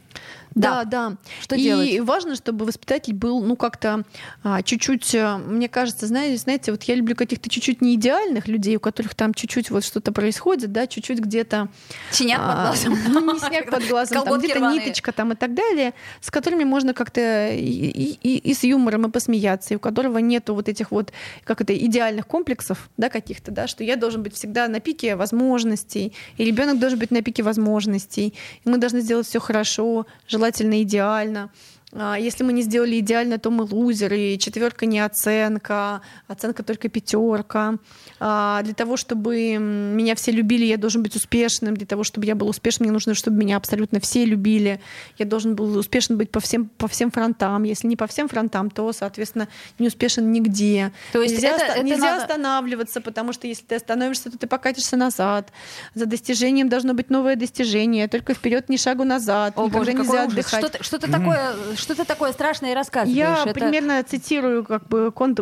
Да, 0.56 0.84
да. 0.84 1.18
Что 1.42 1.56
и 1.56 1.62
делать? 1.64 2.00
важно, 2.02 2.36
чтобы 2.36 2.66
воспитатель 2.66 3.14
был, 3.14 3.42
ну, 3.44 3.56
как-то 3.56 4.04
а, 4.44 4.62
чуть-чуть, 4.62 5.14
а, 5.16 5.38
мне 5.38 5.70
кажется, 5.70 6.08
знаете, 6.08 6.38
знаете, 6.38 6.72
вот 6.72 6.84
я 6.84 6.96
люблю 6.96 7.16
каких-то 7.16 7.50
чуть-чуть 7.50 7.82
не 7.82 7.96
идеальных 7.96 8.48
людей, 8.48 8.76
у 8.76 8.80
которых 8.80 9.16
там 9.16 9.34
чуть-чуть 9.34 9.70
вот 9.70 9.84
что-то 9.84 10.12
происходит, 10.12 10.72
да, 10.72 10.88
чуть-чуть 10.88 11.20
где-то... 11.20 11.70
Синяк 12.12 12.40
под 12.40 12.50
а, 12.50 12.66
глазом. 12.68 12.98
Ну, 13.10 13.34
не 13.34 13.40
синяк 13.40 13.70
под 13.70 13.88
глазом, 13.88 14.24
там 14.24 14.40
где-то 14.40 14.60
ниточка 14.74 15.12
там 15.12 15.34
и 15.34 15.36
так 15.36 15.54
далее, 15.54 15.94
с 16.22 16.32
которыми 16.32 16.64
можно 16.64 16.94
как-то 16.94 17.50
и, 17.52 17.62
и- 17.62 18.20
и- 18.24 18.38
и 18.38 18.54
с 18.54 18.64
юмором 18.64 19.06
и 19.08 19.12
посмеяться, 19.12 19.74
и 19.74 19.78
у 19.78 19.80
которого 19.80 20.18
нету 20.18 20.56
вот 20.56 20.68
этих 20.68 20.92
вот, 20.92 21.14
как 21.44 21.62
это, 21.62 21.78
идеальных 21.78 22.26
комплексов, 22.28 22.90
да, 22.98 23.10
каких-то, 23.10 23.52
да, 23.52 23.68
что 23.68 23.84
я 23.84 23.96
должен 23.96 24.24
быть 24.24 24.34
всегда 24.34 24.68
на 24.68 24.80
пике 24.80 25.16
возможностей, 25.16 26.14
и 26.38 26.44
ребенок 26.46 26.80
должен 26.80 26.98
быть 27.00 27.12
на 27.12 27.22
пике 27.22 27.44
возможностей, 27.44 28.34
и 28.66 28.70
мы 28.70 28.78
должны 28.78 29.02
сделать 29.02 29.28
все 29.28 29.40
хорошо, 29.40 30.08
желательно 30.28 30.38
идеально. 30.84 31.49
А 31.91 32.17
Если 32.17 32.43
мы 32.43 32.54
не 32.54 32.62
сделали 32.62 32.99
идеально, 32.99 33.39
то 33.39 33.49
мы 33.49 33.63
лузеры. 33.63 34.38
Четверка 34.38 34.86
не 34.86 34.99
оценка, 34.99 36.02
оценка 36.28 36.62
только 36.63 36.88
пятерка. 36.88 37.75
А 38.19 38.62
Для 38.62 38.73
того, 38.73 38.95
чтобы 38.97 39.58
меня 39.58 40.13
все 40.15 40.32
любили, 40.32 40.65
я 40.65 40.78
должен 40.78 41.02
быть 41.02 41.15
успешным. 41.15 41.75
Для 41.75 41.88
того, 41.88 42.04
чтобы 42.04 42.25
я 42.28 42.36
был 42.36 42.47
успешным, 42.47 42.86
мне 42.88 42.93
нужно, 42.93 43.15
чтобы 43.15 43.38
меня 43.38 43.58
абсолютно 43.58 43.99
все 43.99 44.23
любили. 44.25 44.80
Я 45.17 45.25
должен 45.25 45.56
был 45.56 45.78
успешен 45.78 46.17
быть 46.17 46.30
по 46.32 46.39
всем, 46.39 46.67
по 46.78 46.88
всем 46.88 47.10
фронтам. 47.12 47.63
Если 47.63 47.88
не 47.88 47.95
по 47.95 48.06
всем 48.08 48.28
фронтам, 48.28 48.69
то, 48.69 48.93
соответственно, 48.93 49.47
не 49.80 49.88
успешен 49.88 50.32
нигде. 50.32 50.91
То 51.12 51.21
есть 51.23 51.36
нельзя 51.36 51.49
это- 51.56 51.56
оста- 51.65 51.73
это 51.80 51.84
нельзя 51.84 52.12
надо- 52.12 52.21
останавливаться, 52.23 53.02
потому 53.02 53.34
что 53.34 53.47
если 53.47 53.63
ты 53.65 53.75
остановишься, 53.75 54.30
то 54.32 54.38
ты 54.38 54.45
покатишься 54.47 54.95
назад. 54.95 55.52
За 55.95 56.06
достижением 56.06 56.69
должно 56.69 56.93
быть 56.93 57.10
новое 57.10 57.36
достижение. 57.36 58.08
Только 58.08 58.34
вперед, 58.36 58.69
ни 58.69 58.78
шагу 58.78 59.04
назад. 59.06 59.54
О, 59.56 59.65
Никогда 59.65 59.80
боже, 59.80 59.93
нельзя 59.93 60.23
отдыхать. 60.25 60.60
Что 60.65 60.78
ты, 60.78 60.84
что 60.84 60.99
ты 60.99 61.12
такое, 61.12 61.54
что 61.80 61.96
ты 61.96 62.06
такое 62.06 62.32
страшное 62.34 62.76
рассказываешь? 62.76 63.18
Я 63.18 63.44
Это- 63.44 63.54
примерно 63.54 64.04
цитирую 64.04 64.63
как 64.63 64.88
бы 64.88 65.12
кон- 65.12 65.36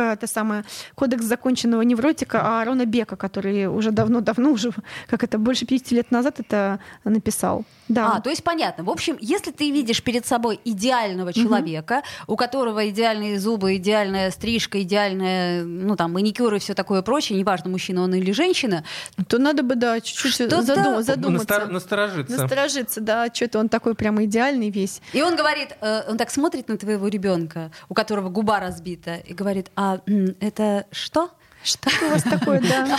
это 0.00 0.26
самое 0.26 0.64
кодекс 0.94 1.24
законченного 1.24 1.82
невротика 1.82 2.40
Аарона 2.40 2.86
Бека, 2.86 3.16
который 3.16 3.66
уже 3.66 3.90
давно-давно, 3.90 4.50
уже 4.50 4.70
как 5.08 5.22
это 5.24 5.38
больше 5.38 5.66
50 5.66 5.92
лет 5.92 6.10
назад 6.10 6.40
это 6.40 6.78
написал. 7.04 7.64
Да. 7.88 8.12
А, 8.16 8.20
то 8.20 8.30
есть 8.30 8.42
понятно. 8.44 8.84
В 8.84 8.90
общем, 8.90 9.18
если 9.20 9.50
ты 9.50 9.70
видишь 9.70 10.02
перед 10.02 10.24
собой 10.24 10.58
идеального 10.64 11.32
человека, 11.32 12.02
у 12.26 12.36
которого 12.36 12.88
идеальные 12.88 13.38
зубы, 13.38 13.76
идеальная 13.76 14.30
стрижка, 14.30 14.80
идеальная, 14.82 15.62
ну 15.64 15.96
там, 15.96 16.12
маникюр 16.12 16.54
и 16.54 16.58
все 16.58 16.74
такое 16.74 17.02
прочее, 17.02 17.38
неважно, 17.38 17.70
мужчина 17.70 18.02
он 18.02 18.14
или 18.14 18.32
женщина, 18.32 18.84
то 19.28 19.38
надо 19.38 19.62
бы, 19.62 19.74
да, 19.74 20.00
чуть-чуть 20.00 20.32
Что-то- 20.32 20.60
задум- 20.62 21.02
задуматься. 21.02 21.46
Настор- 21.46 21.70
Насторожиться. 21.72 22.36
Насторожиться, 22.40 23.00
да, 23.00 23.26
что-то 23.32 23.58
он 23.58 23.68
такой 23.68 23.94
прямо 23.94 24.24
идеальный 24.24 24.70
весь. 24.70 25.02
и 25.12 25.20
он 25.22 25.36
говорит, 25.36 25.76
э, 25.80 26.02
он 26.08 26.16
так 26.16 26.30
смотрит 26.30 26.68
на 26.68 26.78
твоего 26.78 27.08
ребенка, 27.08 27.70
у 27.88 27.94
которого 27.94 28.28
губа 28.30 28.60
разбита, 28.60 29.16
и 29.16 29.34
говорит, 29.34 29.70
а 29.76 29.81
м, 30.06 30.36
это 30.40 30.86
что? 30.90 31.30
Что 31.64 31.90
у 32.06 32.10
вас 32.10 32.22
такое, 32.24 32.60
да? 32.60 32.98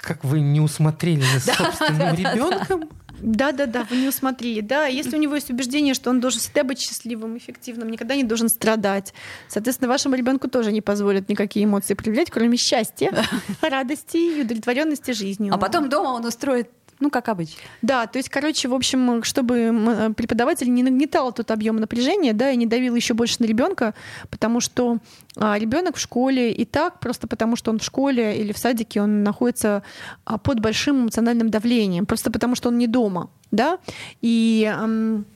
Как 0.00 0.22
вы 0.24 0.40
не 0.40 0.60
усмотрели 0.60 1.24
за 1.38 1.52
собственным 1.54 2.14
ребенком? 2.14 2.88
Да, 3.20 3.52
да, 3.52 3.66
да, 3.66 3.86
вы 3.88 3.96
не 3.96 4.08
усмотрели. 4.08 4.60
Да, 4.60 4.86
если 4.86 5.16
у 5.16 5.18
него 5.18 5.34
есть 5.34 5.50
убеждение, 5.50 5.94
что 5.94 6.10
он 6.10 6.20
должен 6.20 6.38
всегда 6.40 6.64
быть 6.64 6.78
счастливым, 6.80 7.38
эффективным, 7.38 7.88
никогда 7.88 8.14
не 8.14 8.24
должен 8.24 8.48
страдать. 8.48 9.14
Соответственно, 9.48 9.88
вашему 9.88 10.16
ребенку 10.16 10.48
тоже 10.48 10.70
не 10.70 10.82
позволят 10.82 11.28
никакие 11.28 11.64
эмоции 11.64 11.94
проявлять, 11.94 12.30
кроме 12.30 12.58
счастья, 12.58 13.12
радости 13.62 14.16
и 14.16 14.42
удовлетворенности 14.42 15.12
жизнью. 15.12 15.54
А 15.54 15.58
потом 15.58 15.88
дома 15.88 16.08
он 16.08 16.26
устроит, 16.26 16.70
ну, 16.98 17.10
как 17.10 17.28
обычно. 17.28 17.60
Да, 17.82 18.06
то 18.06 18.18
есть, 18.18 18.28
короче, 18.28 18.68
в 18.68 18.74
общем, 18.74 19.22
чтобы 19.22 19.58
м, 19.58 20.14
преподаватель 20.14 20.72
не 20.72 20.82
нагнетал 20.82 21.32
тот 21.32 21.50
объем 21.50 21.76
напряжения, 21.76 22.32
да, 22.32 22.50
и 22.50 22.56
не 22.56 22.66
давил 22.66 22.94
еще 22.94 23.14
больше 23.14 23.36
на 23.40 23.44
ребенка, 23.44 23.94
потому 24.30 24.60
что 24.60 24.98
а, 25.36 25.58
ребенок 25.58 25.96
в 25.96 26.00
школе 26.00 26.52
и 26.52 26.64
так, 26.64 27.00
просто 27.00 27.26
потому 27.26 27.56
что 27.56 27.70
он 27.70 27.78
в 27.78 27.84
школе 27.84 28.38
или 28.40 28.52
в 28.52 28.58
садике, 28.58 29.02
он 29.02 29.22
находится 29.22 29.82
а, 30.24 30.38
под 30.38 30.60
большим 30.60 31.02
эмоциональным 31.02 31.50
давлением, 31.50 32.06
просто 32.06 32.30
потому 32.30 32.54
что 32.54 32.68
он 32.70 32.78
не 32.78 32.86
дома, 32.86 33.28
да, 33.50 33.78
и 34.22 34.70
ам, 34.74 35.26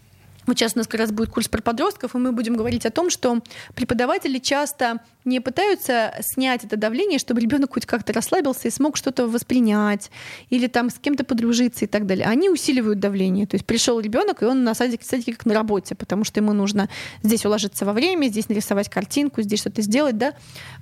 вот 0.50 0.58
сейчас 0.58 0.74
у 0.74 0.78
нас 0.78 0.86
как 0.86 1.00
раз 1.00 1.12
будет 1.12 1.30
курс 1.30 1.48
про 1.48 1.62
подростков, 1.62 2.14
и 2.14 2.18
мы 2.18 2.32
будем 2.32 2.56
говорить 2.56 2.84
о 2.84 2.90
том, 2.90 3.08
что 3.08 3.40
преподаватели 3.74 4.38
часто 4.38 5.00
не 5.24 5.40
пытаются 5.40 6.14
снять 6.20 6.64
это 6.64 6.76
давление, 6.76 7.18
чтобы 7.18 7.40
ребенок 7.40 7.74
хоть 7.74 7.86
как-то 7.86 8.12
расслабился 8.12 8.68
и 8.68 8.70
смог 8.70 8.96
что-то 8.96 9.26
воспринять 9.26 10.10
или 10.48 10.66
там 10.66 10.90
с 10.90 10.94
кем-то 10.94 11.24
подружиться 11.24 11.84
и 11.84 11.88
так 11.88 12.06
далее. 12.06 12.26
Они 12.26 12.48
усиливают 12.48 13.00
давление. 13.00 13.46
То 13.46 13.54
есть 13.54 13.66
пришел 13.66 14.00
ребенок, 14.00 14.42
и 14.42 14.46
он 14.46 14.64
на 14.64 14.74
садике, 14.74 15.04
садике 15.04 15.34
как 15.34 15.46
на 15.46 15.54
работе, 15.54 15.94
потому 15.94 16.24
что 16.24 16.40
ему 16.40 16.52
нужно 16.52 16.88
здесь 17.22 17.44
уложиться 17.44 17.84
во 17.84 17.92
время, 17.92 18.28
здесь 18.28 18.48
нарисовать 18.48 18.88
картинку, 18.88 19.42
здесь 19.42 19.60
что-то 19.60 19.82
сделать, 19.82 20.16
да. 20.16 20.32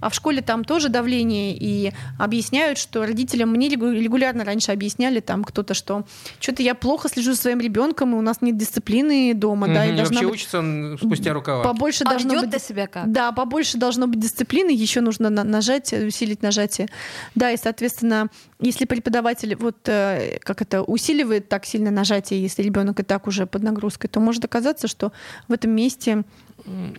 А 0.01 0.09
в 0.09 0.15
школе 0.15 0.41
там 0.41 0.65
тоже 0.65 0.89
давление, 0.89 1.57
и 1.57 1.93
объясняют, 2.19 2.79
что 2.79 3.05
родителям 3.05 3.51
мне 3.51 3.69
регу- 3.69 3.93
регулярно 3.93 4.45
раньше 4.45 4.73
объясняли 4.73 5.21
там 5.21 5.45
кто-то, 5.45 5.75
что 5.75 6.07
что-то 6.41 6.63
я 6.63 6.75
плохо 6.75 7.09
слежу 7.09 7.33
за 7.33 7.39
своим 7.39 7.61
ребенком, 7.61 8.15
и 8.15 8.17
у 8.17 8.23
нас 8.23 8.41
нет 8.41 8.57
дисциплины 8.57 9.35
дома, 9.35 9.58
дома, 9.67 9.75
да, 9.75 9.87
и 9.87 9.97
должна 9.97 10.05
вообще 10.15 10.25
быть 10.27 10.35
учится 10.35 10.59
он 10.59 10.99
спустя 11.01 11.33
рукава. 11.33 11.65
побольше 11.65 12.05
А 12.05 12.11
должно 12.11 12.41
быть 12.41 12.51
ты 12.51 12.59
себя 12.59 12.87
как? 12.87 13.11
Да, 13.11 13.33
побольше 13.33 13.79
должно 13.79 14.07
быть 14.07 14.21
дисциплины, 14.21 14.71
еще 14.71 15.01
нужно 15.01 15.31
на- 15.31 15.45
нажать, 15.45 15.93
усилить 15.93 16.43
нажатие. 16.43 16.89
Да, 17.35 17.51
и, 17.51 17.57
соответственно, 17.57 18.29
если 18.61 18.85
преподаватель 18.85 19.55
вот 19.57 19.77
э, 19.89 20.39
как 20.41 20.63
это 20.63 20.83
усиливает 20.83 21.49
так 21.49 21.65
сильно 21.67 21.91
нажатие, 21.91 22.43
если 22.43 22.63
ребенок 22.63 23.01
и 23.01 23.03
так 23.03 23.27
уже 23.27 23.47
под 23.47 23.63
нагрузкой, 23.63 24.09
то 24.11 24.21
может 24.21 24.45
оказаться, 24.45 24.89
что 24.89 25.13
в 25.49 25.53
этом 25.53 25.71
месте 25.71 26.25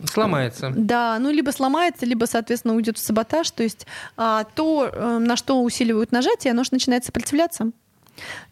Сломается. 0.06 0.72
да, 0.76 1.18
ну 1.20 1.32
либо 1.32 1.52
сломается, 1.52 2.06
либо, 2.06 2.26
соответственно, 2.26 2.76
уйдет 2.76 2.98
в 2.98 3.02
саботаж. 3.02 3.52
То 3.52 3.64
есть 3.64 3.86
а, 4.18 4.44
то, 4.56 4.90
э, 4.92 5.18
на 5.20 5.36
что 5.36 5.62
усиливают 5.62 6.12
нажатие, 6.12 6.52
оно 6.52 6.64
же 6.64 6.70
начинает 6.72 7.06
сопротивляться. 7.06 7.72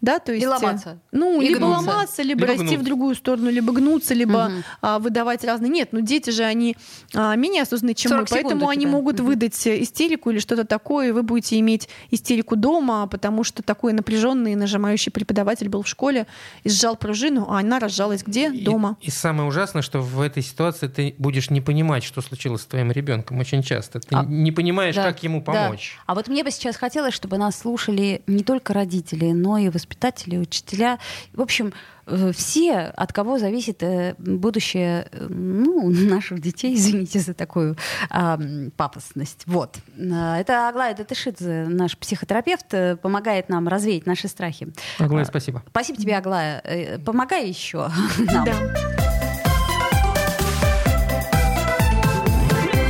Да, 0.00 0.18
то 0.18 0.32
есть, 0.32 0.44
э, 0.44 0.48
ломаться. 0.48 0.98
Ну, 1.12 1.40
И 1.40 1.48
либо 1.48 1.66
гнуться. 1.66 1.90
ломаться, 1.90 2.22
либо, 2.22 2.40
Либо 2.42 2.52
расти 2.52 2.66
гнуть. 2.66 2.78
в 2.80 2.84
другую 2.84 3.14
сторону, 3.14 3.50
либо 3.50 3.72
гнуться, 3.72 4.14
либо 4.14 4.44
Мгм. 4.48 4.64
а, 4.80 4.98
выдавать 4.98 5.44
разные. 5.44 5.70
Нет, 5.70 5.88
ну 5.92 6.00
дети 6.00 6.30
же, 6.30 6.44
они 6.44 6.76
а, 7.14 7.34
менее 7.36 7.62
осознанные, 7.62 7.94
чем 7.94 8.10
мы, 8.12 8.16
40 8.18 8.28
секунд 8.28 8.42
поэтому 8.44 8.68
они 8.68 8.82
тебя. 8.82 8.92
могут 8.92 9.18
Мгм. 9.18 9.26
выдать 9.26 9.66
истерику 9.66 10.30
или 10.30 10.38
что-то 10.38 10.64
такое, 10.64 11.08
и 11.08 11.12
вы 11.12 11.22
будете 11.22 11.58
иметь 11.58 11.88
истерику 12.10 12.56
дома, 12.56 13.06
потому 13.06 13.44
что 13.44 13.62
такой 13.62 13.92
напряженный, 13.92 14.54
нажимающий 14.54 15.10
преподаватель 15.12 15.68
был 15.68 15.82
в 15.82 15.88
школе 15.88 16.26
и 16.64 16.68
сжал 16.68 16.96
пружину, 16.96 17.46
а 17.50 17.58
она 17.58 17.78
разжалась 17.78 18.22
где? 18.22 18.50
И- 18.52 18.64
Дома. 18.64 18.96
И, 19.00 19.10
самое 19.10 19.48
ужасное, 19.48 19.82
что 19.82 20.00
в 20.00 20.20
этой 20.20 20.42
ситуации 20.42 20.86
ты 20.88 21.14
будешь 21.18 21.50
не 21.50 21.60
понимать, 21.60 22.04
что 22.04 22.20
случилось 22.22 22.62
с 22.62 22.66
твоим 22.66 22.90
ребенком 22.92 23.38
очень 23.40 23.62
часто. 23.62 24.00
Ты 24.00 24.08
А, 24.14 24.24
не 24.24 24.52
понимаешь, 24.52 24.94
Да, 24.94 25.04
как 25.04 25.22
ему 25.22 25.40
да. 25.44 25.52
помочь. 25.52 25.98
А 26.06 26.14
вот 26.14 26.28
мне 26.28 26.44
бы 26.44 26.50
сейчас 26.50 26.76
хотелось, 26.76 27.14
чтобы 27.14 27.36
нас 27.38 27.58
слушали 27.58 28.22
не 28.26 28.42
только 28.44 28.72
родители, 28.72 29.32
но 29.32 29.57
и 29.66 29.68
воспитатели, 29.68 30.36
учителя. 30.36 30.98
В 31.32 31.40
общем, 31.40 31.72
э, 32.06 32.32
все, 32.32 32.78
от 32.78 33.12
кого 33.12 33.38
зависит 33.38 33.82
э, 33.82 34.14
будущее 34.18 35.08
э, 35.10 35.26
ну, 35.28 35.90
наших 35.90 36.40
детей, 36.40 36.74
извините 36.74 37.20
за 37.20 37.34
такую 37.34 37.76
а, 38.10 38.38
пафосность. 38.76 39.42
Вот. 39.46 39.78
Это 39.96 40.68
Аглая 40.68 40.94
Датышидзе, 40.94 41.66
наш 41.68 41.96
психотерапевт, 41.96 43.00
помогает 43.02 43.48
нам 43.48 43.68
развеять 43.68 44.06
наши 44.06 44.28
страхи. 44.28 44.68
Аглая, 44.98 45.24
спасибо. 45.24 45.62
Спасибо 45.70 45.98
тебе, 45.98 46.16
Аглая. 46.16 46.98
Помогай 47.04 47.48
еще 47.48 47.90
нам. 48.18 48.44
Да. 48.44 48.54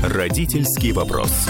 Родительский 0.02 0.92
вопрос. 0.92 1.48